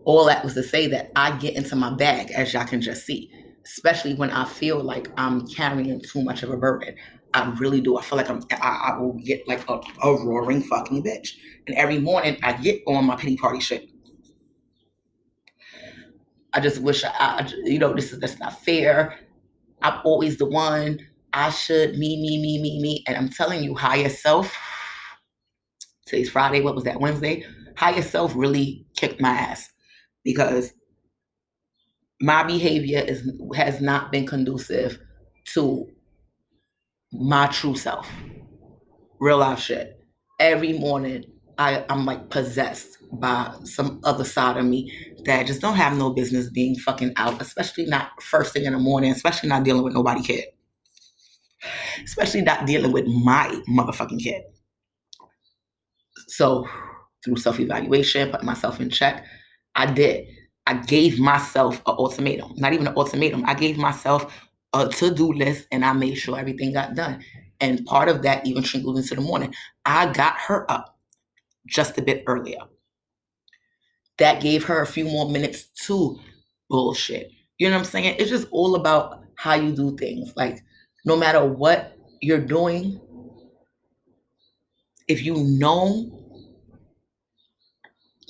All 0.05 0.25
that 0.25 0.43
was 0.43 0.53
to 0.55 0.63
say 0.63 0.87
that 0.87 1.11
I 1.15 1.37
get 1.37 1.55
into 1.55 1.75
my 1.75 1.93
bag, 1.95 2.31
as 2.31 2.53
y'all 2.53 2.65
can 2.65 2.81
just 2.81 3.05
see, 3.05 3.31
especially 3.65 4.15
when 4.15 4.29
I 4.29 4.45
feel 4.45 4.81
like 4.81 5.09
I'm 5.17 5.47
carrying 5.47 6.01
too 6.01 6.23
much 6.23 6.43
of 6.43 6.49
a 6.49 6.57
burden. 6.57 6.95
I 7.33 7.49
really 7.59 7.81
do. 7.81 7.97
I 7.97 8.01
feel 8.01 8.17
like 8.17 8.29
I'm, 8.29 8.43
I, 8.51 8.91
I 8.93 8.99
will 8.99 9.13
get 9.13 9.47
like 9.47 9.67
a, 9.69 9.79
a 10.03 10.25
roaring 10.25 10.61
fucking 10.61 11.03
bitch. 11.03 11.29
And 11.67 11.75
every 11.77 11.99
morning 11.99 12.37
I 12.43 12.53
get 12.53 12.81
on 12.87 13.05
my 13.05 13.15
pity 13.15 13.37
party 13.37 13.59
shit. 13.59 13.89
I 16.53 16.59
just 16.59 16.81
wish 16.81 17.03
I, 17.03 17.09
I, 17.19 17.51
you 17.63 17.79
know, 17.79 17.93
this 17.93 18.13
is 18.13 18.19
that's 18.19 18.39
not 18.39 18.59
fair. 18.61 19.19
I'm 19.81 19.99
always 20.03 20.37
the 20.37 20.45
one. 20.45 20.99
I 21.33 21.49
should 21.49 21.97
me, 21.97 22.21
me, 22.21 22.39
me, 22.39 22.61
me, 22.61 22.79
me. 22.79 23.03
And 23.07 23.17
I'm 23.17 23.29
telling 23.29 23.63
you, 23.63 23.73
higher 23.73 24.09
self 24.09 24.55
today's 26.05 26.29
Friday, 26.29 26.61
what 26.61 26.75
was 26.75 26.83
that, 26.83 26.99
Wednesday? 26.99 27.43
Higher 27.75 28.03
self 28.03 28.35
really 28.35 28.85
kicked 28.95 29.19
my 29.19 29.29
ass 29.29 29.69
because 30.23 30.71
my 32.23 32.41
behavior 32.41 32.99
is 32.99 33.29
has 33.53 33.81
not 33.81 34.09
been 34.09 34.25
conducive 34.25 34.97
to 35.43 35.85
my 37.11 37.47
true 37.47 37.75
self. 37.75 38.09
Real 39.19 39.39
life 39.39 39.59
shit. 39.59 39.99
Every 40.39 40.71
morning 40.71 41.25
I, 41.57 41.83
I'm 41.89 42.05
like 42.05 42.29
possessed 42.29 42.97
by 43.11 43.53
some 43.65 43.99
other 44.05 44.23
side 44.23 44.55
of 44.55 44.63
me 44.65 44.89
that 45.25 45.45
just 45.47 45.59
don't 45.59 45.75
have 45.75 45.97
no 45.97 46.11
business 46.11 46.49
being 46.49 46.75
fucking 46.75 47.11
out, 47.17 47.41
especially 47.41 47.87
not 47.87 48.09
first 48.23 48.53
thing 48.53 48.63
in 48.63 48.71
the 48.71 48.79
morning, 48.79 49.11
especially 49.11 49.49
not 49.49 49.65
dealing 49.65 49.83
with 49.83 49.93
nobody 49.93 50.23
kid. 50.23 50.45
Especially 52.05 52.41
not 52.41 52.65
dealing 52.65 52.93
with 52.93 53.05
my 53.05 53.49
motherfucking 53.69 54.23
kid. 54.23 54.43
So 56.29 56.69
through 57.23 57.35
self-evaluation, 57.35 58.31
putting 58.31 58.45
myself 58.45 58.79
in 58.79 58.89
check, 58.89 59.25
I 59.75 59.87
did. 59.87 60.25
I 60.65 60.75
gave 60.75 61.19
myself 61.19 61.77
an 61.85 61.95
ultimatum. 61.97 62.53
Not 62.55 62.73
even 62.73 62.87
an 62.87 62.95
ultimatum. 62.95 63.43
I 63.45 63.53
gave 63.53 63.77
myself 63.77 64.33
a 64.73 64.87
to-do 64.87 65.33
list 65.33 65.67
and 65.71 65.83
I 65.83 65.93
made 65.93 66.15
sure 66.15 66.39
everything 66.39 66.73
got 66.73 66.95
done. 66.95 67.23
And 67.59 67.85
part 67.85 68.09
of 68.09 68.21
that 68.23 68.45
even 68.47 68.63
trickled 68.63 68.97
into 68.97 69.15
the 69.15 69.21
morning. 69.21 69.53
I 69.85 70.11
got 70.11 70.35
her 70.37 70.69
up 70.71 70.97
just 71.67 71.97
a 71.97 72.01
bit 72.01 72.23
earlier. 72.27 72.59
That 74.17 74.41
gave 74.41 74.63
her 74.65 74.81
a 74.81 74.87
few 74.87 75.05
more 75.05 75.29
minutes 75.29 75.65
to 75.85 76.19
bullshit. 76.69 77.31
You 77.57 77.69
know 77.69 77.75
what 77.75 77.85
I'm 77.85 77.85
saying? 77.85 78.15
It's 78.19 78.29
just 78.29 78.47
all 78.51 78.75
about 78.75 79.23
how 79.35 79.55
you 79.55 79.75
do 79.75 79.95
things. 79.97 80.33
Like, 80.35 80.63
no 81.05 81.15
matter 81.15 81.43
what 81.45 81.97
you're 82.21 82.39
doing, 82.39 82.99
if 85.07 85.23
you 85.23 85.35
know 85.35 86.22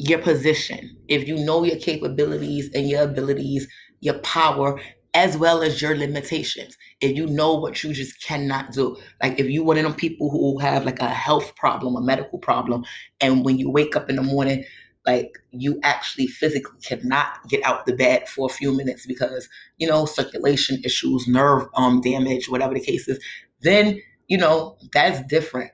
your 0.04 0.20
position, 0.20 0.98
if 1.08 1.28
you 1.28 1.38
know 1.38 1.64
your 1.64 1.78
capabilities 1.78 2.70
and 2.74 2.90
your 2.90 3.04
abilities, 3.04 3.68
your 4.02 4.20
power, 4.20 4.80
as 5.14 5.38
well 5.38 5.62
as 5.62 5.82
your 5.82 5.96
limitations. 5.96 6.78
If 7.00 7.16
you 7.16 7.28
know 7.28 7.54
what 7.54 7.84
you 7.84 7.94
just 7.94 8.22
cannot 8.22 8.74
do, 8.74 8.98
like 9.22 9.40
if 9.40 9.48
you 9.48 9.64
one 9.64 9.78
of 9.78 9.84
them 9.84 9.94
people 9.94 10.30
who 10.30 10.60
have 10.60 10.86
like 10.86 11.00
a 11.00 11.08
health 11.08 11.56
problem, 11.56 11.96
a 11.96 12.02
medical 12.02 12.38
problem, 12.40 12.84
and 13.22 13.46
when 13.46 13.58
you 13.58 13.70
wake 13.70 13.96
up 13.96 14.10
in 14.10 14.18
the 14.18 14.24
morning, 14.24 14.66
like 15.06 15.38
you 15.52 15.80
actually 15.84 16.28
physically 16.28 16.80
cannot 16.82 17.48
get 17.48 17.64
out 17.64 17.86
the 17.86 17.96
bed 17.96 18.28
for 18.28 18.50
a 18.50 18.54
few 18.54 18.76
minutes 18.76 19.06
because 19.06 19.48
you 19.78 19.88
know 19.88 20.06
circulation 20.06 20.82
issues, 20.84 21.28
nerve 21.28 21.66
um 21.76 22.02
damage, 22.02 22.50
whatever 22.50 22.74
the 22.74 22.82
case 22.82 23.08
is, 23.08 23.24
then 23.62 24.02
you 24.28 24.38
know 24.38 24.76
that's 24.92 25.26
different. 25.28 25.72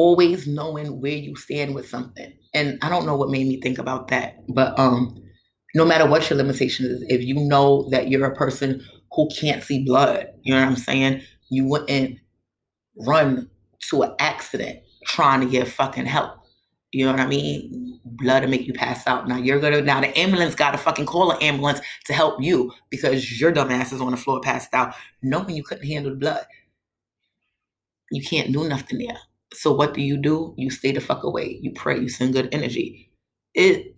Always 0.00 0.46
knowing 0.46 0.98
where 1.02 1.12
you 1.12 1.36
stand 1.36 1.74
with 1.74 1.86
something. 1.86 2.32
And 2.54 2.78
I 2.80 2.88
don't 2.88 3.04
know 3.04 3.16
what 3.16 3.28
made 3.28 3.46
me 3.46 3.60
think 3.60 3.78
about 3.78 4.08
that, 4.08 4.36
but 4.48 4.78
um 4.78 5.22
no 5.74 5.84
matter 5.84 6.06
what 6.06 6.28
your 6.28 6.38
limitation 6.38 6.86
is, 6.86 7.04
if 7.08 7.22
you 7.22 7.34
know 7.34 7.88
that 7.90 8.08
you're 8.08 8.24
a 8.24 8.34
person 8.34 8.82
who 9.12 9.28
can't 9.28 9.62
see 9.62 9.84
blood, 9.84 10.26
you 10.42 10.54
know 10.54 10.60
what 10.60 10.68
I'm 10.68 10.76
saying? 10.76 11.22
You 11.50 11.66
wouldn't 11.66 12.18
run 12.96 13.50
to 13.90 14.02
an 14.02 14.14
accident 14.18 14.80
trying 15.04 15.40
to 15.42 15.46
get 15.46 15.68
fucking 15.68 16.06
help. 16.06 16.32
You 16.92 17.04
know 17.04 17.12
what 17.12 17.20
I 17.20 17.26
mean? 17.26 18.00
Blood 18.04 18.40
to 18.40 18.48
make 18.48 18.66
you 18.66 18.72
pass 18.72 19.06
out. 19.06 19.28
Now 19.28 19.36
you're 19.36 19.60
gonna 19.60 19.82
now 19.82 20.00
the 20.00 20.18
ambulance 20.18 20.54
gotta 20.54 20.78
fucking 20.78 21.06
call 21.06 21.30
an 21.30 21.42
ambulance 21.42 21.80
to 22.06 22.14
help 22.14 22.42
you 22.42 22.72
because 22.88 23.38
your 23.38 23.52
dumb 23.52 23.70
ass 23.70 23.92
is 23.92 24.00
on 24.00 24.12
the 24.12 24.16
floor 24.16 24.40
passed 24.40 24.72
out, 24.72 24.94
knowing 25.22 25.54
you 25.56 25.62
couldn't 25.62 25.86
handle 25.86 26.10
the 26.10 26.18
blood. 26.18 26.46
You 28.10 28.24
can't 28.24 28.50
do 28.50 28.66
nothing 28.66 28.98
there. 28.98 29.18
So 29.52 29.72
what 29.72 29.94
do 29.94 30.02
you 30.02 30.16
do? 30.16 30.54
You 30.56 30.70
stay 30.70 30.92
the 30.92 31.00
fuck 31.00 31.24
away. 31.24 31.58
You 31.60 31.72
pray. 31.72 31.98
You 31.98 32.08
send 32.08 32.34
good 32.34 32.48
energy. 32.52 33.10
It. 33.54 33.96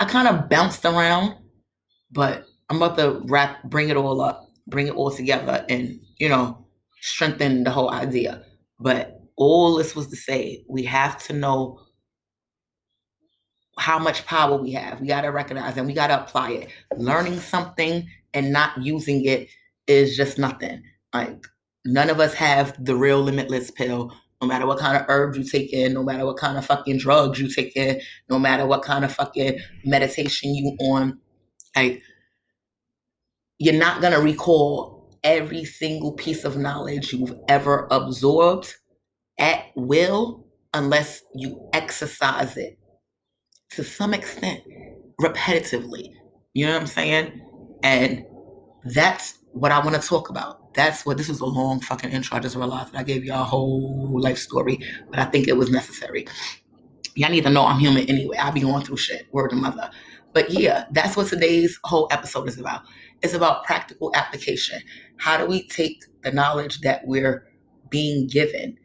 I 0.00 0.06
kind 0.06 0.28
of 0.28 0.48
bounced 0.48 0.84
around, 0.84 1.36
but 2.10 2.46
I'm 2.68 2.82
about 2.82 2.98
to 2.98 3.22
wrap, 3.26 3.62
bring 3.64 3.88
it 3.88 3.96
all 3.96 4.20
up, 4.20 4.50
bring 4.66 4.88
it 4.88 4.94
all 4.94 5.10
together, 5.10 5.64
and 5.68 6.00
you 6.18 6.28
know, 6.28 6.66
strengthen 7.00 7.64
the 7.64 7.70
whole 7.70 7.90
idea. 7.90 8.42
But 8.80 9.20
all 9.36 9.76
this 9.76 9.94
was 9.94 10.08
to 10.08 10.16
say, 10.16 10.64
we 10.68 10.84
have 10.84 11.22
to 11.24 11.32
know 11.32 11.80
how 13.78 13.98
much 13.98 14.24
power 14.26 14.56
we 14.56 14.72
have. 14.72 15.00
We 15.00 15.08
got 15.08 15.22
to 15.22 15.28
recognize 15.28 15.76
and 15.76 15.86
we 15.86 15.94
got 15.94 16.08
to 16.08 16.22
apply 16.22 16.50
it. 16.52 16.68
Learning 16.96 17.38
something 17.40 18.08
and 18.32 18.52
not 18.52 18.82
using 18.82 19.24
it 19.24 19.48
is 19.86 20.16
just 20.16 20.38
nothing. 20.38 20.82
Like 21.12 21.44
none 21.84 22.10
of 22.10 22.20
us 22.20 22.34
have 22.34 22.82
the 22.84 22.96
real 22.96 23.20
limitless 23.20 23.70
pill 23.70 24.12
no 24.44 24.48
matter 24.48 24.66
what 24.66 24.78
kind 24.78 24.94
of 24.94 25.06
herbs 25.08 25.38
you 25.38 25.44
take 25.44 25.72
in, 25.72 25.94
no 25.94 26.02
matter 26.02 26.26
what 26.26 26.36
kind 26.36 26.58
of 26.58 26.66
fucking 26.66 26.98
drugs 26.98 27.40
you 27.40 27.48
take 27.48 27.74
in, 27.76 27.98
no 28.28 28.38
matter 28.38 28.66
what 28.66 28.82
kind 28.82 29.02
of 29.02 29.10
fucking 29.12 29.58
meditation 29.86 30.54
you 30.54 30.76
on, 30.80 31.18
like 31.74 32.02
you're 33.58 33.72
not 33.72 34.02
gonna 34.02 34.20
recall 34.20 35.10
every 35.24 35.64
single 35.64 36.12
piece 36.12 36.44
of 36.44 36.58
knowledge 36.58 37.14
you've 37.14 37.34
ever 37.48 37.88
absorbed 37.90 38.74
at 39.38 39.64
will 39.76 40.46
unless 40.74 41.22
you 41.34 41.66
exercise 41.72 42.58
it 42.58 42.78
to 43.70 43.82
some 43.82 44.12
extent 44.12 44.60
repetitively. 45.22 46.10
You 46.52 46.66
know 46.66 46.74
what 46.74 46.82
I'm 46.82 46.86
saying? 46.86 47.40
And 47.82 48.26
that's 48.84 49.38
what 49.52 49.72
I 49.72 49.78
want 49.78 50.00
to 50.00 50.06
talk 50.06 50.28
about 50.28 50.63
that's 50.74 51.06
what 51.06 51.16
this 51.16 51.28
was 51.28 51.40
a 51.40 51.46
long 51.46 51.80
fucking 51.80 52.10
intro. 52.10 52.36
I 52.36 52.40
just 52.40 52.56
realized 52.56 52.92
that 52.92 52.98
I 52.98 53.02
gave 53.02 53.24
y'all 53.24 53.42
a 53.42 53.44
whole 53.44 54.20
life 54.20 54.38
story, 54.38 54.78
but 55.10 55.18
I 55.18 55.24
think 55.24 55.48
it 55.48 55.56
was 55.56 55.70
necessary. 55.70 56.26
Y'all 57.14 57.30
need 57.30 57.44
to 57.44 57.50
know 57.50 57.64
I'm 57.64 57.78
human 57.78 58.06
anyway. 58.06 58.36
I 58.36 58.50
be 58.50 58.60
going 58.60 58.84
through 58.84 58.96
shit, 58.96 59.26
word 59.32 59.52
of 59.52 59.58
mother. 59.58 59.90
But 60.32 60.50
yeah, 60.50 60.86
that's 60.90 61.16
what 61.16 61.28
today's 61.28 61.78
whole 61.84 62.08
episode 62.10 62.48
is 62.48 62.58
about. 62.58 62.82
It's 63.22 63.34
about 63.34 63.64
practical 63.64 64.10
application. 64.14 64.80
How 65.16 65.36
do 65.38 65.46
we 65.46 65.66
take 65.68 66.04
the 66.22 66.32
knowledge 66.32 66.80
that 66.80 67.06
we're 67.06 67.46
being 67.88 68.26
given 68.26 68.76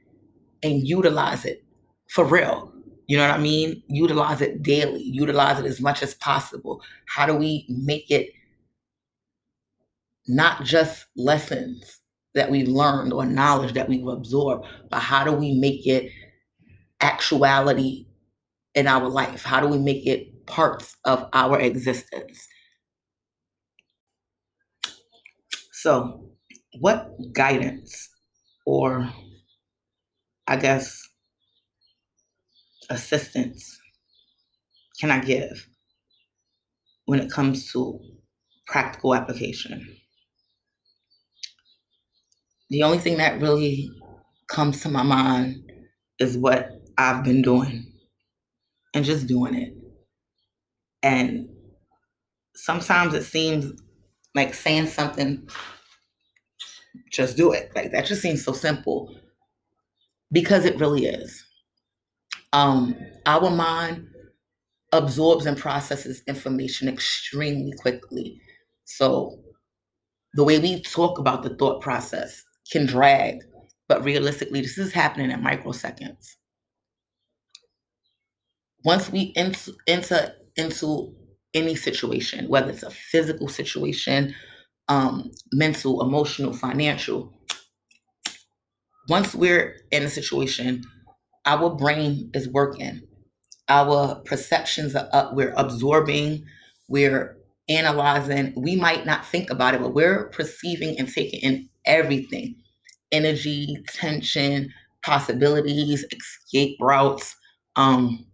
and 0.61 0.87
utilize 0.87 1.43
it 1.43 1.63
for 2.07 2.23
real? 2.23 2.71
You 3.07 3.17
know 3.17 3.27
what 3.27 3.35
I 3.35 3.41
mean? 3.41 3.81
Utilize 3.87 4.41
it 4.41 4.61
daily, 4.61 5.01
utilize 5.01 5.57
it 5.59 5.65
as 5.65 5.81
much 5.81 6.03
as 6.03 6.13
possible. 6.13 6.83
How 7.07 7.25
do 7.25 7.33
we 7.33 7.65
make 7.67 8.11
it 8.11 8.29
not 10.29 10.63
just 10.63 11.07
lessons 11.17 11.99
that 12.35 12.51
we've 12.51 12.67
learned 12.67 13.11
or 13.11 13.25
knowledge 13.25 13.73
that 13.73 13.89
we've 13.89 14.07
absorbed, 14.07 14.65
but 14.91 14.99
how 14.99 15.23
do 15.25 15.31
we 15.33 15.53
make 15.59 15.87
it 15.87 16.11
actuality 17.01 18.05
in 18.75 18.87
our 18.87 19.09
life? 19.09 19.43
How 19.43 19.59
do 19.59 19.67
we 19.67 19.79
make 19.79 20.05
it 20.05 20.45
parts 20.45 20.95
of 21.05 21.27
our 21.33 21.59
existence? 21.59 22.47
So, 25.71 26.29
what 26.79 27.15
guidance 27.33 28.09
or 28.65 29.11
I 30.47 30.57
guess 30.57 31.01
assistance 32.89 33.79
can 34.99 35.11
I 35.11 35.19
give 35.19 35.67
when 37.05 37.19
it 37.19 37.31
comes 37.31 37.71
to 37.71 37.99
practical 38.67 39.15
application? 39.15 39.98
The 42.69 42.83
only 42.83 42.99
thing 42.99 43.17
that 43.17 43.41
really 43.41 43.89
comes 44.47 44.81
to 44.81 44.89
my 44.89 45.03
mind 45.03 45.63
is 46.19 46.37
what 46.37 46.69
I've 46.97 47.23
been 47.23 47.41
doing 47.41 47.91
and 48.93 49.05
just 49.05 49.27
doing 49.27 49.55
it. 49.55 49.73
And 51.01 51.47
sometimes 52.55 53.13
it 53.13 53.23
seems 53.23 53.79
like 54.35 54.53
saying 54.53 54.87
something, 54.87 55.47
just 57.11 57.37
do 57.37 57.53
it. 57.53 57.71
Like 57.75 57.91
that 57.91 58.05
just 58.05 58.21
seems 58.21 58.43
so 58.43 58.51
simple 58.51 59.15
because 60.31 60.65
it 60.65 60.79
really 60.79 61.05
is. 61.05 61.45
Um, 62.53 62.95
our 63.25 63.49
mind 63.49 64.07
absorbs 64.91 65.45
and 65.45 65.57
processes 65.57 66.23
information 66.27 66.87
extremely 66.87 67.73
quickly. 67.79 68.41
So 68.85 69.39
the 70.33 70.43
way 70.43 70.59
we 70.59 70.81
talk 70.81 71.19
about 71.19 71.43
the 71.43 71.55
thought 71.55 71.81
process 71.81 72.43
can 72.71 72.85
drag, 72.85 73.43
but 73.87 74.03
realistically, 74.03 74.61
this 74.61 74.77
is 74.77 74.93
happening 74.93 75.31
in 75.31 75.41
microseconds. 75.41 76.35
Once 78.85 79.11
we 79.11 79.33
enter, 79.35 79.71
enter 79.87 80.33
into 80.55 81.13
any 81.53 81.75
situation, 81.75 82.47
whether 82.47 82.69
it's 82.69 82.83
a 82.83 82.91
physical 82.91 83.47
situation, 83.47 84.33
um, 84.87 85.31
mental, 85.51 86.01
emotional, 86.01 86.53
financial, 86.53 87.33
once 89.09 89.33
we're 89.33 89.75
in 89.91 90.03
a 90.03 90.09
situation, 90.09 90.83
our 91.45 91.75
brain 91.75 92.29
is 92.33 92.47
working. 92.47 93.01
Our 93.67 94.21
perceptions 94.25 94.95
are 94.95 95.09
up. 95.11 95.33
We're 95.33 95.53
absorbing. 95.57 96.45
We're 96.87 97.37
analyzing. 97.67 98.53
We 98.55 98.75
might 98.75 99.05
not 99.05 99.25
think 99.25 99.49
about 99.49 99.73
it, 99.73 99.81
but 99.81 99.93
we're 99.93 100.29
perceiving 100.29 100.97
and 100.99 101.11
taking 101.11 101.39
in 101.41 101.69
everything 101.85 102.55
energy, 103.11 103.77
tension, 103.87 104.71
possibilities, 105.03 106.05
escape 106.11 106.77
routes. 106.79 107.35
Um, 107.75 108.25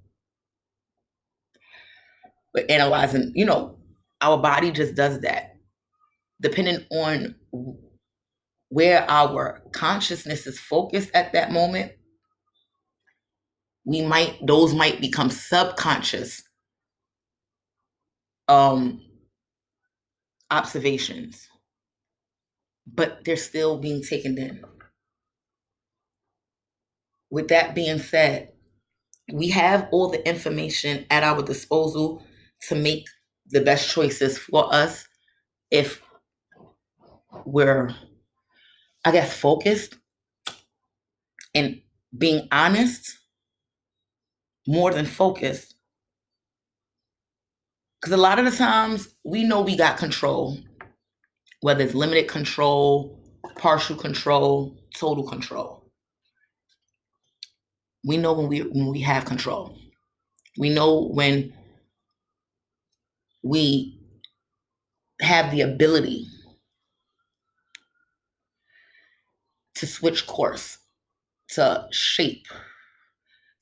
we're 2.54 2.66
analyzing, 2.70 3.32
you 3.36 3.46
know, 3.46 3.78
our 4.22 4.38
body 4.38 4.72
just 4.72 4.96
does 4.96 5.20
that. 5.22 5.56
Depending 6.42 6.86
on 6.92 7.36
where 8.70 9.10
our 9.10 9.62
consciousness 9.72 10.48
is 10.48 10.60
focused 10.60 11.12
at 11.14 11.34
that 11.34 11.52
moment, 11.52 11.92
we 13.86 14.02
might 14.02 14.38
those 14.46 14.74
might 14.74 15.00
become 15.00 15.30
subconscious 15.30 16.42
um 18.48 19.02
observations 20.52 21.48
but 22.88 23.24
they're 23.26 23.38
still 23.38 23.78
being 23.78 24.04
taken 24.04 24.38
in. 24.38 24.64
With 27.30 27.48
that 27.50 27.76
being 27.76 28.00
said, 28.00 28.52
we 29.34 29.50
have 29.50 29.88
all 29.92 30.10
the 30.10 30.28
information 30.28 31.06
at 31.10 31.24
our 31.24 31.42
disposal 31.42 32.24
to 32.68 32.76
make 32.76 33.08
the 33.48 33.62
best 33.62 33.90
choices 33.92 34.38
for 34.38 34.74
us 34.74 35.08
if 35.72 36.02
we're, 37.46 37.90
I 39.04 39.12
guess, 39.12 39.36
focused 39.36 39.98
and 41.54 41.82
being 42.16 42.48
honest 42.52 43.18
more 44.68 44.92
than 44.92 45.06
focused. 45.06 45.76
Because 48.00 48.14
a 48.14 48.22
lot 48.22 48.40
of 48.40 48.46
the 48.46 48.52
times 48.52 49.08
we 49.24 49.44
know 49.44 49.62
we 49.62 49.76
got 49.76 49.98
control 49.98 50.60
whether 51.66 51.84
it's 51.84 51.96
limited 51.96 52.28
control, 52.28 53.20
partial 53.56 53.96
control, 53.96 54.78
total 54.94 55.28
control. 55.28 55.92
We 58.04 58.18
know 58.18 58.34
when 58.34 58.50
we 58.50 58.60
when 58.60 58.92
we 58.92 59.02
have 59.02 59.26
control. 59.26 59.76
We 60.60 60.70
know 60.70 61.08
when 61.08 61.56
we 63.42 64.00
have 65.22 65.50
the 65.50 65.62
ability 65.62 66.28
to 69.74 69.88
switch 69.88 70.28
course, 70.28 70.78
to 71.56 71.88
shape, 71.90 72.46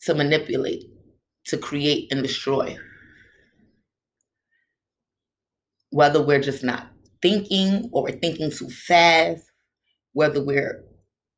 to 0.01 0.13
manipulate, 0.13 0.83
to 1.45 1.57
create 1.57 2.11
and 2.11 2.21
destroy. 2.21 2.75
Whether 5.91 6.21
we're 6.21 6.41
just 6.41 6.65
not 6.65 6.92
thinking 7.23 7.89
or 7.93 8.03
we're 8.03 8.11
thinking 8.11 8.51
too 8.51 8.69
fast, 8.69 9.45
whether 10.13 10.43
we're 10.43 10.83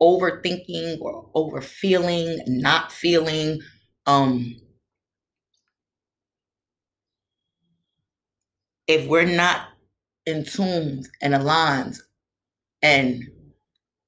overthinking 0.01 0.99
or 0.99 1.31
overfeeling, 1.35 2.41
not 2.47 2.91
feeling, 2.91 3.61
um, 4.07 4.57
if 8.87 9.07
we're 9.07 9.25
not 9.25 9.67
in 10.25 10.43
tune 10.43 11.03
and 11.21 11.35
aligned, 11.35 11.97
and 12.81 13.23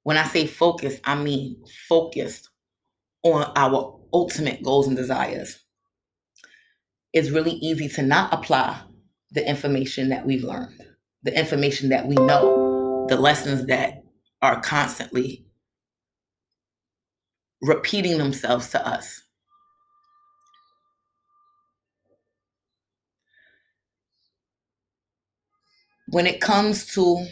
when 0.04 0.18
I 0.18 0.26
say 0.26 0.48
focused, 0.48 1.02
I 1.06 1.16
mean 1.16 1.64
focused 1.88 2.50
on 3.24 3.52
our 3.56 4.00
ultimate 4.14 4.64
goals 4.64 4.88
and 4.88 4.98
desires, 4.98 5.60
it's 7.14 7.32
really 7.32 7.54
easy 7.54 7.90
to 7.90 8.04
not 8.04 8.34
apply 8.34 8.82
the 9.32 9.48
information 9.48 10.10
that 10.10 10.26
we've 10.26 10.44
learned, 10.44 10.82
the 11.24 11.38
information 11.38 11.90
that 11.90 12.08
we 12.08 12.16
know, 12.16 13.06
the 13.10 13.18
lessons 13.18 13.66
that 13.68 14.04
are 14.42 14.62
constantly 14.62 15.46
repeating 17.62 18.18
themselves 18.18 18.70
to 18.70 18.88
us. 18.88 19.22
When 26.10 26.26
it 26.28 26.40
comes 26.40 26.86
to, 26.94 27.28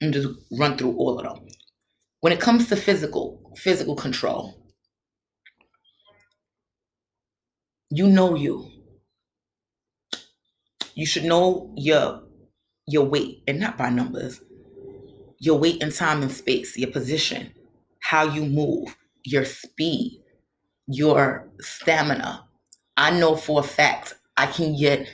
and 0.00 0.12
just 0.12 0.28
run 0.58 0.76
through 0.76 0.96
all 0.96 1.18
of 1.18 1.24
them. 1.24 1.46
When 2.20 2.32
it 2.32 2.40
comes 2.40 2.68
to 2.68 2.76
physical, 2.76 3.52
physical 3.56 3.94
control, 3.94 4.54
you 7.90 8.06
know 8.08 8.34
you. 8.34 8.75
You 10.96 11.04
should 11.04 11.24
know 11.24 11.70
your 11.76 12.22
your 12.86 13.04
weight, 13.04 13.42
and 13.46 13.60
not 13.60 13.76
by 13.76 13.90
numbers. 13.90 14.40
Your 15.38 15.58
weight 15.58 15.82
in 15.82 15.92
time 15.92 16.22
and 16.22 16.32
space, 16.32 16.78
your 16.78 16.90
position, 16.90 17.52
how 18.00 18.24
you 18.24 18.46
move, 18.46 18.96
your 19.22 19.44
speed, 19.44 20.22
your 20.86 21.50
stamina. 21.60 22.48
I 22.96 23.10
know 23.10 23.36
for 23.36 23.60
a 23.60 23.62
fact 23.62 24.14
I 24.38 24.46
can 24.46 24.74
get 24.74 25.06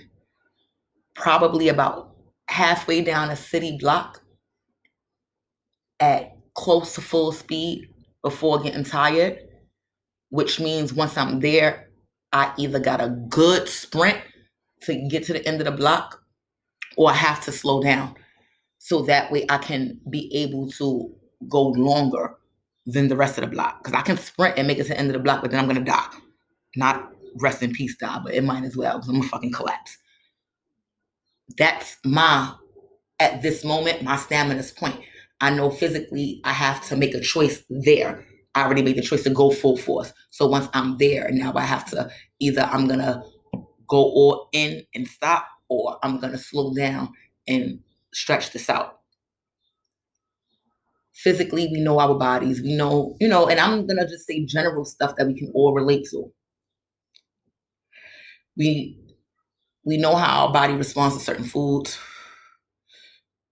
probably 1.15 1.69
about 1.69 2.15
halfway 2.47 3.03
down 3.03 3.31
a 3.31 3.37
city 3.37 3.77
block 3.77 4.23
at 5.99 6.37
close 6.55 6.95
to 6.95 7.01
full 7.01 7.33
speed 7.33 7.89
before 8.23 8.61
getting 8.61 8.85
tired, 8.85 9.41
which 10.29 10.61
means 10.61 10.93
once 10.93 11.17
I'm 11.17 11.41
there, 11.41 11.91
I 12.33 12.53
either 12.57 12.79
got 12.79 13.01
a 13.01 13.09
good 13.09 13.69
sprint 13.69 14.19
to 14.83 14.95
get 15.09 15.25
to 15.25 15.33
the 15.33 15.47
end 15.47 15.61
of 15.61 15.67
the 15.67 15.73
block 15.73 16.23
or 16.97 17.11
I 17.11 17.15
have 17.15 17.43
to 17.45 17.53
slow 17.53 17.83
down 17.83 18.15
so 18.79 19.03
that 19.03 19.31
way 19.31 19.47
I 19.49 19.59
can 19.59 20.01
be 20.11 20.35
able 20.35 20.71
to 20.73 21.15
go 21.49 21.69
longer 21.69 22.35
than 22.87 23.09
the 23.09 23.17
rest 23.17 23.39
of 23.39 23.45
the 23.45 23.51
block. 23.51 23.83
Because 23.83 23.99
I 23.99 24.03
can 24.03 24.17
sprint 24.17 24.59
and 24.59 24.67
make 24.67 24.79
it 24.79 24.85
to 24.85 24.89
the 24.91 24.99
end 24.99 25.09
of 25.09 25.15
the 25.15 25.21
block, 25.21 25.41
but 25.41 25.51
then 25.51 25.61
I'm 25.61 25.69
gonna 25.69 25.85
die. 25.85 26.09
Not 26.77 27.13
rest 27.41 27.63
in 27.63 27.73
peace 27.73 27.97
die, 27.97 28.21
but 28.25 28.35
it 28.35 28.45
might 28.45 28.65
as 28.65 28.77
well 28.77 28.95
because 28.95 29.09
I'm 29.09 29.17
gonna 29.17 29.29
fucking 29.29 29.53
collapse. 29.53 29.99
That's 31.57 31.97
my 32.05 32.53
at 33.21 33.43
this 33.43 33.65
moment, 33.65 34.03
my 34.03 34.17
stamina's 34.17 34.73
point. 34.73 34.99
I 35.41 35.51
know 35.51 35.71
physically 35.71 36.41
I 36.45 36.53
have 36.53 36.85
to 36.89 36.97
make 36.97 37.15
a 37.15 37.21
choice 37.21 37.63
there. 37.71 38.25
I 38.55 38.65
already 38.65 38.83
made 38.83 38.97
the 38.97 39.03
choice 39.03 39.23
to 39.25 39.31
go 39.31 39.51
full 39.51 39.77
force. 39.77 40.13
So 40.31 40.47
once 40.47 40.69
I'm 40.75 40.99
there, 40.99 41.31
now 41.31 41.53
I 41.55 41.63
have 41.63 41.89
to 41.91 42.11
either 42.41 42.63
I'm 42.63 42.89
gonna 42.89 43.23
go 43.93 43.99
all 44.03 44.49
in 44.55 44.85
and 44.97 45.07
stop, 45.09 45.47
or 45.69 45.99
I'm 46.05 46.21
gonna 46.21 46.39
slow 46.39 46.75
down 46.75 47.13
and 47.49 47.81
stretch 48.15 48.53
this 48.53 48.71
out. 48.71 49.01
Physically, 51.15 51.69
we 51.73 51.81
know 51.81 52.01
our 52.01 52.15
bodies. 52.19 52.63
We 52.63 52.75
know, 52.77 53.17
you 53.21 53.29
know, 53.29 53.49
and 53.49 53.61
I'm 53.61 53.87
gonna 53.87 54.09
just 54.09 54.27
say 54.27 54.45
general 54.47 54.85
stuff 54.85 55.17
that 55.19 55.27
we 55.29 55.35
can 55.39 55.53
all 55.55 55.75
relate 55.75 56.07
to. 56.13 56.33
We 58.57 58.99
we 59.85 59.99
know 59.99 60.17
how 60.17 60.47
our 60.47 60.53
body 60.53 60.75
responds 60.75 61.19
to 61.19 61.25
certain 61.25 61.45
foods. 61.45 61.99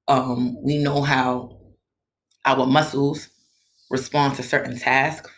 Um, 0.08 0.62
we 0.62 0.78
know 0.78 1.02
how 1.02 1.58
our 2.46 2.66
muscles 2.66 3.28
respond 3.90 4.36
to 4.36 4.44
certain 4.44 4.78
tasks. 4.78 5.30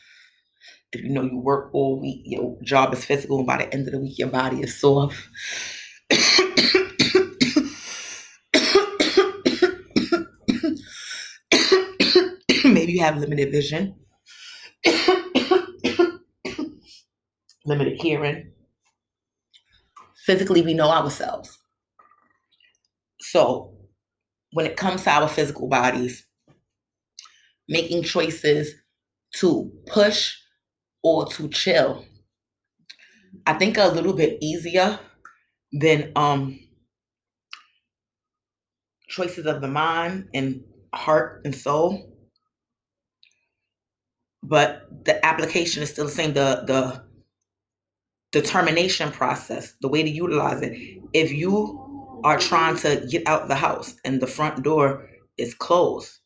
If 0.93 1.03
you 1.03 1.09
know 1.09 1.23
you 1.23 1.39
work 1.39 1.71
all 1.73 1.99
week, 1.99 2.23
your 2.27 2.59
job 2.63 2.93
is 2.93 3.05
physical, 3.05 3.39
and 3.39 3.47
by 3.47 3.59
the 3.59 3.73
end 3.73 3.89
of 3.89 3.93
the 3.93 3.99
week, 3.99 4.19
your 4.19 4.29
body 4.29 4.61
is 4.61 4.79
sore. 4.79 5.09
Maybe 12.65 12.93
you 12.93 13.01
have 13.01 13.17
limited 13.17 13.51
vision, 13.51 13.95
limited 17.65 18.01
hearing. 18.01 18.53
Physically, 20.27 20.61
we 20.61 20.75
know 20.75 20.91
ourselves. 20.91 21.59
So, 23.21 23.75
when 24.53 24.67
it 24.67 24.77
comes 24.77 25.05
to 25.05 25.11
our 25.11 25.27
physical 25.27 25.69
bodies, 25.69 26.27
making 27.67 28.03
choices 28.03 28.75
to 29.37 29.73
push 29.87 30.35
or 31.03 31.27
to 31.27 31.49
chill, 31.49 32.05
I 33.47 33.55
think 33.55 33.79
a 33.79 33.87
little 33.89 34.13
bit 34.13 34.39
easier 34.41 34.99
than 35.73 36.13
um 36.17 36.59
choices 39.09 39.47
of 39.47 39.61
the 39.61 39.69
mind 39.69 40.29
and 40.35 40.63
heart 40.95 41.43
and 41.45 41.55
soul. 41.55 42.09
But 44.43 45.05
the 45.05 45.25
application 45.25 45.83
is 45.83 45.91
still 45.91 46.07
the 46.07 46.11
same. 46.11 46.35
The 46.35 46.65
the 46.67 47.05
determination 48.33 49.13
process, 49.13 49.75
the 49.81 49.89
way 49.89 50.03
to 50.03 50.11
utilize 50.11 50.63
it. 50.63 50.73
If 51.13 51.33
you 51.33 52.21
are 52.25 52.39
trying 52.39 52.77
to 52.79 53.07
get 53.11 53.27
out 53.27 53.49
the 53.49 53.55
house 53.55 53.95
and 54.05 54.21
the 54.21 54.27
front 54.27 54.63
door 54.65 55.09
is 55.39 55.55
closed, 55.55 56.19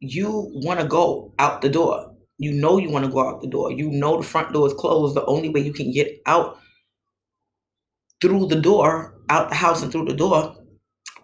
you 0.00 0.50
want 0.54 0.80
to 0.80 0.86
go 0.86 1.32
out 1.38 1.62
the 1.62 1.68
door. 1.68 2.09
You 2.40 2.52
know 2.52 2.78
you 2.78 2.88
want 2.88 3.04
to 3.04 3.10
go 3.10 3.28
out 3.28 3.42
the 3.42 3.46
door. 3.46 3.70
You 3.70 3.90
know 3.90 4.16
the 4.16 4.22
front 4.26 4.54
door 4.54 4.66
is 4.66 4.72
closed. 4.72 5.14
The 5.14 5.26
only 5.26 5.50
way 5.50 5.60
you 5.60 5.74
can 5.74 5.92
get 5.92 6.22
out 6.24 6.58
through 8.22 8.46
the 8.46 8.58
door, 8.58 9.14
out 9.28 9.50
the 9.50 9.54
house 9.54 9.82
and 9.82 9.92
through 9.92 10.06
the 10.06 10.14
door, 10.14 10.56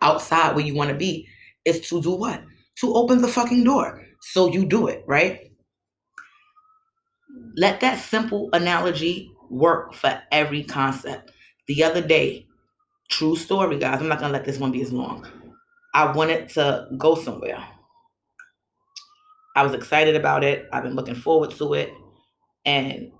outside 0.02 0.54
where 0.54 0.64
you 0.64 0.74
want 0.74 0.90
to 0.90 0.94
be, 0.94 1.26
is 1.64 1.88
to 1.88 2.02
do 2.02 2.10
what? 2.10 2.42
To 2.80 2.92
open 2.92 3.22
the 3.22 3.28
fucking 3.28 3.64
door. 3.64 4.04
So 4.20 4.52
you 4.52 4.66
do 4.66 4.88
it, 4.88 5.04
right? 5.06 5.50
Let 7.56 7.80
that 7.80 7.98
simple 7.98 8.50
analogy 8.52 9.32
work 9.48 9.94
for 9.94 10.22
every 10.30 10.64
concept. 10.64 11.32
The 11.66 11.82
other 11.82 12.06
day, 12.06 12.46
true 13.08 13.36
story, 13.36 13.78
guys, 13.78 14.02
I'm 14.02 14.08
not 14.08 14.18
going 14.18 14.32
to 14.32 14.36
let 14.36 14.44
this 14.44 14.58
one 14.58 14.70
be 14.70 14.82
as 14.82 14.92
long. 14.92 15.26
I 15.94 16.12
wanted 16.12 16.50
to 16.50 16.88
go 16.98 17.14
somewhere. 17.14 17.66
I 19.56 19.62
was 19.62 19.72
excited 19.72 20.14
about 20.14 20.44
it. 20.44 20.68
I've 20.72 20.82
been 20.82 20.94
looking 20.94 21.14
forward 21.14 21.50
to 21.52 21.74
it. 21.74 21.90
And 22.66 23.10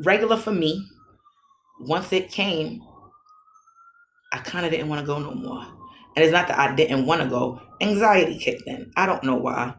regular 0.00 0.38
for 0.38 0.52
me, 0.52 0.88
once 1.80 2.12
it 2.12 2.30
came, 2.30 2.82
I 4.32 4.38
kind 4.38 4.64
of 4.64 4.72
didn't 4.72 4.88
want 4.88 5.02
to 5.02 5.06
go 5.06 5.18
no 5.18 5.34
more. 5.34 5.66
And 6.16 6.24
it's 6.24 6.32
not 6.32 6.48
that 6.48 6.58
I 6.58 6.74
didn't 6.74 7.06
want 7.06 7.22
to 7.22 7.28
go, 7.28 7.60
anxiety 7.80 8.38
kicked 8.38 8.66
in. 8.66 8.90
I 8.96 9.06
don't 9.06 9.24
know 9.24 9.36
why. 9.36 9.74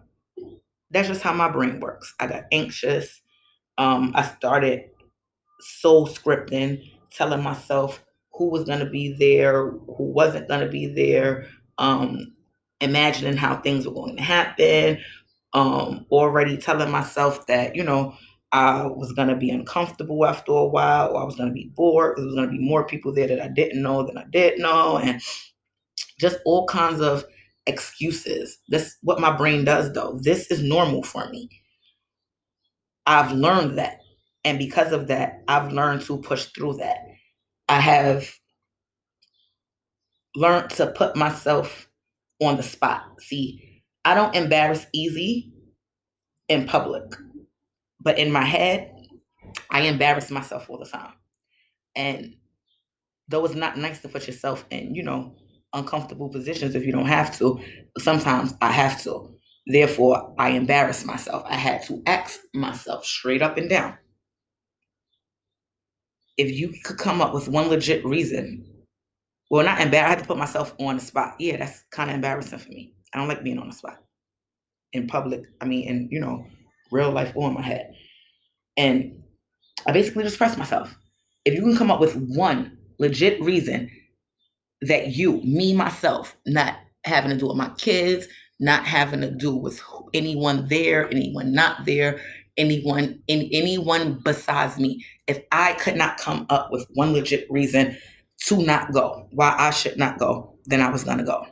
That's 0.91 1.07
just 1.07 1.23
how 1.23 1.33
my 1.33 1.49
brain 1.49 1.79
works. 1.79 2.13
I 2.19 2.27
got 2.27 2.43
anxious. 2.51 3.21
Um, 3.79 4.11
I 4.15 4.21
started 4.21 4.83
soul 5.61 6.07
scripting, 6.07 6.91
telling 7.11 7.41
myself 7.41 8.03
who 8.33 8.49
was 8.49 8.65
going 8.65 8.79
to 8.79 8.89
be 8.89 9.15
there, 9.17 9.71
who 9.71 10.11
wasn't 10.11 10.47
going 10.47 10.61
to 10.61 10.69
be 10.69 10.87
there, 10.87 11.47
um, 11.79 12.35
imagining 12.81 13.37
how 13.37 13.55
things 13.55 13.87
were 13.87 13.93
going 13.93 14.17
to 14.17 14.23
happen, 14.23 14.99
um, 15.53 16.05
already 16.11 16.57
telling 16.57 16.91
myself 16.91 17.45
that, 17.47 17.75
you 17.75 17.83
know, 17.83 18.15
I 18.51 18.85
was 18.85 19.11
going 19.13 19.29
to 19.29 19.35
be 19.35 19.49
uncomfortable 19.49 20.25
after 20.25 20.51
a 20.51 20.67
while, 20.67 21.13
or 21.13 21.21
I 21.21 21.25
was 21.25 21.35
going 21.35 21.49
to 21.49 21.53
be 21.53 21.71
bored. 21.75 22.15
because 22.15 22.23
There 22.23 22.27
was 22.27 22.35
going 22.35 22.51
to 22.51 22.57
be 22.57 22.63
more 22.63 22.85
people 22.85 23.13
there 23.13 23.27
that 23.27 23.41
I 23.41 23.47
didn't 23.47 23.81
know 23.81 24.05
than 24.05 24.17
I 24.17 24.25
did 24.31 24.59
know, 24.59 24.97
and 24.97 25.21
just 26.19 26.37
all 26.45 26.67
kinds 26.67 27.01
of 27.01 27.25
excuses. 27.65 28.59
This 28.69 28.97
what 29.01 29.19
my 29.19 29.35
brain 29.35 29.65
does, 29.65 29.91
though. 29.93 30.19
This 30.21 30.51
is 30.51 30.61
normal 30.61 31.03
for 31.03 31.29
me. 31.29 31.49
I've 33.07 33.31
learned 33.31 33.77
that, 33.79 33.97
and 34.45 34.59
because 34.59 34.91
of 34.91 35.07
that, 35.07 35.43
I've 35.47 35.73
learned 35.73 36.01
to 36.03 36.17
push 36.19 36.45
through 36.45 36.75
that. 36.75 36.97
I 37.69 37.79
have 37.79 38.29
learned 40.35 40.69
to 40.71 40.87
put 40.87 41.15
myself 41.15 41.89
on 42.41 42.57
the 42.57 42.63
spot. 42.63 43.03
See, 43.19 43.72
I 44.05 44.13
don't 44.15 44.35
embarrass 44.35 44.85
easy 44.93 45.53
in 46.49 46.65
public, 46.65 47.03
but 47.99 48.19
in 48.19 48.31
my 48.31 48.43
head, 48.43 48.91
I 49.69 49.81
embarrass 49.81 50.29
myself 50.31 50.69
all 50.69 50.79
the 50.79 50.85
time. 50.85 51.13
And 51.95 52.35
though 53.27 53.45
it's 53.45 53.55
not 53.55 53.77
nice 53.77 54.01
to 54.01 54.09
put 54.09 54.27
yourself 54.27 54.65
in, 54.69 54.95
you 54.95 55.03
know, 55.03 55.35
uncomfortable 55.73 56.29
positions 56.29 56.75
if 56.75 56.85
you 56.85 56.91
don't 56.91 57.05
have 57.07 57.37
to, 57.39 57.59
sometimes 57.97 58.53
I 58.61 58.71
have 58.71 59.01
to. 59.03 59.35
Therefore, 59.65 60.35
I 60.37 60.49
embarrass 60.49 61.05
myself. 61.05 61.43
I 61.47 61.55
had 61.55 61.83
to 61.83 62.01
ask 62.05 62.39
myself 62.53 63.05
straight 63.05 63.41
up 63.41 63.57
and 63.57 63.69
down. 63.69 63.97
If 66.37 66.51
you 66.51 66.73
could 66.83 66.97
come 66.97 67.21
up 67.21 67.33
with 67.33 67.47
one 67.47 67.69
legit 67.69 68.03
reason, 68.05 68.65
well, 69.49 69.63
not 69.63 69.79
embarrassed, 69.79 70.05
I 70.05 70.09
had 70.09 70.19
to 70.19 70.25
put 70.25 70.37
myself 70.37 70.75
on 70.79 70.97
the 70.97 71.01
spot. 71.01 71.35
Yeah, 71.39 71.57
that's 71.57 71.83
kind 71.91 72.09
of 72.09 72.15
embarrassing 72.15 72.59
for 72.59 72.69
me. 72.69 72.93
I 73.13 73.19
don't 73.19 73.27
like 73.27 73.43
being 73.43 73.59
on 73.59 73.67
the 73.67 73.73
spot 73.75 73.97
in 74.93 75.07
public. 75.07 75.43
I 75.61 75.65
mean, 75.65 75.87
in, 75.87 76.09
you 76.11 76.19
know, 76.19 76.45
real 76.91 77.11
life 77.11 77.33
or 77.35 77.47
in 77.47 77.55
my 77.55 77.61
head. 77.61 77.93
And 78.77 79.23
I 79.85 79.91
basically 79.91 80.23
just 80.23 80.37
pressed 80.37 80.57
myself. 80.57 80.95
If 81.45 81.53
you 81.53 81.61
can 81.61 81.77
come 81.77 81.91
up 81.91 81.99
with 81.99 82.15
one 82.15 82.77
legit 82.99 83.41
reason 83.41 83.89
that 84.81 85.15
you, 85.15 85.41
me, 85.43 85.73
myself, 85.73 86.35
not 86.45 86.75
having 87.05 87.31
to 87.31 87.37
do 87.37 87.47
with 87.47 87.57
my 87.57 87.69
kids, 87.77 88.27
not 88.59 88.85
having 88.85 89.21
to 89.21 89.31
do 89.31 89.55
with 89.55 89.81
anyone 90.13 90.67
there, 90.67 91.09
anyone 91.09 91.53
not 91.53 91.85
there, 91.85 92.21
anyone 92.57 93.21
in 93.27 93.49
anyone 93.51 94.19
besides 94.23 94.77
me. 94.79 95.03
If 95.27 95.39
I 95.51 95.73
could 95.73 95.95
not 95.95 96.17
come 96.17 96.45
up 96.49 96.69
with 96.71 96.87
one 96.93 97.13
legit 97.13 97.47
reason 97.49 97.97
to 98.45 98.61
not 98.63 98.91
go, 98.93 99.27
why 99.31 99.55
I 99.57 99.71
should 99.71 99.97
not 99.97 100.19
go, 100.19 100.55
then 100.65 100.81
I 100.81 100.89
was 100.89 101.03
gonna 101.03 101.25
go. 101.25 101.45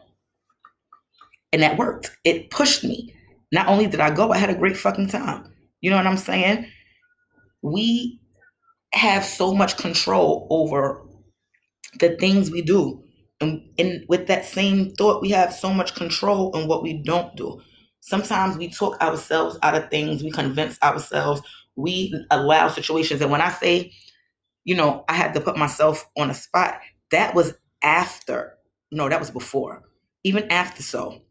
And 1.54 1.62
that 1.62 1.78
worked. 1.78 2.16
It 2.24 2.50
pushed 2.50 2.84
me. 2.84 3.14
Not 3.52 3.68
only 3.68 3.88
did 3.88 4.00
I 4.00 4.14
go, 4.14 4.32
I 4.32 4.38
had 4.38 4.50
a 4.50 4.56
great 4.56 4.78
fucking 4.78 5.10
time. 5.10 5.54
You 5.82 5.90
know 5.90 5.98
what 5.98 6.08
I'm 6.08 6.18
saying? 6.18 6.68
We 7.62 8.20
have 8.94 9.26
so 9.26 9.54
much 9.54 9.78
control 9.78 10.48
over 10.50 11.04
the 12.00 12.16
things 12.18 12.52
we 12.52 12.62
do. 12.62 13.04
And, 13.42 13.62
and 13.78 14.06
with 14.08 14.28
that 14.28 14.46
same 14.46 14.92
thought, 14.94 15.22
we 15.22 15.30
have 15.32 15.54
so 15.54 15.74
much 15.74 15.96
control 15.96 16.56
in 16.56 16.68
what 16.68 16.84
we 16.84 17.02
don't 17.04 17.36
do. 17.36 17.62
Sometimes 18.02 18.58
we 18.58 18.70
talk 18.70 19.00
ourselves 19.02 19.58
out 19.64 19.76
of 19.76 19.90
things, 19.90 20.24
we 20.24 20.32
convince 20.32 20.82
ourselves, 20.82 21.42
we 21.76 22.14
allow 22.32 22.68
situations. 22.68 23.22
And 23.22 23.32
when 23.32 23.42
I 23.42 23.50
say, 23.50 23.94
you 24.64 24.76
know, 24.76 25.04
I 25.10 25.14
had 25.14 25.34
to 25.34 25.42
put 25.42 25.58
myself 25.58 26.08
on 26.18 26.30
a 26.30 26.34
spot, 26.34 26.80
that 27.12 27.36
was 27.36 27.54
after. 27.84 28.54
No, 28.92 29.10
that 29.10 29.20
was 29.20 29.32
before. 29.32 29.84
Even 30.24 30.52
after 30.52 30.84
so, 30.84 31.22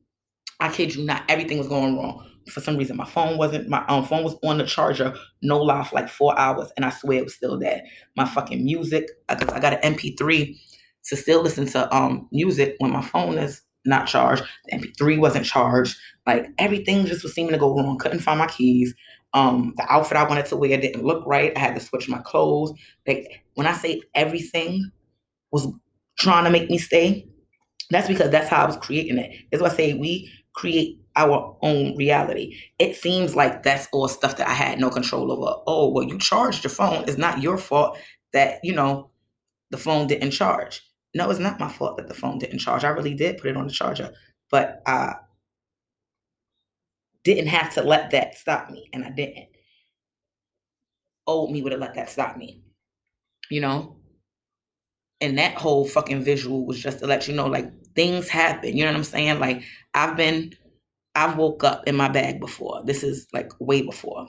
I 0.61 0.71
kid 0.71 0.95
you 0.95 1.05
not, 1.05 1.25
everything 1.29 1.59
was 1.59 1.69
going 1.69 1.97
wrong. 1.97 2.27
For 2.49 2.61
some 2.61 2.77
reason 2.77 2.97
my 2.97 3.05
phone 3.05 3.39
wasn't 3.39 3.69
my 3.69 3.85
um, 3.87 4.05
phone 4.05 4.25
was 4.25 4.37
on 4.43 4.59
the 4.59 4.65
charger 4.67 5.15
no 5.43 5.63
lie 5.63 5.85
for 5.85 5.95
like 5.97 6.09
four 6.09 6.37
hours 6.39 6.73
and 6.77 6.85
i 6.85 6.91
swear 6.91 7.19
it 7.19 7.25
was 7.25 7.35
still 7.35 7.59
there. 7.59 7.83
My 8.17 8.25
fucking 8.25 8.65
music 8.65 9.09
because 9.29 9.49
I, 9.51 9.57
I 9.57 9.61
got 9.61 9.85
an 9.85 9.95
mp3 9.95 10.59
to 11.05 11.17
still 11.17 11.43
listen 11.43 11.67
to 11.67 11.95
um 11.95 12.29
music 12.33 12.75
when 12.79 12.91
my 12.91 13.03
phone 13.03 13.39
is 13.39 13.63
not 13.85 14.07
charged. 14.09 14.43
The 14.67 14.79
mp3 14.79 15.19
wasn't 15.19 15.47
charged. 15.47 15.97
Like 16.27 16.47
everything 16.59 17.07
just 17.07 17.23
was 17.23 17.35
seeming 17.35 17.53
to 17.53 17.59
go 17.59 17.75
wrong. 17.75 17.99
Couldn't 17.99 18.21
find 18.21 18.39
my 18.39 18.49
keys. 18.49 18.95
Um 19.35 19.75
the 19.77 19.85
outfit 19.93 20.17
i 20.17 20.25
wanted 20.25 20.47
to 20.47 20.57
wear 20.57 20.81
didn't 20.81 21.05
look 21.05 21.25
right. 21.27 21.53
I 21.57 21.61
had 21.61 21.75
to 21.77 21.81
switch 21.81 22.09
my 22.09 22.19
clothes. 22.19 22.73
Like 23.07 23.45
when 23.55 23.67
i 23.69 23.73
say 23.75 24.03
everything 24.15 24.91
was 25.53 25.69
trying 26.19 26.45
to 26.45 26.51
make 26.51 26.71
me 26.71 26.79
stay 26.79 27.27
that's 27.91 28.09
because 28.09 28.31
that's 28.31 28.49
how 28.49 28.63
i 28.63 28.67
was 28.67 28.77
creating 28.77 29.19
it. 29.19 29.33
That's 29.51 29.63
why 29.63 29.69
i 29.69 29.73
say 29.75 29.95
we 29.95 30.31
create 30.55 31.01
our 31.17 31.57
own 31.63 31.97
reality. 31.97 32.57
It 32.79 32.97
seems 32.97 33.35
like 33.37 33.63
that's 33.63 33.89
all 33.93 34.09
stuff 34.09 34.37
that 34.37 34.49
I 34.49 34.55
had 34.55 34.79
no 34.81 34.91
control 34.91 35.31
over. 35.33 35.63
Oh, 35.67 35.91
well, 35.91 36.05
you 36.05 36.19
charged 36.19 36.65
your 36.65 36.71
phone. 36.71 37.05
It's 37.09 37.19
not 37.19 37.43
your 37.43 37.59
fault 37.59 37.99
that, 38.33 38.61
you 38.63 38.73
know, 38.73 39.11
the 39.71 39.79
phone 39.79 40.07
didn't 40.07 40.33
charge. 40.33 40.83
No, 41.15 41.31
it's 41.31 41.41
not 41.41 41.61
my 41.61 41.69
fault 41.69 41.97
that 41.97 42.09
the 42.09 42.15
phone 42.15 42.39
didn't 42.39 42.59
charge. 42.61 42.85
I 42.85 42.89
really 42.89 43.15
did 43.15 43.39
put 43.39 43.51
it 43.51 43.57
on 43.57 43.67
the 43.67 43.73
charger, 43.73 44.13
but 44.51 44.83
I 44.87 45.15
didn't 47.25 47.49
have 47.49 47.75
to 47.75 47.83
let 47.83 48.11
that 48.13 48.37
stop 48.37 48.71
me, 48.71 48.89
and 48.93 49.05
I 49.05 49.11
didn't. 49.11 49.49
Old 51.27 51.53
me 51.53 51.63
would 51.63 51.73
have 51.73 51.81
let 51.81 51.95
that 51.95 52.11
stop 52.11 52.37
me, 52.37 52.63
you 53.51 53.61
know? 53.61 53.97
And 55.21 55.39
that 55.39 55.55
whole 55.55 55.87
fucking 55.87 56.23
visual 56.23 56.65
was 56.65 56.81
just 56.81 57.01
to 57.01 57.07
let 57.07 57.29
you 57.29 57.35
know, 57.35 57.47
like, 57.47 57.71
things 57.95 58.29
happen. 58.29 58.77
You 58.77 58.85
know 58.85 58.91
what 58.91 58.99
I'm 58.99 59.05
saying? 59.05 59.39
Like, 59.39 59.63
I've 59.95 60.17
been 60.17 60.55
I've 61.15 61.37
woke 61.37 61.65
up 61.65 61.87
in 61.87 61.97
my 61.97 62.09
bag 62.09 62.41
before. 62.41 62.83
This 62.85 63.03
is 63.03 63.27
like 63.33 63.51
way 63.59 63.83
before. 63.83 64.27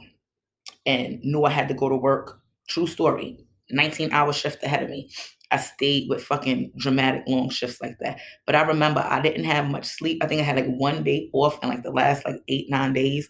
And 0.85 1.19
knew 1.23 1.43
I 1.43 1.51
had 1.51 1.67
to 1.67 1.73
go 1.73 1.89
to 1.89 1.95
work. 1.95 2.39
True 2.67 2.87
story. 2.87 3.37
19 3.69 4.11
hour 4.11 4.33
shift 4.33 4.63
ahead 4.63 4.83
of 4.83 4.89
me. 4.89 5.09
I 5.51 5.57
stayed 5.57 6.09
with 6.09 6.23
fucking 6.23 6.71
dramatic 6.77 7.23
long 7.27 7.49
shifts 7.49 7.81
like 7.81 7.97
that. 7.99 8.19
But 8.45 8.55
I 8.55 8.61
remember 8.61 9.05
I 9.07 9.21
didn't 9.21 9.43
have 9.43 9.69
much 9.69 9.85
sleep. 9.85 10.23
I 10.23 10.27
think 10.27 10.41
I 10.41 10.45
had 10.45 10.55
like 10.55 10.73
one 10.75 11.03
day 11.03 11.29
off 11.33 11.61
in 11.61 11.69
like 11.69 11.83
the 11.83 11.91
last 11.91 12.25
like 12.25 12.41
eight, 12.47 12.69
nine 12.69 12.93
days. 12.93 13.29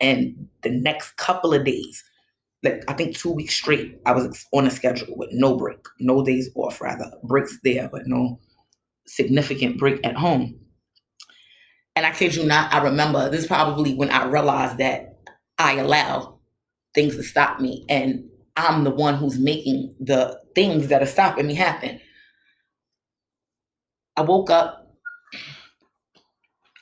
And 0.00 0.48
the 0.62 0.70
next 0.70 1.16
couple 1.16 1.54
of 1.54 1.64
days, 1.64 2.04
like 2.62 2.84
I 2.88 2.92
think 2.92 3.16
two 3.16 3.30
weeks 3.30 3.54
straight, 3.54 3.98
I 4.06 4.12
was 4.12 4.46
on 4.52 4.66
a 4.66 4.70
schedule 4.70 5.16
with 5.16 5.30
no 5.32 5.56
break, 5.56 5.78
no 5.98 6.24
days 6.24 6.50
off, 6.54 6.80
rather. 6.80 7.10
Breaks 7.24 7.58
there, 7.64 7.88
but 7.90 8.06
no 8.06 8.38
significant 9.06 9.78
break 9.78 10.04
at 10.06 10.16
home. 10.16 10.58
And 11.94 12.06
I 12.06 12.10
kid 12.10 12.34
you 12.34 12.44
not, 12.44 12.72
I 12.72 12.82
remember 12.82 13.28
this 13.28 13.42
is 13.42 13.46
probably 13.46 13.94
when 13.94 14.10
I 14.10 14.24
realized 14.24 14.78
that 14.78 15.18
I 15.58 15.74
allow 15.74 16.38
things 16.94 17.16
to 17.16 17.22
stop 17.22 17.60
me 17.60 17.84
and 17.88 18.24
I'm 18.56 18.84
the 18.84 18.90
one 18.90 19.16
who's 19.16 19.38
making 19.38 19.94
the 20.00 20.40
things 20.54 20.88
that 20.88 21.02
are 21.02 21.06
stopping 21.06 21.46
me 21.46 21.54
happen. 21.54 22.00
I 24.16 24.22
woke 24.22 24.50
up, 24.50 24.94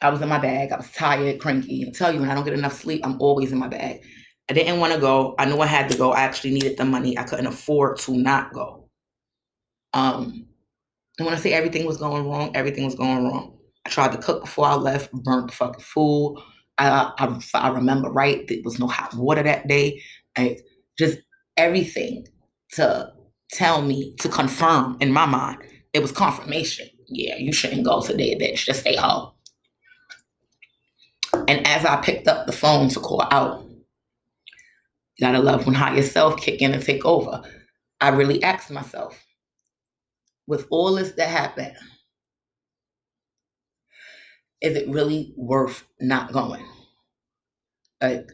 I 0.02 0.10
was 0.10 0.20
in 0.22 0.28
my 0.28 0.38
bag, 0.38 0.72
I 0.72 0.76
was 0.76 0.90
tired, 0.92 1.40
cranky. 1.40 1.86
I 1.86 1.90
tell 1.90 2.12
you, 2.12 2.20
when 2.20 2.30
I 2.30 2.34
don't 2.34 2.44
get 2.44 2.54
enough 2.54 2.80
sleep, 2.80 3.02
I'm 3.04 3.20
always 3.20 3.52
in 3.52 3.58
my 3.58 3.68
bag. 3.68 4.00
I 4.48 4.52
didn't 4.52 4.80
want 4.80 4.92
to 4.92 4.98
go. 4.98 5.34
I 5.38 5.44
knew 5.44 5.60
I 5.60 5.66
had 5.66 5.88
to 5.90 5.98
go. 5.98 6.12
I 6.12 6.22
actually 6.22 6.52
needed 6.52 6.76
the 6.76 6.84
money. 6.84 7.16
I 7.16 7.22
couldn't 7.22 7.46
afford 7.46 7.98
to 7.98 8.16
not 8.16 8.52
go. 8.52 8.88
Um, 9.92 10.46
and 11.20 11.26
when 11.26 11.34
I 11.34 11.38
say 11.38 11.52
everything 11.52 11.84
was 11.84 11.98
going 11.98 12.26
wrong, 12.26 12.50
everything 12.56 12.86
was 12.86 12.94
going 12.94 13.24
wrong. 13.24 13.54
I 13.84 13.90
tried 13.90 14.12
to 14.12 14.18
cook 14.18 14.40
before 14.40 14.64
I 14.64 14.74
left, 14.76 15.12
burnt 15.12 15.48
the 15.48 15.52
fucking 15.54 15.82
food. 15.82 16.38
I, 16.78 17.12
I, 17.18 17.38
I 17.58 17.68
remember 17.68 18.10
right, 18.10 18.48
there 18.48 18.56
was 18.64 18.78
no 18.78 18.86
hot 18.86 19.12
water 19.12 19.42
that 19.42 19.68
day. 19.68 20.02
And 20.34 20.56
just 20.98 21.18
everything 21.58 22.26
to 22.72 23.12
tell 23.52 23.82
me, 23.82 24.14
to 24.20 24.30
confirm 24.30 24.96
in 25.02 25.12
my 25.12 25.26
mind, 25.26 25.58
it 25.92 26.00
was 26.00 26.10
confirmation. 26.10 26.88
Yeah, 27.08 27.36
you 27.36 27.52
shouldn't 27.52 27.84
go 27.84 28.00
today, 28.00 28.34
bitch. 28.38 28.64
Just 28.64 28.80
stay 28.80 28.96
home. 28.96 29.32
And 31.48 31.66
as 31.66 31.84
I 31.84 32.00
picked 32.00 32.28
up 32.28 32.46
the 32.46 32.52
phone 32.52 32.88
to 32.88 32.98
call 32.98 33.28
out, 33.30 33.62
you 35.18 35.26
gotta 35.26 35.40
love 35.40 35.66
when 35.66 35.74
higher 35.74 36.02
self 36.02 36.40
kick 36.40 36.62
in 36.62 36.72
and 36.72 36.82
take 36.82 37.04
over. 37.04 37.42
I 38.00 38.08
really 38.08 38.42
asked 38.42 38.70
myself, 38.70 39.22
with 40.50 40.66
all 40.70 40.96
this 40.96 41.12
that 41.12 41.28
happened, 41.28 41.76
is 44.60 44.76
it 44.76 44.88
really 44.88 45.32
worth 45.36 45.84
not 46.00 46.32
going? 46.32 46.66
Like, 48.02 48.32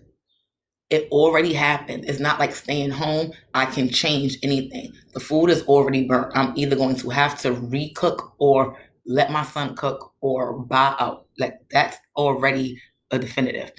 it 0.89 1.09
already 1.11 1.53
happened. 1.53 2.07
It's 2.07 2.19
not 2.19 2.41
like 2.41 2.55
staying 2.55 2.91
home. 2.91 3.33
I 3.53 3.67
can 3.67 3.91
change 3.91 4.39
anything. 4.43 4.93
The 5.13 5.21
food 5.21 5.51
is 5.51 5.63
already 5.65 6.07
burnt. 6.07 6.33
I'm 6.35 6.57
either 6.57 6.75
going 6.75 6.97
to 6.97 7.11
have 7.11 7.39
to 7.41 7.53
recook 7.53 8.33
or 8.39 8.79
let 9.05 9.31
my 9.31 9.43
son 9.43 9.77
cook 9.77 10.15
or 10.23 10.59
buy 10.61 10.97
out. 10.99 11.27
Like, 11.39 11.55
that's 11.71 11.99
already 12.17 12.81
a 13.11 13.19
definitive. 13.19 13.73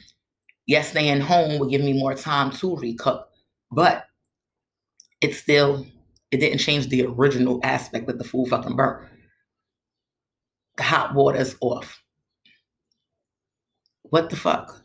Yes, 0.68 0.90
staying 0.90 1.22
home 1.22 1.58
will 1.58 1.70
give 1.70 1.82
me 1.82 1.94
more 1.94 2.14
time 2.14 2.52
to 2.52 2.76
recook, 2.76 3.24
but 3.72 4.06
it's 5.22 5.40
still, 5.40 5.88
it 6.32 6.38
didn't 6.38 6.60
change 6.60 6.90
the 6.90 7.06
original 7.06 7.60
aspect 7.64 8.08
that 8.08 8.18
the 8.18 8.24
food 8.24 8.50
fucking 8.50 8.76
burnt. 8.76 9.08
The 10.78 10.84
hot 10.84 11.16
water's 11.16 11.56
off. 11.62 12.02
What 14.04 14.30
the 14.30 14.36
fuck? 14.36 14.84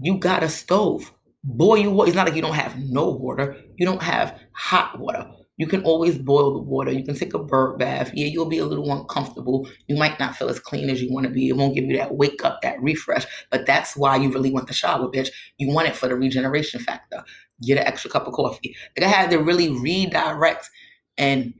You 0.00 0.18
got 0.18 0.42
a 0.42 0.48
stove. 0.48 1.12
Boil 1.42 1.90
water. 1.90 2.08
It's 2.08 2.16
not 2.16 2.26
like 2.26 2.36
you 2.36 2.42
don't 2.42 2.54
have 2.54 2.78
no 2.78 3.10
water. 3.10 3.56
You 3.76 3.84
don't 3.86 4.02
have 4.02 4.40
hot 4.52 4.98
water. 4.98 5.30
You 5.56 5.68
can 5.68 5.84
always 5.84 6.18
boil 6.18 6.54
the 6.54 6.62
water. 6.62 6.90
You 6.90 7.04
can 7.04 7.14
take 7.14 7.34
a 7.34 7.38
bird 7.38 7.78
bath. 7.78 8.10
Yeah, 8.12 8.26
you'll 8.26 8.48
be 8.48 8.58
a 8.58 8.64
little 8.64 8.90
uncomfortable. 8.90 9.68
You 9.86 9.96
might 9.96 10.18
not 10.18 10.34
feel 10.34 10.48
as 10.48 10.58
clean 10.58 10.90
as 10.90 11.00
you 11.00 11.12
want 11.12 11.26
to 11.26 11.32
be. 11.32 11.48
It 11.48 11.56
won't 11.56 11.74
give 11.74 11.84
you 11.84 11.96
that 11.96 12.16
wake 12.16 12.44
up, 12.44 12.60
that 12.62 12.82
refresh. 12.82 13.24
But 13.50 13.66
that's 13.66 13.96
why 13.96 14.16
you 14.16 14.32
really 14.32 14.50
want 14.50 14.66
the 14.66 14.72
shower, 14.72 15.08
bitch. 15.08 15.28
You 15.58 15.68
want 15.72 15.86
it 15.86 15.94
for 15.94 16.08
the 16.08 16.16
regeneration 16.16 16.80
factor. 16.80 17.22
Get 17.62 17.78
an 17.78 17.86
extra 17.86 18.10
cup 18.10 18.26
of 18.26 18.32
coffee. 18.32 18.76
Like 18.96 19.06
I 19.06 19.10
had 19.10 19.30
to 19.30 19.38
really 19.38 19.70
redirect 19.70 20.68
and 21.16 21.54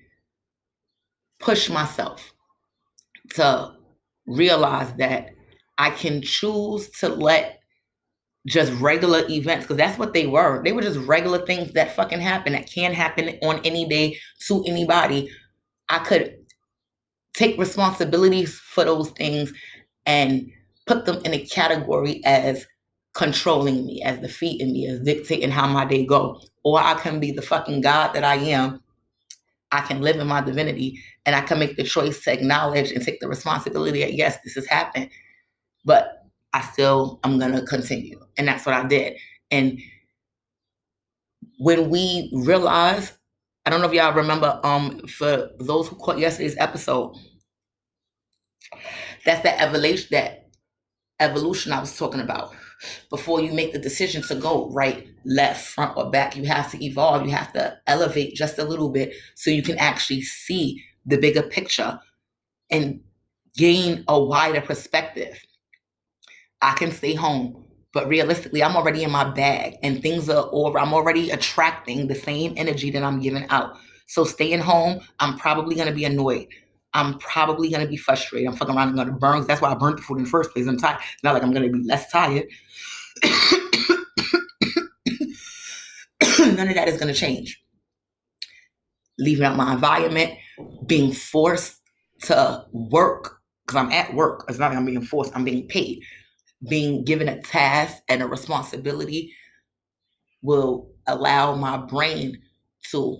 push 1.39 1.69
myself 1.69 2.33
to 3.35 3.73
realize 4.27 4.93
that 4.95 5.31
I 5.79 5.91
can 5.91 6.23
choose 6.23 6.91
to 7.01 7.09
let 7.09 7.61
just 8.47 8.73
regular 8.75 9.25
events, 9.31 9.65
because 9.65 9.79
that's 9.79 9.99
what 9.99 10.13
they 10.13 10.27
were. 10.27 10.63
They 10.63 10.73
were 10.73 10.83
just 10.83 10.99
regular 11.01 11.47
things 11.47 11.73
that 11.73 11.97
fucking 11.97 12.21
happen, 12.21 12.53
that 12.53 12.71
can 12.71 12.93
happen 12.93 13.39
on 13.43 13.61
any 13.65 13.89
day 13.89 14.19
to 14.49 14.63
anybody. 14.65 15.31
I 15.89 15.99
could 16.01 16.37
take 17.35 17.59
responsibilities 17.59 18.59
for 18.59 18.85
those 18.85 19.11
things 19.11 19.53
and 20.07 20.51
put 20.87 21.07
them 21.07 21.23
in 21.25 21.33
a 21.33 21.47
category 21.47 22.21
as 22.25 22.67
controlling 23.15 23.87
me, 23.87 24.03
as 24.03 24.19
defeating 24.19 24.73
me, 24.73 24.87
as 24.87 25.01
dictating 25.01 25.51
how 25.51 25.67
my 25.67 25.85
day 25.85 26.05
go. 26.05 26.41
Or 26.65 26.81
I 26.81 26.95
can 26.95 27.21
be 27.21 27.33
the 27.33 27.43
fucking 27.43 27.81
God 27.81 28.13
that 28.15 28.25
I 28.25 28.37
am. 28.37 28.83
I 29.73 29.81
can 29.81 30.03
live 30.03 30.17
in 30.17 30.27
my 30.27 30.41
divinity 30.41 31.01
and 31.27 31.35
I 31.35 31.41
can 31.41 31.59
make 31.59 31.77
the 31.77 31.85
choice 31.85 32.23
to 32.25 32.33
acknowledge 32.33 32.93
and 32.93 33.05
take 33.05 33.21
the 33.21 33.29
responsibility 33.29 34.01
that 34.01 34.15
yes, 34.15 34.39
this 34.45 34.55
has 34.55 34.67
happened. 34.67 35.11
But 35.85 36.25
I 36.53 36.61
still 36.61 37.21
I'm 37.25 37.39
gonna 37.39 37.65
continue. 37.67 38.21
And 38.37 38.47
that's 38.47 38.67
what 38.67 38.75
I 38.75 38.87
did. 38.87 39.17
And 39.51 39.81
when 41.59 41.89
we 41.91 42.31
realize, 42.33 43.13
I 43.67 43.71
don't 43.71 43.81
know 43.81 43.89
if 43.89 43.95
y'all 43.95 44.13
remember, 44.13 44.61
um, 44.63 45.01
for 45.07 45.51
those 45.59 45.89
who 45.89 45.97
caught 45.97 46.19
yesterday's 46.19 46.57
episode, 46.59 47.17
that's 49.25 49.43
that 49.43 49.61
evolution 49.61 50.09
that 50.11 50.51
evolution 51.21 51.73
I 51.73 51.81
was 51.81 51.97
talking 51.97 52.21
about. 52.21 52.55
Before 53.11 53.41
you 53.41 53.53
make 53.53 53.73
the 53.73 53.79
decision 53.79 54.23
to 54.25 54.35
go 54.35 54.71
right, 54.71 55.07
left, 55.25 55.67
front, 55.69 55.97
or 55.97 56.11
back, 56.11 56.37
you 56.37 56.45
have 56.45 56.71
to 56.73 56.85
evolve. 56.85 57.25
You 57.25 57.33
have 57.33 57.53
to 57.55 57.79
elevate 57.87 58.35
just 58.35 58.59
a 58.59 58.65
little 58.65 58.91
bit 58.91 59.15
so 59.35 59.51
you 59.51 59.63
can 59.63 59.79
actually 59.79 60.23
see 60.23 60.83
the 61.07 61.19
bigger 61.19 61.43
picture 61.43 62.01
and 62.71 63.01
gain 63.57 64.05
a 64.09 64.23
wider 64.23 64.61
perspective. 64.61 65.45
I 66.63 66.75
can 66.75 66.93
stay 66.93 67.15
home, 67.15 67.65
but 67.93 68.09
realistically, 68.09 68.63
I'm 68.63 68.77
already 68.77 69.05
in 69.05 69.11
my 69.11 69.25
bag 69.25 69.77
and 69.83 70.01
things 70.01 70.29
are 70.29 70.49
over. 70.51 70.79
I'm 70.79 70.95
already 70.95 71.31
attracting 71.31 72.07
the 72.07 72.15
same 72.15 72.55
energy 72.57 72.91
that 72.91 73.03
I'm 73.03 73.21
giving 73.21 73.47
out. 73.51 73.77
So 74.07 74.25
staying 74.25 74.61
home, 74.61 75.01
I'm 75.21 75.39
probably 75.39 75.77
gonna 75.77 75.93
be 75.93 76.05
annoyed. 76.05 76.49
I'm 76.95 77.19
probably 77.19 77.69
gonna 77.71 77.87
be 77.89 77.97
frustrated. 77.97 78.49
I'm 78.49 78.57
fucking 78.57 78.75
around 78.75 78.89
and 78.89 78.97
gonna 78.97 79.13
burn. 79.13 79.47
That's 79.47 79.61
why 79.61 79.73
I 79.73 79.75
burnt 79.75 79.97
the 79.97 80.03
food 80.03 80.19
in 80.19 80.25
the 80.25 80.31
first 80.31 80.53
place. 80.53 80.67
I'm 80.67 80.79
tired. 80.79 81.01
It's 81.15 81.25
not 81.25 81.35
like 81.35 81.43
I'm 81.43 81.53
gonna 81.53 81.69
be 81.69 81.83
less 81.83 82.11
tired. 82.11 82.47
None 86.39 86.69
of 86.69 86.75
that 86.75 86.89
is 86.89 86.99
gonna 86.99 87.13
change. 87.13 87.61
Leaving 89.19 89.45
out 89.45 89.57
my 89.57 89.73
environment, 89.73 90.33
being 90.87 91.13
forced 91.13 91.81
to 92.23 92.65
work 92.73 93.41
because 93.67 93.77
I'm 93.77 93.91
at 93.91 94.15
work. 94.15 94.45
It's 94.49 94.59
not 94.59 94.71
like 94.71 94.79
I'm 94.79 94.87
being 94.87 95.03
forced. 95.03 95.33
I'm 95.35 95.45
being 95.45 95.67
paid. 95.67 96.03
Being 96.69 97.05
given 97.05 97.29
a 97.29 97.43
task 97.43 98.03
and 98.09 98.23
a 98.23 98.27
responsibility 98.27 99.35
will 100.43 100.91
allow 101.07 101.55
my 101.57 101.77
brain 101.77 102.41
to 102.91 103.19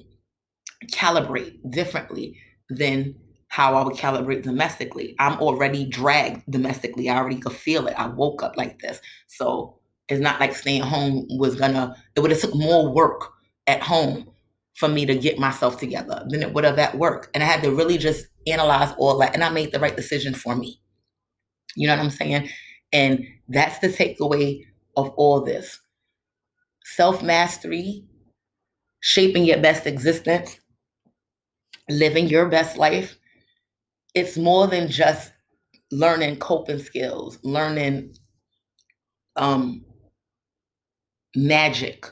calibrate 0.93 1.59
differently 1.71 2.39
than 2.71 3.15
how 3.55 3.77
I 3.77 3.85
would 3.85 3.95
calibrate 3.95 4.43
domestically. 4.43 5.15
I'm 5.21 5.39
already 5.39 5.85
dragged 5.85 6.43
domestically. 6.51 7.09
I 7.09 7.17
already 7.17 7.37
could 7.37 7.53
feel 7.53 7.87
it. 7.87 7.95
I 7.97 8.09
woke 8.09 8.43
up 8.43 8.57
like 8.57 8.81
this. 8.81 9.01
So 9.29 9.79
it's 10.09 10.21
not 10.21 10.41
like 10.41 10.57
staying 10.57 10.83
home 10.83 11.25
was 11.39 11.55
gonna, 11.55 11.95
it 12.17 12.21
would 12.21 12.33
have 12.33 12.41
took 12.41 12.57
more 12.57 12.93
work 12.93 13.31
at 13.69 13.81
home 13.81 14.29
for 14.75 14.89
me 14.89 15.07
to 15.07 15.15
get 15.15 15.39
myself 15.39 15.79
together 15.79 16.27
than 16.31 16.43
it 16.43 16.53
would 16.53 16.65
have 16.65 16.81
at 16.81 16.99
work. 16.99 17.31
And 17.33 17.45
I 17.45 17.47
had 17.47 17.63
to 17.63 17.71
really 17.71 17.97
just 17.97 18.27
analyze 18.49 18.93
all 18.99 19.17
that. 19.19 19.35
And 19.35 19.45
I 19.45 19.51
made 19.51 19.71
the 19.71 19.79
right 19.79 19.97
decision 19.97 20.35
for 20.35 20.57
me. 20.57 20.81
You 21.77 21.87
know 21.87 21.95
what 21.95 22.03
I'm 22.03 22.11
saying? 22.11 22.49
And 22.93 23.25
that's 23.49 23.79
the 23.79 23.87
takeaway 23.87 24.65
of 24.97 25.11
all 25.11 25.41
this. 25.41 25.79
Self 26.87 27.23
mastery, 27.23 28.05
shaping 28.99 29.45
your 29.45 29.59
best 29.59 29.87
existence, 29.87 30.59
living 31.89 32.27
your 32.27 32.49
best 32.49 32.77
life, 32.77 33.17
it's 34.15 34.37
more 34.37 34.67
than 34.67 34.89
just 34.89 35.33
learning 35.91 36.37
coping 36.37 36.79
skills, 36.79 37.39
learning 37.43 38.15
um, 39.37 39.85
magic, 41.37 42.07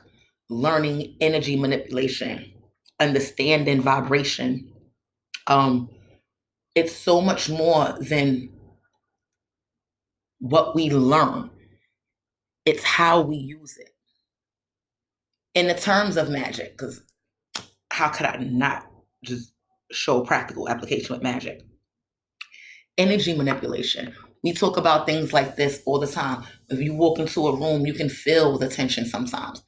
learning 0.51 1.17
energy 1.21 1.57
manipulation, 1.57 2.53
understanding 3.01 3.81
vibration. 3.81 4.71
Um, 5.47 5.89
it's 6.75 6.95
so 6.95 7.21
much 7.21 7.49
more 7.49 7.97
than 8.01 8.51
what 10.39 10.75
we 10.75 10.91
learn, 10.91 11.51
it's 12.65 12.83
how 12.83 13.21
we 13.21 13.37
use 13.37 13.77
it. 13.77 13.91
In 15.55 15.69
the 15.69 15.75
terms 15.75 16.17
of 16.17 16.31
magic, 16.31 16.77
because 16.77 17.03
how 17.91 18.09
could 18.09 18.27
I 18.27 18.37
not 18.39 18.87
just 19.23 19.53
show 19.93 20.23
practical 20.23 20.69
application 20.69 21.15
with 21.15 21.23
magic? 21.23 21.63
Energy 22.99 23.35
manipulation. 23.37 24.15
We 24.43 24.53
talk 24.53 24.77
about 24.77 25.07
things 25.07 25.33
like 25.33 25.57
this 25.57 25.83
all 25.87 26.01
the 26.01 26.07
time. 26.07 26.45
If 26.69 26.81
you 26.81 26.95
walk 26.95 27.19
into 27.19 27.47
a 27.49 27.57
room, 27.57 27.87
you 27.87 27.95
can 27.95 28.09
feel 28.09 28.59
the 28.59 28.69
tension 28.69 29.07
sometimes. 29.07 29.63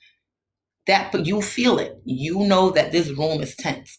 That, 0.87 1.13
but 1.13 1.27
you 1.27 1.43
feel 1.43 1.79
it. 1.79 2.01
You 2.05 2.41
know 2.41 2.71
that 2.71 2.93
this 2.93 3.11
room 3.11 3.43
is 3.43 3.57
tense. 3.57 3.99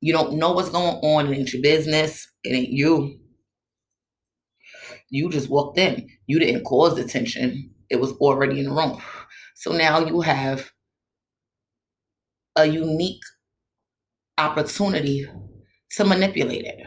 You 0.00 0.12
don't 0.12 0.34
know 0.34 0.52
what's 0.52 0.70
going 0.70 0.96
on. 0.96 1.32
It 1.32 1.38
ain't 1.38 1.52
your 1.52 1.62
business. 1.62 2.28
It 2.44 2.50
ain't 2.50 2.70
you. 2.70 3.18
You 5.10 5.30
just 5.30 5.50
walked 5.50 5.78
in. 5.78 6.08
You 6.26 6.38
didn't 6.40 6.64
cause 6.64 6.96
the 6.96 7.04
tension. 7.04 7.72
It 7.90 7.96
was 8.00 8.12
already 8.14 8.60
in 8.60 8.66
the 8.66 8.72
room. 8.72 9.00
So 9.56 9.72
now 9.72 10.00
you 10.06 10.22
have 10.22 10.70
a 12.56 12.66
unique 12.66 13.22
opportunity 14.38 15.26
to 15.92 16.04
manipulate 16.04 16.64
it 16.66 16.78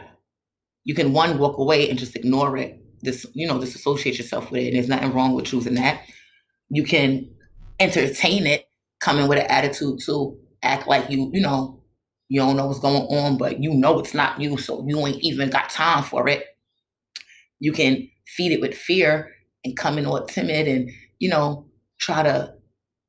you 0.84 0.94
can 0.94 1.12
one 1.12 1.38
walk 1.38 1.58
away 1.58 1.88
and 1.88 1.98
just 1.98 2.16
ignore 2.16 2.56
it. 2.56 2.80
This 3.02 3.26
you 3.34 3.46
know 3.46 3.60
disassociate 3.60 4.18
yourself 4.18 4.50
with 4.50 4.62
it 4.62 4.68
and 4.68 4.76
there's 4.76 4.88
nothing 4.88 5.12
wrong 5.12 5.34
with 5.34 5.46
choosing 5.46 5.74
that. 5.74 6.02
You 6.70 6.84
can 6.84 7.28
entertain 7.80 8.46
it 8.46 8.68
come 9.00 9.18
in 9.18 9.28
with 9.28 9.38
an 9.38 9.46
attitude 9.50 10.00
to 10.06 10.38
act 10.62 10.86
like 10.86 11.10
you 11.10 11.30
you 11.32 11.40
know 11.40 11.82
you 12.28 12.40
don't 12.40 12.56
know 12.56 12.66
what's 12.66 12.80
going 12.80 13.02
on 13.02 13.36
but 13.36 13.62
you 13.62 13.74
know 13.74 13.98
it's 13.98 14.14
not 14.14 14.40
you 14.40 14.56
so 14.56 14.82
you 14.86 14.98
ain't 15.06 15.22
even 15.22 15.50
got 15.50 15.68
time 15.70 16.02
for 16.02 16.28
it. 16.28 16.46
You 17.60 17.72
can 17.72 18.08
feed 18.26 18.52
it 18.52 18.60
with 18.60 18.74
fear 18.74 19.32
and 19.64 19.76
come 19.76 19.98
in 19.98 20.06
all 20.06 20.24
timid 20.24 20.68
and 20.68 20.90
you 21.18 21.28
know 21.28 21.66
try 21.98 22.22
to 22.22 22.54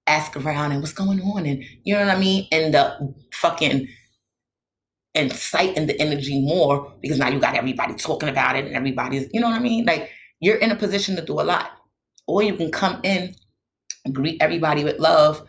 ask 0.07 0.36
around 0.38 0.71
and 0.71 0.82
what's 0.82 0.93
going 0.93 1.19
on 1.21 1.45
and 1.45 1.63
you 1.84 1.93
know 1.93 2.05
what 2.05 2.15
i 2.15 2.19
mean? 2.19 2.47
And 2.51 2.73
the 2.73 3.13
fucking 3.34 3.88
inciting 5.16 5.88
the 5.88 5.99
energy 5.99 6.41
more 6.41 6.93
because 7.01 7.18
now 7.18 7.30
you 7.30 7.39
got 7.39 7.55
everybody 7.55 7.95
talking 7.95 8.30
about 8.30 8.55
it 8.55 8.66
and 8.66 8.76
everybody's, 8.76 9.28
you 9.34 9.39
know 9.39 9.49
what 9.49 9.55
I 9.55 9.63
mean? 9.63 9.86
Like 9.86 10.11
you're 10.39 10.57
in 10.57 10.72
a 10.72 10.76
position 10.76 11.16
to 11.16 11.22
do 11.24 11.39
a 11.39 11.43
lot. 11.43 11.72
Or 12.28 12.41
you 12.41 12.55
can 12.55 12.72
come 12.72 12.99
in, 13.03 13.36
greet 14.11 14.41
everybody 14.41 14.84
with 14.84 14.99
love, 14.99 15.45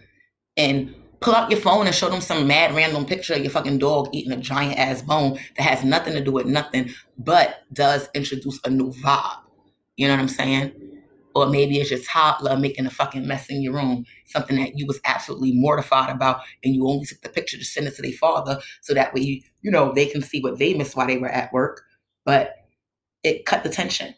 and 0.56 0.94
pull 1.20 1.34
out 1.34 1.50
your 1.50 1.60
phone 1.60 1.86
and 1.86 1.94
show 1.94 2.10
them 2.10 2.20
some 2.20 2.46
mad 2.46 2.74
random 2.74 3.06
picture 3.06 3.34
of 3.34 3.40
your 3.40 3.50
fucking 3.50 3.78
dog 3.78 4.10
eating 4.12 4.32
a 4.32 4.36
giant 4.36 4.78
ass 4.78 5.00
bone 5.02 5.38
that 5.56 5.62
has 5.62 5.82
nothing 5.84 6.12
to 6.12 6.22
do 6.22 6.32
with 6.32 6.46
nothing, 6.46 6.90
but 7.18 7.62
does 7.72 8.08
introduce 8.14 8.60
a 8.64 8.70
new 8.70 8.92
vibe. 8.92 9.38
You 9.96 10.08
know 10.08 10.14
what 10.14 10.20
I'm 10.20 10.28
saying? 10.28 10.72
Or 11.36 11.46
maybe 11.46 11.76
it's 11.78 11.90
your 11.90 12.00
toddler 12.00 12.56
making 12.56 12.86
a 12.86 12.90
fucking 12.90 13.26
mess 13.26 13.50
in 13.50 13.60
your 13.60 13.74
room, 13.74 14.06
something 14.24 14.56
that 14.56 14.78
you 14.78 14.86
was 14.86 14.98
absolutely 15.04 15.52
mortified 15.52 16.08
about, 16.08 16.40
and 16.64 16.74
you 16.74 16.88
only 16.88 17.04
took 17.04 17.20
the 17.20 17.28
picture 17.28 17.58
to 17.58 17.64
send 17.64 17.86
it 17.86 17.94
to 17.94 18.00
their 18.00 18.12
father 18.12 18.58
so 18.80 18.94
that 18.94 19.12
way, 19.12 19.44
you 19.60 19.70
know, 19.70 19.92
they 19.92 20.06
can 20.06 20.22
see 20.22 20.40
what 20.40 20.58
they 20.58 20.72
missed 20.72 20.96
while 20.96 21.06
they 21.06 21.18
were 21.18 21.28
at 21.28 21.52
work. 21.52 21.82
But 22.24 22.54
it 23.22 23.44
cut 23.44 23.64
the 23.64 23.68
tension. 23.68 24.14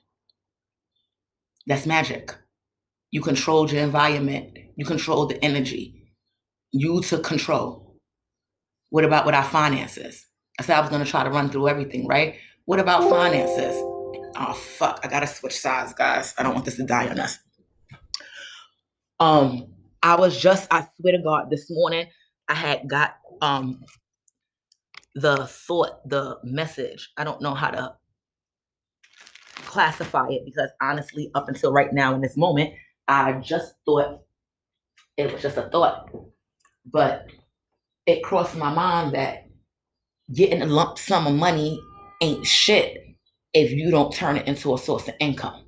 That's 1.66 1.86
magic. 1.86 2.32
You 3.10 3.20
controlled 3.20 3.72
your 3.72 3.82
environment. 3.82 4.56
You 4.76 4.84
controlled 4.84 5.30
the 5.30 5.44
energy. 5.44 6.12
You 6.70 7.02
took 7.02 7.24
control. 7.24 7.96
What 8.90 9.04
about 9.04 9.26
with 9.26 9.34
our 9.34 9.42
finances? 9.42 10.24
I 10.60 10.62
said 10.62 10.76
I 10.76 10.80
was 10.80 10.90
going 10.90 11.04
to 11.04 11.10
try 11.10 11.24
to 11.24 11.30
run 11.30 11.50
through 11.50 11.66
everything, 11.66 12.06
right? 12.06 12.36
What 12.66 12.78
about 12.78 13.10
finances? 13.10 13.74
Oh 14.36 14.52
fuck, 14.52 15.00
I 15.02 15.08
gotta 15.08 15.26
switch 15.26 15.58
sides, 15.58 15.94
guys. 15.94 16.34
I 16.38 16.42
don't 16.42 16.54
want 16.54 16.64
this 16.64 16.76
to 16.76 16.84
die 16.84 17.08
on 17.08 17.18
us. 17.18 17.38
Um, 19.20 19.66
I 20.02 20.16
was 20.16 20.38
just, 20.38 20.66
I 20.72 20.86
swear 20.96 21.16
to 21.16 21.22
God, 21.22 21.50
this 21.50 21.66
morning 21.70 22.06
I 22.48 22.54
had 22.54 22.88
got 22.88 23.16
um 23.40 23.84
the 25.14 25.46
thought, 25.46 26.08
the 26.08 26.38
message. 26.44 27.10
I 27.16 27.24
don't 27.24 27.42
know 27.42 27.54
how 27.54 27.70
to 27.70 27.94
classify 29.54 30.28
it 30.28 30.42
because 30.44 30.70
honestly, 30.80 31.30
up 31.34 31.48
until 31.48 31.72
right 31.72 31.92
now 31.92 32.14
in 32.14 32.20
this 32.20 32.36
moment, 32.36 32.72
I 33.08 33.32
just 33.34 33.74
thought 33.84 34.20
it 35.16 35.32
was 35.32 35.42
just 35.42 35.56
a 35.56 35.62
thought. 35.62 36.10
But 36.86 37.26
it 38.06 38.22
crossed 38.22 38.56
my 38.56 38.72
mind 38.72 39.14
that 39.14 39.48
getting 40.32 40.62
a 40.62 40.66
lump 40.66 40.98
sum 40.98 41.26
of 41.26 41.34
money 41.34 41.80
ain't 42.22 42.46
shit 42.46 43.07
if 43.58 43.72
you 43.72 43.90
don't 43.90 44.12
turn 44.12 44.36
it 44.36 44.46
into 44.46 44.74
a 44.74 44.78
source 44.78 45.08
of 45.08 45.14
income. 45.20 45.64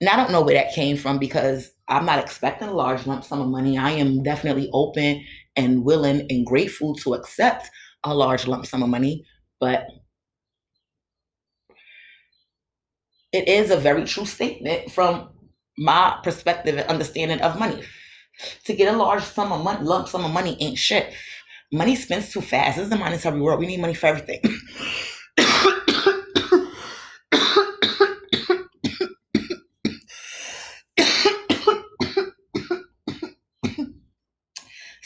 And 0.00 0.08
I 0.08 0.16
don't 0.16 0.32
know 0.32 0.42
where 0.42 0.54
that 0.54 0.74
came 0.74 0.96
from 0.96 1.18
because 1.18 1.70
I'm 1.88 2.06
not 2.06 2.18
expecting 2.18 2.68
a 2.68 2.74
large 2.74 3.06
lump 3.06 3.24
sum 3.24 3.40
of 3.40 3.48
money. 3.48 3.78
I 3.78 3.90
am 3.92 4.22
definitely 4.22 4.68
open 4.72 5.24
and 5.56 5.84
willing 5.84 6.26
and 6.30 6.46
grateful 6.46 6.94
to 6.96 7.14
accept 7.14 7.70
a 8.04 8.14
large 8.14 8.46
lump 8.46 8.66
sum 8.66 8.82
of 8.82 8.88
money, 8.88 9.24
but 9.60 9.84
it 13.32 13.46
is 13.46 13.70
a 13.70 13.76
very 13.76 14.04
true 14.04 14.24
statement 14.26 14.90
from 14.90 15.28
my 15.78 16.18
perspective 16.24 16.76
and 16.76 16.88
understanding 16.88 17.40
of 17.40 17.58
money. 17.58 17.82
To 18.64 18.74
get 18.74 18.92
a 18.92 18.96
large 18.96 19.22
sum 19.22 19.52
of 19.52 19.62
money, 19.62 19.84
lump 19.84 20.08
sum 20.08 20.24
of 20.24 20.32
money 20.32 20.56
ain't 20.60 20.78
shit. 20.78 21.12
Money 21.72 21.94
spends 21.94 22.32
too 22.32 22.40
fast. 22.40 22.76
This 22.76 22.84
is 22.84 22.90
the 22.90 22.96
monetary 22.96 23.40
world. 23.40 23.60
We 23.60 23.66
need 23.66 23.80
money 23.80 23.94
for 23.94 24.06
everything. 24.06 24.40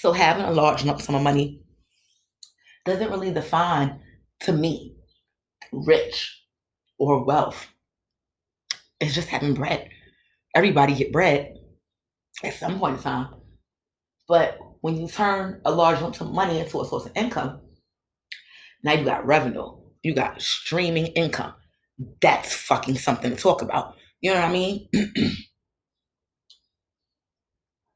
so 0.04 0.12
having 0.12 0.44
a 0.44 0.50
large 0.50 0.84
lump 0.84 1.00
sum 1.00 1.14
of 1.14 1.22
money 1.22 1.62
doesn't 2.84 3.10
really 3.10 3.32
define 3.32 4.00
to 4.40 4.52
me 4.52 4.94
rich 5.72 6.42
or 6.98 7.24
wealth. 7.24 7.68
It's 9.00 9.14
just 9.14 9.28
having 9.28 9.54
bread. 9.54 9.88
Everybody 10.54 10.94
get 10.94 11.10
bread 11.10 11.54
at 12.42 12.52
some 12.52 12.78
point 12.78 12.98
in 12.98 13.02
time. 13.02 13.28
But 14.28 14.58
when 14.82 14.98
you 14.98 15.08
turn 15.08 15.62
a 15.64 15.70
large 15.70 16.02
lump 16.02 16.16
sum 16.16 16.28
of 16.28 16.34
money 16.34 16.58
into 16.58 16.82
a 16.82 16.84
source 16.84 17.06
of 17.06 17.12
income, 17.16 17.62
now 18.82 18.92
you 18.92 19.06
got 19.06 19.24
revenue, 19.24 19.70
you 20.02 20.14
got 20.14 20.42
streaming 20.42 21.06
income. 21.06 21.54
That's 22.20 22.52
fucking 22.52 22.98
something 22.98 23.30
to 23.30 23.36
talk 23.38 23.62
about. 23.62 23.94
You 24.20 24.34
know 24.34 24.40
what 24.40 24.50
I 24.50 24.52
mean? 24.52 24.86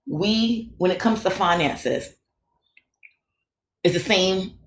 we, 0.08 0.72
when 0.78 0.90
it 0.90 0.98
comes 0.98 1.22
to 1.22 1.30
finances, 1.30 2.08
it's 3.84 3.94
the 3.94 4.00
same 4.00 4.58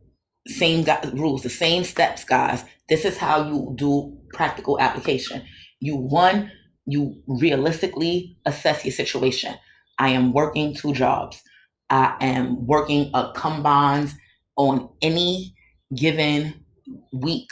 same 0.48 0.86
rules, 1.14 1.44
the 1.44 1.50
same 1.50 1.84
steps, 1.84 2.24
guys. 2.24 2.64
This 2.90 3.06
is 3.06 3.18
how 3.18 3.48
you 3.48 3.74
do 3.76 4.18
practical 4.34 4.80
application. 4.80 5.44
You 5.80 5.96
one, 5.96 6.52
you 6.86 7.22
realistically 7.28 8.38
assess 8.46 8.84
your 8.84 8.92
situation. 8.92 9.54
I 10.00 10.10
am 10.10 10.34
working 10.34 10.74
two 10.74 10.94
jobs. 10.94 11.42
I 11.90 12.16
am 12.22 12.66
working 12.66 13.12
a 13.14 13.32
combines 13.36 14.16
on 14.56 14.90
any 15.02 15.54
given 15.96 16.66
week 17.14 17.50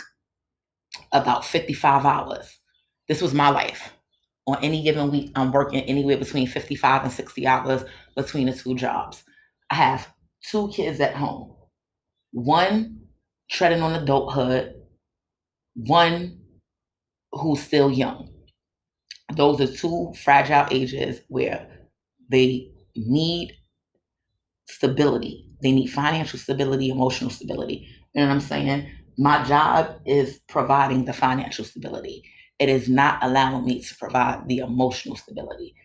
about 1.12 1.46
55 1.46 2.06
hours. 2.06 2.58
This 3.08 3.22
was 3.22 3.34
my 3.34 3.50
life. 3.50 3.94
On 4.50 4.58
any 4.64 4.82
given 4.82 5.12
week, 5.12 5.32
I'm 5.36 5.52
working 5.52 5.82
anywhere 5.82 6.18
between 6.18 6.48
55 6.48 7.04
and 7.04 7.12
60 7.12 7.46
hours 7.46 7.84
between 8.16 8.48
the 8.48 8.54
two 8.54 8.74
jobs. 8.74 9.24
I 9.70 9.76
have 9.76 10.12
two 10.44 10.70
kids 10.70 11.00
at 11.00 11.14
home 11.14 11.54
one 12.32 13.02
treading 13.52 13.84
on 13.84 13.94
adulthood, 13.94 14.74
one 15.76 16.40
who's 17.32 17.62
still 17.62 17.92
young. 17.92 18.30
Those 19.36 19.62
are 19.62 19.72
two 19.72 20.14
fragile 20.16 20.66
ages 20.72 21.22
where 21.28 21.68
they 22.32 22.72
need 22.96 23.54
stability. 24.68 25.46
They 25.62 25.72
need 25.72 25.88
financial 25.88 26.40
stability, 26.40 26.90
emotional 26.90 27.30
stability. 27.30 27.88
You 28.16 28.22
know 28.22 28.30
what 28.30 28.34
I'm 28.34 28.42
saying? 28.42 28.90
My 29.20 29.44
job 29.44 30.00
is 30.08 30.40
providing 30.48 31.06
the 31.06 31.14
financial 31.14 31.66
stability. 31.66 32.24
It 32.60 32.70
is 32.70 32.90
not 32.90 33.20
allowing 33.24 33.66
me 33.66 33.82
to 33.82 33.96
provide 33.98 34.48
the 34.48 34.60
emotional 34.60 35.16
stability. 35.16 35.76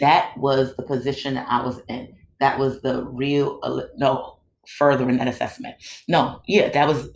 That 0.00 0.36
was 0.38 0.74
the 0.76 0.82
position 0.82 1.34
that 1.34 1.46
I 1.48 1.62
was 1.64 1.80
in. 1.88 2.14
That 2.40 2.58
was 2.58 2.80
the 2.82 3.04
real, 3.04 3.60
uh, 3.62 3.82
no, 3.96 4.38
further 4.66 5.08
in 5.08 5.18
that 5.18 5.28
assessment. 5.28 5.76
No, 6.08 6.40
yeah, 6.46 6.70
that 6.70 6.88
was 6.88 7.10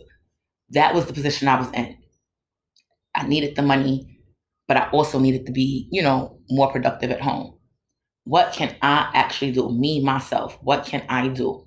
that 0.71 0.95
was 0.95 1.05
the 1.07 1.13
position 1.13 1.47
I 1.47 1.59
was 1.59 1.71
in. 1.73 1.97
I 3.15 3.27
needed 3.27 3.55
the 3.55 3.61
money, 3.61 4.19
but 4.67 4.77
I 4.77 4.89
also 4.91 5.19
needed 5.19 5.45
to 5.45 5.51
be, 5.51 5.87
you 5.91 6.01
know, 6.01 6.39
more 6.49 6.71
productive 6.71 7.11
at 7.11 7.21
home. 7.21 7.57
What 8.25 8.53
can 8.53 8.75
I 8.81 9.11
actually 9.13 9.53
do? 9.53 9.69
Me, 9.71 10.01
myself, 10.03 10.57
what 10.63 10.85
can 10.85 11.05
I 11.09 11.29
do 11.29 11.65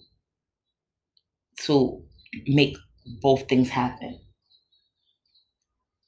to 1.60 2.02
make 2.46 2.76
both 3.22 3.48
things 3.48 3.68
happen? 3.70 4.18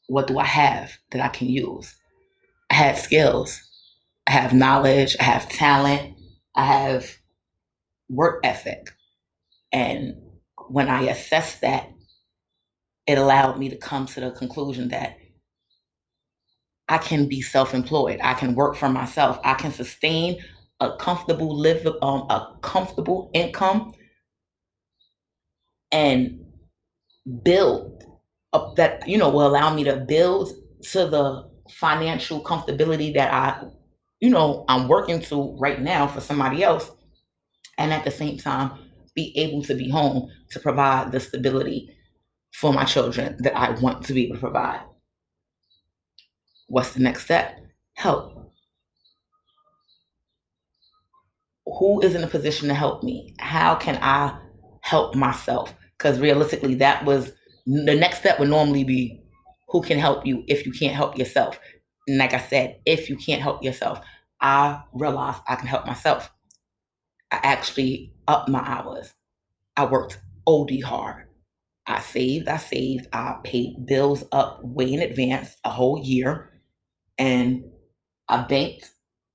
What 0.06 0.26
do 0.26 0.38
I 0.38 0.44
have 0.44 0.92
that 1.10 1.22
I 1.22 1.28
can 1.28 1.48
use? 1.48 1.94
I 2.70 2.74
have 2.74 2.98
skills, 2.98 3.60
I 4.26 4.32
have 4.32 4.52
knowledge, 4.52 5.16
I 5.20 5.24
have 5.24 5.48
talent, 5.48 6.16
I 6.54 6.64
have 6.64 7.10
work 8.08 8.40
ethic. 8.44 8.90
And 9.72 10.16
when 10.68 10.88
I 10.88 11.02
assessed 11.02 11.60
that, 11.62 11.90
it 13.06 13.18
allowed 13.18 13.58
me 13.58 13.68
to 13.70 13.76
come 13.76 14.06
to 14.06 14.20
the 14.20 14.30
conclusion 14.30 14.88
that 14.88 15.18
I 16.88 16.98
can 16.98 17.28
be 17.28 17.40
self-employed. 17.40 18.20
I 18.22 18.34
can 18.34 18.54
work 18.54 18.76
for 18.76 18.88
myself. 18.88 19.38
I 19.44 19.54
can 19.54 19.72
sustain 19.72 20.42
a 20.80 20.96
comfortable 20.96 21.56
live 21.56 21.86
um, 22.02 22.22
a 22.30 22.56
comfortable 22.62 23.30
income 23.34 23.92
and 25.92 26.44
build 27.42 28.02
up 28.54 28.76
that 28.76 29.06
you 29.06 29.18
know 29.18 29.28
will 29.28 29.46
allow 29.46 29.74
me 29.74 29.84
to 29.84 29.96
build 29.96 30.52
to 30.82 31.06
the 31.06 31.50
financial 31.70 32.42
comfortability 32.42 33.12
that 33.14 33.32
I 33.32 33.66
you 34.20 34.30
know 34.30 34.64
I'm 34.68 34.88
working 34.88 35.20
to 35.22 35.56
right 35.58 35.80
now 35.80 36.06
for 36.06 36.20
somebody 36.20 36.62
else 36.62 36.90
and 37.78 37.92
at 37.92 38.04
the 38.04 38.10
same 38.10 38.38
time 38.38 38.72
be 39.14 39.36
able 39.36 39.62
to 39.64 39.74
be 39.74 39.90
home 39.90 40.30
to 40.50 40.60
provide 40.60 41.12
the 41.12 41.20
stability 41.20 41.94
for 42.52 42.72
my 42.72 42.84
children 42.84 43.36
that 43.40 43.56
I 43.56 43.70
want 43.80 44.04
to 44.06 44.12
be 44.12 44.24
able 44.24 44.36
to 44.36 44.40
provide. 44.40 44.80
What's 46.68 46.92
the 46.92 47.00
next 47.00 47.24
step? 47.24 47.58
Help. 47.94 48.52
Who 51.66 52.00
is 52.02 52.14
in 52.14 52.22
a 52.22 52.28
position 52.28 52.68
to 52.68 52.74
help 52.74 53.02
me? 53.02 53.34
How 53.38 53.74
can 53.74 53.98
I 54.00 54.38
help 54.82 55.14
myself? 55.14 55.74
Because 55.98 56.20
realistically, 56.20 56.76
that 56.76 57.04
was 57.04 57.32
the 57.66 57.94
next 57.94 58.18
step 58.18 58.38
would 58.38 58.48
normally 58.48 58.84
be 58.84 59.22
who 59.68 59.82
can 59.82 59.98
help 59.98 60.26
you 60.26 60.44
if 60.46 60.66
you 60.66 60.72
can't 60.72 60.94
help 60.94 61.18
yourself. 61.18 61.58
And 62.06 62.18
like 62.18 62.34
I 62.34 62.38
said, 62.38 62.80
if 62.84 63.08
you 63.08 63.16
can't 63.16 63.42
help 63.42 63.62
yourself, 63.62 64.00
I 64.40 64.82
realized 64.92 65.40
I 65.48 65.56
can 65.56 65.66
help 65.66 65.86
myself. 65.86 66.30
I 67.32 67.40
actually 67.42 68.12
upped 68.28 68.48
my 68.48 68.60
hours. 68.60 69.12
I 69.76 69.86
worked 69.86 70.20
OD 70.46 70.82
hard. 70.84 71.26
I 71.86 72.00
saved, 72.00 72.48
I 72.48 72.56
saved, 72.56 73.08
I 73.12 73.36
paid 73.42 73.86
bills 73.86 74.24
up 74.32 74.60
way 74.62 74.92
in 74.92 75.00
advance, 75.00 75.56
a 75.64 75.70
whole 75.70 76.00
year. 76.02 76.50
And 77.18 77.64
I 78.28 78.42
banked. 78.42 78.90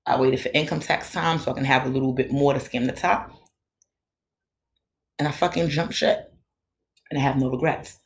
I 0.06 0.20
waited 0.20 0.40
for 0.40 0.50
income 0.54 0.80
tax 0.80 1.12
time 1.12 1.40
so 1.40 1.52
I 1.52 1.54
can 1.54 1.66
have 1.66 1.86
a 1.86 1.90
little 1.90 2.14
bit 2.14 2.32
more 2.32 2.54
to 2.54 2.60
skim 2.60 2.86
the 2.86 2.94
top. 2.94 3.32
And 5.20 5.28
I 5.28 5.32
fucking 5.32 5.70
jumped 5.70 5.94
ship. 5.94 6.34
And 7.12 7.20
I 7.20 7.24
have 7.24 7.38
no 7.38 7.50
regrets. 7.50 7.98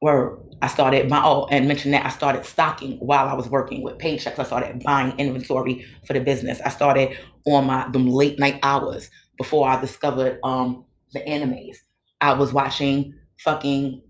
Where 0.00 0.36
I 0.62 0.68
started 0.68 1.08
my 1.08 1.22
oh, 1.24 1.46
and 1.50 1.68
mention 1.68 1.90
that 1.92 2.06
I 2.06 2.10
started 2.10 2.44
stocking 2.44 2.98
while 2.98 3.28
I 3.28 3.34
was 3.34 3.48
working 3.48 3.82
with 3.82 3.98
paychecks. 3.98 4.38
I 4.38 4.44
started 4.44 4.82
buying 4.82 5.18
inventory 5.18 5.84
for 6.06 6.12
the 6.12 6.20
business. 6.20 6.60
I 6.64 6.70
started 6.70 7.16
on 7.46 7.66
my 7.66 7.88
them 7.90 8.06
late 8.08 8.38
night 8.38 8.58
hours 8.62 9.10
before 9.38 9.68
I 9.68 9.80
discovered 9.80 10.38
um 10.44 10.84
the 11.12 11.20
animes. 11.20 11.76
I 12.20 12.32
was 12.34 12.52
watching 12.52 13.14
fucking 13.40 14.02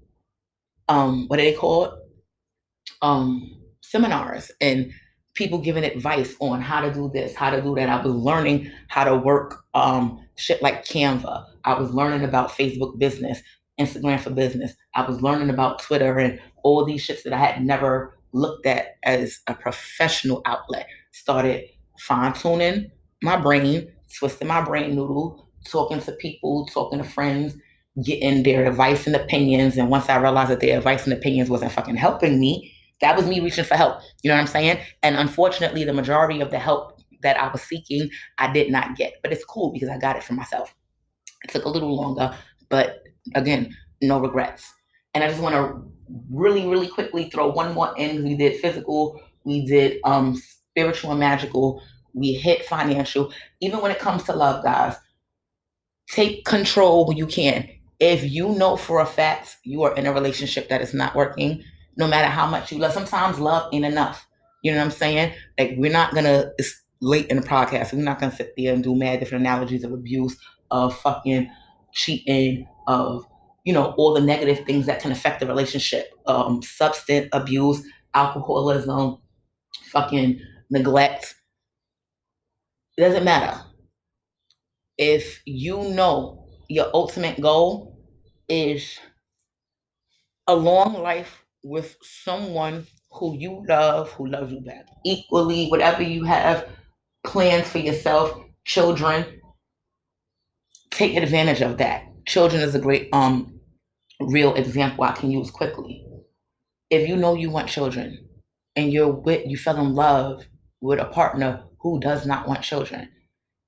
um 0.88 1.26
what 1.28 1.38
are 1.38 1.42
they 1.42 1.52
called? 1.54 1.94
Um 3.02 3.50
seminars 3.82 4.50
and 4.60 4.92
people 5.34 5.58
giving 5.58 5.84
advice 5.84 6.34
on 6.40 6.60
how 6.60 6.80
to 6.80 6.92
do 6.92 7.10
this, 7.12 7.34
how 7.34 7.50
to 7.50 7.60
do 7.60 7.74
that. 7.74 7.88
I 7.88 8.02
was 8.02 8.14
learning 8.14 8.70
how 8.88 9.04
to 9.04 9.16
work 9.16 9.64
um 9.74 10.20
shit 10.36 10.62
like 10.62 10.84
Canva. 10.84 11.44
I 11.64 11.78
was 11.78 11.90
learning 11.90 12.24
about 12.24 12.50
Facebook 12.50 12.98
business, 12.98 13.42
Instagram 13.78 14.20
for 14.20 14.30
business. 14.30 14.74
I 14.94 15.06
was 15.06 15.22
learning 15.22 15.50
about 15.50 15.80
Twitter 15.80 16.18
and 16.18 16.40
all 16.62 16.84
these 16.84 17.06
shits 17.06 17.22
that 17.24 17.32
I 17.32 17.38
had 17.38 17.64
never 17.64 18.16
looked 18.32 18.66
at 18.66 18.96
as 19.02 19.40
a 19.46 19.54
professional 19.54 20.42
outlet. 20.46 20.86
Started 21.12 21.64
fine 21.98 22.32
tuning 22.32 22.90
my 23.22 23.36
brain, 23.36 23.90
twisting 24.18 24.48
my 24.48 24.62
brain 24.62 24.94
noodle, 24.94 25.48
talking 25.64 26.00
to 26.00 26.12
people, 26.12 26.66
talking 26.66 26.98
to 26.98 27.04
friends, 27.04 27.56
getting 28.04 28.42
their 28.42 28.66
advice 28.66 29.06
and 29.06 29.16
opinions. 29.16 29.76
And 29.76 29.90
once 29.90 30.08
I 30.08 30.16
realized 30.18 30.50
that 30.50 30.60
their 30.60 30.78
advice 30.78 31.04
and 31.04 31.12
opinions 31.12 31.50
wasn't 31.50 31.72
fucking 31.72 31.96
helping 31.96 32.38
me, 32.38 32.72
that 33.00 33.16
was 33.16 33.26
me 33.26 33.40
reaching 33.40 33.64
for 33.64 33.74
help. 33.74 34.00
You 34.22 34.28
know 34.28 34.34
what 34.34 34.42
I'm 34.42 34.46
saying? 34.46 34.78
And 35.02 35.16
unfortunately, 35.16 35.84
the 35.84 35.92
majority 35.92 36.40
of 36.40 36.50
the 36.50 36.58
help 36.58 37.00
that 37.22 37.40
I 37.40 37.48
was 37.48 37.62
seeking, 37.62 38.10
I 38.38 38.52
did 38.52 38.70
not 38.70 38.96
get. 38.96 39.14
But 39.22 39.32
it's 39.32 39.44
cool 39.44 39.72
because 39.72 39.88
I 39.88 39.98
got 39.98 40.16
it 40.16 40.22
for 40.22 40.34
myself. 40.34 40.74
It 41.44 41.50
took 41.50 41.64
a 41.64 41.68
little 41.68 41.94
longer, 41.94 42.34
but 42.68 43.05
again, 43.34 43.76
no 44.02 44.20
regrets. 44.20 44.72
And 45.14 45.24
I 45.24 45.28
just 45.28 45.40
want 45.40 45.54
to 45.54 45.82
really, 46.30 46.66
really 46.66 46.88
quickly 46.88 47.30
throw 47.30 47.48
one 47.48 47.74
more 47.74 47.94
in. 47.96 48.24
We 48.24 48.36
did 48.36 48.60
physical, 48.60 49.20
we 49.44 49.66
did 49.66 49.98
um 50.04 50.40
spiritual 50.70 51.10
and 51.10 51.20
magical, 51.20 51.82
we 52.14 52.32
hit 52.32 52.66
financial. 52.66 53.32
Even 53.60 53.80
when 53.80 53.90
it 53.90 53.98
comes 53.98 54.24
to 54.24 54.34
love, 54.34 54.62
guys, 54.62 54.96
take 56.10 56.44
control 56.44 57.06
when 57.06 57.16
you 57.16 57.26
can. 57.26 57.68
If 57.98 58.30
you 58.30 58.50
know 58.50 58.76
for 58.76 59.00
a 59.00 59.06
fact 59.06 59.56
you 59.64 59.82
are 59.84 59.94
in 59.94 60.06
a 60.06 60.12
relationship 60.12 60.68
that 60.68 60.82
is 60.82 60.92
not 60.92 61.14
working, 61.14 61.62
no 61.96 62.06
matter 62.06 62.28
how 62.28 62.46
much 62.46 62.70
you 62.70 62.78
love, 62.78 62.92
sometimes 62.92 63.38
love 63.38 63.72
ain't 63.72 63.86
enough. 63.86 64.26
You 64.62 64.72
know 64.72 64.78
what 64.78 64.84
I'm 64.84 64.90
saying? 64.90 65.32
Like 65.58 65.74
we're 65.76 65.92
not 65.92 66.14
gonna 66.14 66.52
it's 66.58 66.82
late 67.00 67.26
in 67.28 67.36
the 67.36 67.46
podcast, 67.46 67.92
we're 67.92 68.02
not 68.02 68.20
gonna 68.20 68.34
sit 68.34 68.52
there 68.56 68.74
and 68.74 68.82
do 68.82 68.94
mad 68.94 69.20
different 69.20 69.42
analogies 69.42 69.84
of 69.84 69.92
abuse, 69.92 70.36
of 70.70 70.96
fucking 70.98 71.50
cheating, 71.92 72.66
of 72.88 73.26
you 73.64 73.72
know, 73.72 73.94
all 73.98 74.14
the 74.14 74.20
negative 74.20 74.64
things 74.66 74.86
that 74.86 75.00
can 75.00 75.12
affect 75.12 75.40
the 75.40 75.46
relationship. 75.46 76.10
Um, 76.26 76.62
substance 76.62 77.28
abuse, 77.32 77.82
alcoholism, 78.14 79.18
fucking 79.92 80.40
neglect. 80.70 81.34
It 82.98 83.02
doesn't 83.02 83.24
matter. 83.24 83.60
If 84.98 85.42
you 85.46 85.84
know 85.90 86.46
your 86.68 86.88
ultimate 86.94 87.40
goal 87.40 87.98
is 88.48 88.98
a 90.46 90.54
long 90.54 90.94
life 90.94 91.44
with 91.64 91.96
someone 92.02 92.86
who 93.12 93.36
you 93.38 93.64
love, 93.68 94.10
who 94.12 94.28
loves 94.28 94.52
you 94.52 94.60
back 94.60 94.86
equally, 95.04 95.68
whatever 95.68 96.02
you 96.02 96.24
have 96.24 96.68
plans 97.24 97.68
for 97.68 97.78
yourself, 97.78 98.38
children, 98.64 99.35
take 100.96 101.14
advantage 101.16 101.60
of 101.60 101.76
that. 101.76 102.04
Children 102.26 102.62
is 102.62 102.74
a 102.74 102.80
great 102.80 103.08
um 103.12 103.60
real 104.20 104.54
example 104.54 105.04
I 105.04 105.12
can 105.12 105.30
use 105.30 105.50
quickly. 105.50 106.04
If 106.88 107.08
you 107.08 107.16
know 107.16 107.34
you 107.34 107.50
want 107.50 107.68
children 107.68 108.26
and 108.76 108.92
you're 108.92 109.12
with 109.12 109.46
you 109.46 109.58
fell 109.58 109.78
in 109.78 109.94
love 109.94 110.46
with 110.80 110.98
a 110.98 111.04
partner 111.04 111.64
who 111.80 112.00
does 112.00 112.26
not 112.26 112.48
want 112.48 112.62
children, 112.62 113.10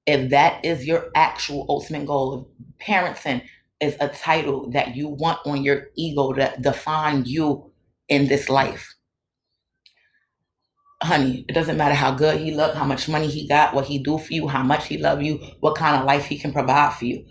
if 0.06 0.30
that 0.30 0.64
is 0.64 0.86
your 0.86 1.10
actual 1.14 1.66
ultimate 1.68 2.06
goal 2.06 2.32
of 2.32 2.46
parenting 2.80 3.42
is 3.80 3.96
a 4.00 4.08
title 4.08 4.70
that 4.70 4.96
you 4.96 5.08
want 5.08 5.38
on 5.44 5.62
your 5.62 5.88
ego 5.96 6.32
to 6.32 6.54
define 6.60 7.24
you 7.26 7.70
in 8.08 8.26
this 8.26 8.48
life. 8.48 8.94
Honey, 11.00 11.44
it 11.48 11.52
doesn't 11.52 11.76
matter 11.76 11.94
how 11.94 12.12
good 12.12 12.40
he 12.40 12.52
look, 12.52 12.74
how 12.74 12.84
much 12.84 13.08
money 13.08 13.28
he 13.28 13.46
got, 13.46 13.72
what 13.72 13.84
he 13.86 14.02
do 14.02 14.18
for 14.18 14.32
you, 14.32 14.48
how 14.48 14.64
much 14.64 14.86
he 14.88 14.98
love 14.98 15.22
you, 15.22 15.38
what 15.60 15.76
kind 15.76 15.96
of 15.96 16.04
life 16.04 16.26
he 16.26 16.38
can 16.38 16.52
provide 16.52 16.94
for 16.94 17.04
you. 17.04 17.24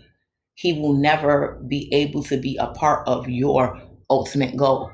He 0.54 0.72
will 0.72 0.94
never 0.94 1.62
be 1.68 1.92
able 1.92 2.22
to 2.24 2.38
be 2.38 2.56
a 2.56 2.68
part 2.68 3.06
of 3.06 3.28
your 3.28 3.80
ultimate 4.10 4.56
goal. 4.56 4.90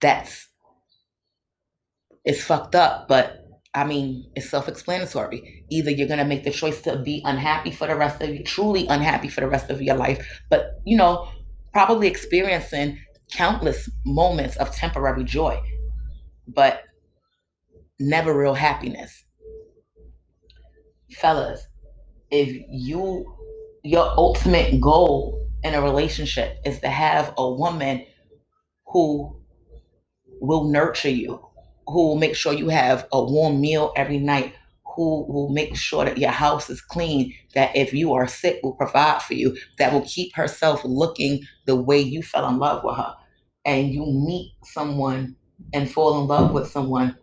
That's 0.00 0.48
it's 2.24 2.42
fucked 2.42 2.74
up, 2.74 3.08
but 3.08 3.46
I 3.74 3.84
mean, 3.84 4.30
it's 4.34 4.50
self-explanatory. 4.50 5.64
Either 5.70 5.90
you're 5.90 6.08
gonna 6.08 6.24
make 6.24 6.44
the 6.44 6.50
choice 6.50 6.80
to 6.82 6.96
be 6.98 7.22
unhappy 7.24 7.70
for 7.70 7.86
the 7.86 7.96
rest 7.96 8.20
of 8.22 8.30
you, 8.30 8.42
truly 8.42 8.86
unhappy 8.88 9.28
for 9.28 9.40
the 9.40 9.48
rest 9.48 9.70
of 9.70 9.80
your 9.80 9.96
life, 9.96 10.26
but 10.50 10.80
you 10.84 10.96
know, 10.96 11.28
probably 11.72 12.08
experiencing 12.08 12.98
countless 13.32 13.88
moments 14.04 14.56
of 14.56 14.72
temporary 14.74 15.24
joy, 15.24 15.60
but 16.48 16.82
never 18.00 18.36
real 18.36 18.54
happiness. 18.54 19.24
Fellas, 21.12 21.66
if 22.30 22.64
you 22.70 23.26
your 23.84 24.06
ultimate 24.18 24.80
goal 24.80 25.48
in 25.64 25.74
a 25.74 25.82
relationship 25.82 26.58
is 26.66 26.80
to 26.80 26.88
have 26.88 27.34
a 27.38 27.50
woman 27.50 28.04
who 28.88 29.40
will 30.40 30.70
nurture 30.70 31.10
you, 31.10 31.40
who 31.86 32.08
will 32.08 32.18
make 32.18 32.36
sure 32.36 32.52
you 32.52 32.68
have 32.70 33.06
a 33.12 33.22
warm 33.22 33.60
meal 33.60 33.92
every 33.96 34.18
night, 34.18 34.54
who 34.96 35.24
will 35.32 35.50
make 35.50 35.76
sure 35.76 36.04
that 36.04 36.18
your 36.18 36.30
house 36.30 36.70
is 36.70 36.80
clean, 36.82 37.34
that 37.54 37.74
if 37.76 37.92
you 37.94 38.12
are 38.14 38.28
sick, 38.28 38.60
will 38.62 38.74
provide 38.74 39.22
for 39.22 39.34
you, 39.34 39.56
that 39.78 39.92
will 39.92 40.06
keep 40.06 40.34
herself 40.36 40.82
looking 40.84 41.42
the 41.66 41.76
way 41.76 42.00
you 42.00 42.22
fell 42.22 42.48
in 42.48 42.58
love 42.58 42.84
with 42.84 42.96
her 42.96 43.14
and 43.64 43.92
you 43.92 44.06
meet 44.06 44.52
someone 44.64 45.36
and 45.72 45.90
fall 45.90 46.20
in 46.20 46.26
love 46.26 46.52
with 46.52 46.68
someone 46.68 47.16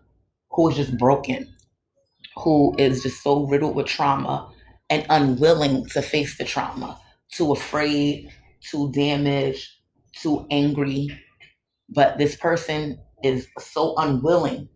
who 0.52 0.70
is 0.70 0.76
just 0.76 0.98
broken, 0.98 1.54
who 2.38 2.76
is 2.78 3.04
just 3.04 3.22
so 3.24 3.46
riddled 3.48 3.76
with 3.76 3.88
trauma 3.88 4.52
and 4.90 5.06
unwilling 5.10 5.86
to 5.88 6.02
face 6.02 6.38
the 6.38 6.46
trauma, 6.46 7.00
too 7.32 7.52
afraid, 7.52 8.30
too 8.62 8.92
damaged, 8.92 9.68
too 10.14 10.46
angry. 10.50 11.10
But 11.90 12.18
this 12.18 12.36
person 12.36 13.00
is 13.24 13.48
so 13.60 13.96
unwilling 13.98 14.70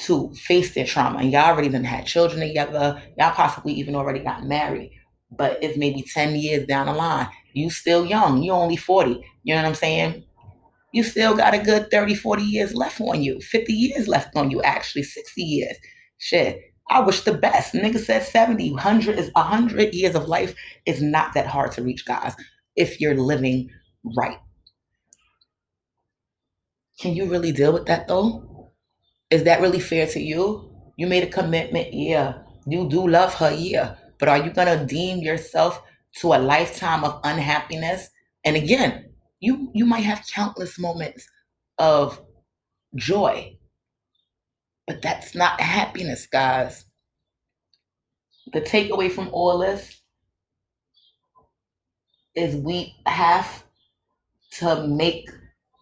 to 0.00 0.32
face 0.34 0.74
their 0.74 0.86
trauma. 0.86 1.18
And 1.18 1.30
y'all 1.30 1.50
already 1.50 1.68
done 1.68 1.84
had 1.84 2.06
children 2.06 2.40
together. 2.40 3.02
Y'all 3.18 3.32
possibly 3.32 3.72
even 3.74 3.94
already 3.94 4.20
got 4.20 4.44
married. 4.44 4.92
But 5.30 5.62
it's 5.62 5.78
maybe 5.78 6.02
10 6.02 6.36
years 6.36 6.66
down 6.66 6.86
the 6.86 6.92
line. 6.92 7.28
You 7.52 7.70
still 7.70 8.06
young. 8.06 8.42
You 8.42 8.52
only 8.52 8.76
40. 8.76 9.22
You 9.42 9.54
know 9.54 9.62
what 9.62 9.68
I'm 9.68 9.74
saying? 9.74 10.24
You 10.92 11.02
still 11.02 11.34
got 11.34 11.54
a 11.54 11.58
good 11.58 11.90
30, 11.90 12.14
40 12.14 12.42
years 12.42 12.74
left 12.74 13.00
on 13.00 13.22
you, 13.22 13.40
50 13.40 13.72
years 13.72 14.08
left 14.08 14.36
on 14.36 14.50
you, 14.50 14.62
actually, 14.62 15.02
60 15.02 15.42
years. 15.42 15.76
Shit. 16.18 16.60
I 16.90 17.00
wish 17.00 17.22
the 17.22 17.32
best. 17.32 17.72
Nigga 17.72 17.98
said 17.98 18.22
70, 18.22 18.72
100 18.72 19.18
is 19.18 19.30
100 19.32 19.94
years 19.94 20.14
of 20.14 20.28
life 20.28 20.54
is 20.84 21.00
not 21.00 21.32
that 21.34 21.46
hard 21.46 21.72
to 21.72 21.82
reach, 21.82 22.04
guys, 22.04 22.34
if 22.76 23.00
you're 23.00 23.16
living 23.16 23.70
right. 24.16 24.38
Can 27.00 27.14
you 27.14 27.26
really 27.26 27.52
deal 27.52 27.72
with 27.72 27.86
that 27.86 28.08
though? 28.08 28.72
Is 29.30 29.44
that 29.44 29.60
really 29.60 29.80
fair 29.80 30.06
to 30.08 30.20
you? 30.20 30.70
You 30.96 31.06
made 31.06 31.22
a 31.22 31.30
commitment, 31.30 31.94
yeah. 31.94 32.42
You 32.66 32.88
do 32.88 33.08
love 33.08 33.34
her, 33.34 33.50
yeah. 33.50 33.94
But 34.18 34.28
are 34.28 34.38
you 34.38 34.50
gonna 34.50 34.84
deem 34.86 35.18
yourself 35.18 35.82
to 36.18 36.34
a 36.34 36.38
lifetime 36.38 37.02
of 37.02 37.20
unhappiness? 37.24 38.10
And 38.44 38.56
again, 38.56 39.11
you 39.42 39.70
you 39.74 39.84
might 39.84 40.04
have 40.04 40.26
countless 40.32 40.78
moments 40.78 41.28
of 41.78 42.18
joy 42.96 43.58
but 44.86 45.02
that's 45.02 45.34
not 45.34 45.60
happiness 45.60 46.26
guys. 46.26 46.84
The 48.52 48.60
takeaway 48.60 49.10
from 49.10 49.28
all 49.32 49.58
this 49.58 50.00
is 52.34 52.56
we 52.56 52.94
have 53.06 53.64
to 54.58 54.86
make 54.88 55.30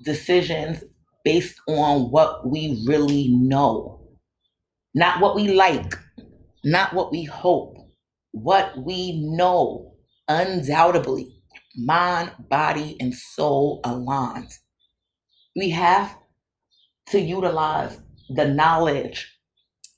decisions 0.04 0.84
based 1.24 1.60
on 1.68 2.10
what 2.10 2.48
we 2.48 2.84
really 2.86 3.28
know. 3.28 4.00
Not 4.94 5.20
what 5.20 5.36
we 5.36 5.54
like 5.54 5.94
not 6.64 6.92
what 6.94 7.10
we 7.10 7.24
hope 7.24 7.76
what 8.32 8.76
we 8.84 9.20
know 9.34 9.94
undoubtedly 10.28 11.39
mind, 11.76 12.32
body, 12.48 12.96
and 13.00 13.14
soul 13.14 13.80
aligned. 13.84 14.52
We 15.56 15.70
have 15.70 16.16
to 17.08 17.20
utilize 17.20 18.00
the 18.28 18.46
knowledge, 18.48 19.38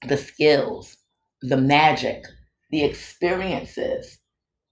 the 0.09 0.17
skills, 0.17 0.97
the 1.43 1.57
magic, 1.57 2.25
the 2.71 2.85
experiences 2.85 4.19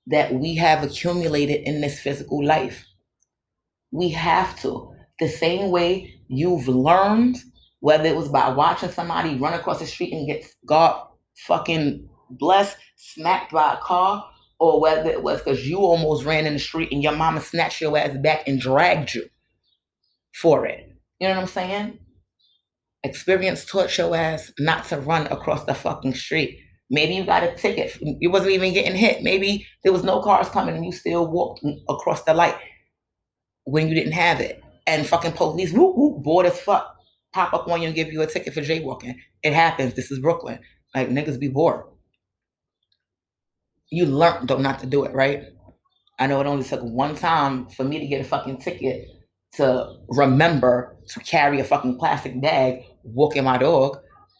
that 0.06 0.32
we 0.34 0.54
have 0.56 0.82
accumulated 0.82 1.62
in 1.66 1.80
this 1.80 2.00
physical 2.00 2.44
life. 2.44 2.86
We 3.92 4.08
have 4.10 4.58
to. 4.62 4.92
The 5.18 5.28
same 5.28 5.70
way 5.70 6.20
you've 6.28 6.68
learned, 6.68 7.36
whether 7.80 8.06
it 8.06 8.16
was 8.16 8.28
by 8.28 8.48
watching 8.48 8.90
somebody 8.90 9.36
run 9.36 9.54
across 9.54 9.80
the 9.80 9.86
street 9.86 10.12
and 10.12 10.26
get 10.26 10.46
God 10.64 11.06
fucking 11.46 12.08
blessed, 12.30 12.76
smacked 12.96 13.52
by 13.52 13.74
a 13.74 13.78
car, 13.78 14.29
or 14.60 14.78
whether 14.78 15.08
it 15.10 15.22
was 15.22 15.40
because 15.40 15.66
you 15.66 15.78
almost 15.78 16.24
ran 16.24 16.46
in 16.46 16.52
the 16.52 16.58
street 16.58 16.92
and 16.92 17.02
your 17.02 17.16
mama 17.16 17.40
snatched 17.40 17.80
your 17.80 17.96
ass 17.96 18.16
back 18.18 18.46
and 18.46 18.60
dragged 18.60 19.14
you 19.14 19.24
for 20.34 20.66
it. 20.66 20.86
You 21.18 21.28
know 21.28 21.34
what 21.34 21.40
I'm 21.40 21.48
saying? 21.48 21.98
Experience 23.02 23.64
taught 23.64 23.96
your 23.96 24.14
ass 24.14 24.52
not 24.58 24.84
to 24.88 25.00
run 25.00 25.26
across 25.28 25.64
the 25.64 25.74
fucking 25.74 26.14
street. 26.14 26.60
Maybe 26.90 27.14
you 27.14 27.24
got 27.24 27.42
a 27.42 27.54
ticket. 27.54 27.96
You 28.02 28.30
wasn't 28.30 28.52
even 28.52 28.74
getting 28.74 28.94
hit. 28.94 29.22
Maybe 29.22 29.66
there 29.82 29.92
was 29.92 30.04
no 30.04 30.20
cars 30.20 30.50
coming 30.50 30.76
and 30.76 30.84
you 30.84 30.92
still 30.92 31.26
walked 31.26 31.64
across 31.88 32.22
the 32.24 32.34
light 32.34 32.56
when 33.64 33.88
you 33.88 33.94
didn't 33.94 34.12
have 34.12 34.40
it. 34.40 34.62
And 34.86 35.06
fucking 35.06 35.32
police, 35.32 35.72
whoop, 35.72 35.96
whoop, 35.96 36.22
bored 36.22 36.46
as 36.46 36.60
fuck, 36.60 36.96
pop 37.32 37.54
up 37.54 37.68
on 37.68 37.80
you 37.80 37.86
and 37.86 37.96
give 37.96 38.12
you 38.12 38.20
a 38.20 38.26
ticket 38.26 38.52
for 38.52 38.60
jaywalking. 38.60 39.14
It 39.42 39.54
happens. 39.54 39.94
This 39.94 40.10
is 40.10 40.18
Brooklyn. 40.18 40.58
Like 40.94 41.08
niggas 41.08 41.40
be 41.40 41.48
bored 41.48 41.84
you 43.90 44.06
learned 44.06 44.48
though 44.48 44.58
not 44.58 44.78
to 44.80 44.86
do 44.86 45.04
it, 45.04 45.12
right? 45.12 45.44
I 46.18 46.26
know 46.26 46.40
it 46.40 46.46
only 46.46 46.64
took 46.64 46.82
one 46.82 47.14
time 47.14 47.68
for 47.70 47.84
me 47.84 47.98
to 47.98 48.06
get 48.06 48.20
a 48.20 48.24
fucking 48.24 48.58
ticket 48.58 49.08
to 49.54 49.96
remember 50.08 50.96
to 51.08 51.20
carry 51.20 51.60
a 51.60 51.64
fucking 51.64 51.98
plastic 51.98 52.40
bag 52.40 52.84
walking 53.02 53.44
my 53.44 53.58
dog. 53.58 53.98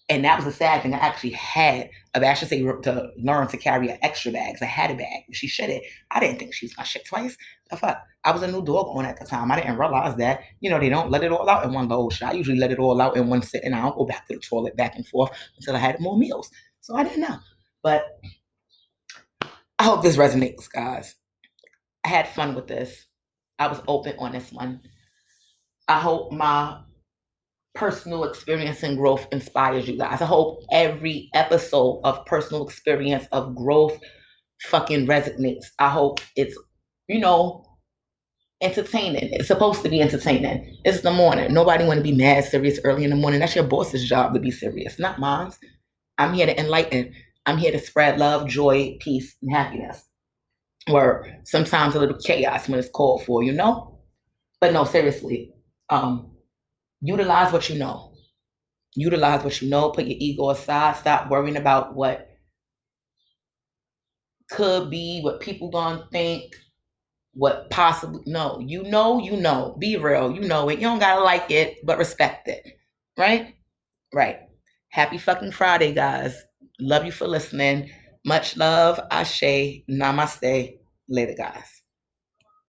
And 0.09 0.24
that 0.24 0.36
was 0.36 0.46
a 0.46 0.53
sad 0.53 0.82
thing. 0.82 0.92
I 0.92 0.98
actually 0.98 1.30
had. 1.30 1.88
I 2.14 2.34
should 2.34 2.48
say 2.48 2.61
to 2.62 3.11
learn 3.16 3.46
to 3.46 3.57
carry 3.57 3.88
an 3.88 3.98
extra 4.03 4.32
bag. 4.32 4.57
I 4.61 4.64
had 4.64 4.90
a 4.90 4.94
bag. 4.94 5.22
She 5.32 5.46
should 5.46 5.70
it. 5.70 5.84
I 6.11 6.18
didn't 6.18 6.40
think 6.40 6.53
she 6.53 6.66
was 6.66 6.76
my 6.76 6.82
shit 6.82 7.07
twice. 7.07 7.36
The 7.70 7.76
fuck. 7.76 8.03
I 8.24 8.32
was 8.32 8.42
a 8.42 8.51
new 8.51 8.62
dog 8.64 8.88
on 8.88 9.05
at 9.05 9.18
the 9.18 9.24
time. 9.24 9.53
I 9.53 9.57
didn't 9.57 9.78
realize 9.78 10.16
that. 10.16 10.40
You 10.59 10.68
know, 10.68 10.80
they 10.80 10.88
don't 10.88 11.11
let 11.11 11.22
it 11.22 11.30
all 11.30 11.48
out 11.48 11.64
in 11.64 11.72
one 11.72 11.88
load. 11.88 12.20
I 12.22 12.32
usually 12.32 12.59
let 12.59 12.72
it 12.72 12.80
all 12.80 13.01
out 13.01 13.16
in 13.16 13.28
one 13.28 13.42
sitting. 13.42 13.72
I 13.72 13.82
don't 13.82 13.96
go 13.96 14.05
back 14.05 14.26
to 14.26 14.34
the 14.34 14.40
toilet 14.40 14.76
back 14.76 14.96
and 14.96 15.07
forth 15.07 15.30
until 15.57 15.76
I 15.76 15.78
had 15.78 16.01
more 16.01 16.18
meals. 16.18 16.51
So 16.80 16.96
I 16.96 17.05
didn't 17.05 17.20
know. 17.20 17.38
But 17.82 18.05
I 19.80 19.84
hope 19.84 20.02
this 20.02 20.18
resonates, 20.18 20.70
guys. 20.70 21.14
I 22.04 22.08
had 22.08 22.28
fun 22.28 22.54
with 22.54 22.66
this. 22.66 23.06
I 23.58 23.66
was 23.66 23.80
open 23.88 24.14
on 24.18 24.32
this 24.32 24.52
one. 24.52 24.82
I 25.88 25.98
hope 25.98 26.32
my 26.32 26.82
personal 27.74 28.24
experience 28.24 28.82
and 28.82 28.98
growth 28.98 29.26
inspires 29.32 29.88
you 29.88 29.96
guys. 29.96 30.20
I 30.20 30.26
hope 30.26 30.60
every 30.70 31.30
episode 31.32 32.02
of 32.04 32.26
personal 32.26 32.66
experience 32.68 33.26
of 33.32 33.56
growth 33.56 33.98
fucking 34.64 35.06
resonates. 35.06 35.68
I 35.78 35.88
hope 35.88 36.20
it's, 36.36 36.58
you 37.08 37.18
know, 37.18 37.64
entertaining. 38.60 39.30
It's 39.32 39.48
supposed 39.48 39.82
to 39.82 39.88
be 39.88 40.02
entertaining. 40.02 40.76
It's 40.84 41.00
the 41.00 41.10
morning. 41.10 41.54
Nobody 41.54 41.86
want 41.86 41.96
to 41.96 42.04
be 42.04 42.12
mad 42.12 42.44
serious 42.44 42.80
early 42.84 43.04
in 43.04 43.10
the 43.10 43.16
morning. 43.16 43.40
That's 43.40 43.54
your 43.54 43.64
boss's 43.64 44.06
job 44.06 44.34
to 44.34 44.40
be 44.40 44.50
serious, 44.50 44.98
not 44.98 45.18
mine. 45.18 45.52
I'm 46.18 46.34
here 46.34 46.44
to 46.44 46.60
enlighten. 46.60 47.14
I'm 47.51 47.59
here 47.59 47.72
to 47.72 47.80
spread 47.80 48.18
love, 48.18 48.48
joy, 48.48 48.96
peace, 49.01 49.36
and 49.42 49.53
happiness. 49.53 50.05
Or 50.88 51.26
sometimes 51.44 51.96
a 51.96 51.98
little 51.98 52.18
chaos 52.18 52.68
when 52.68 52.78
it's 52.78 52.88
called 52.88 53.24
for, 53.24 53.42
you 53.42 53.53
know? 53.53 53.98
But 54.61 54.72
no, 54.72 54.84
seriously. 54.84 55.53
Um, 55.88 56.30
utilize 57.01 57.53
what 57.53 57.68
you 57.68 57.76
know. 57.76 58.12
Utilize 58.94 59.42
what 59.42 59.61
you 59.61 59.68
know. 59.68 59.90
Put 59.90 60.07
your 60.07 60.16
ego 60.20 60.51
aside. 60.51 60.96
Stop 60.96 61.28
worrying 61.28 61.57
about 61.57 61.96
what 61.96 62.28
could 64.51 64.90
be, 64.90 65.20
what 65.20 65.40
people 65.40 65.70
gonna 65.70 66.07
think, 66.12 66.55
what 67.32 67.68
possibly 67.70 68.22
no. 68.26 68.61
You 68.64 68.84
know, 68.84 69.18
you 69.18 69.36
know. 69.36 69.76
Be 69.80 69.96
real. 69.96 70.32
You 70.32 70.42
know 70.42 70.68
it. 70.68 70.76
You 70.76 70.82
don't 70.82 71.01
gotta 71.01 71.22
like 71.22 71.51
it, 71.51 71.78
but 71.84 71.98
respect 71.98 72.46
it. 72.46 72.64
Right? 73.18 73.57
Right. 74.14 74.38
Happy 74.90 75.18
fucking 75.18 75.53
Friday, 75.53 75.92
guys. 75.92 76.40
Love 76.80 77.04
you 77.06 77.12
for 77.12 77.26
listening. 77.28 77.90
Much 78.24 78.56
love. 78.56 79.00
Ashe. 79.10 79.82
Namaste. 79.90 80.78
Later, 81.08 81.34
guys. 81.36 81.79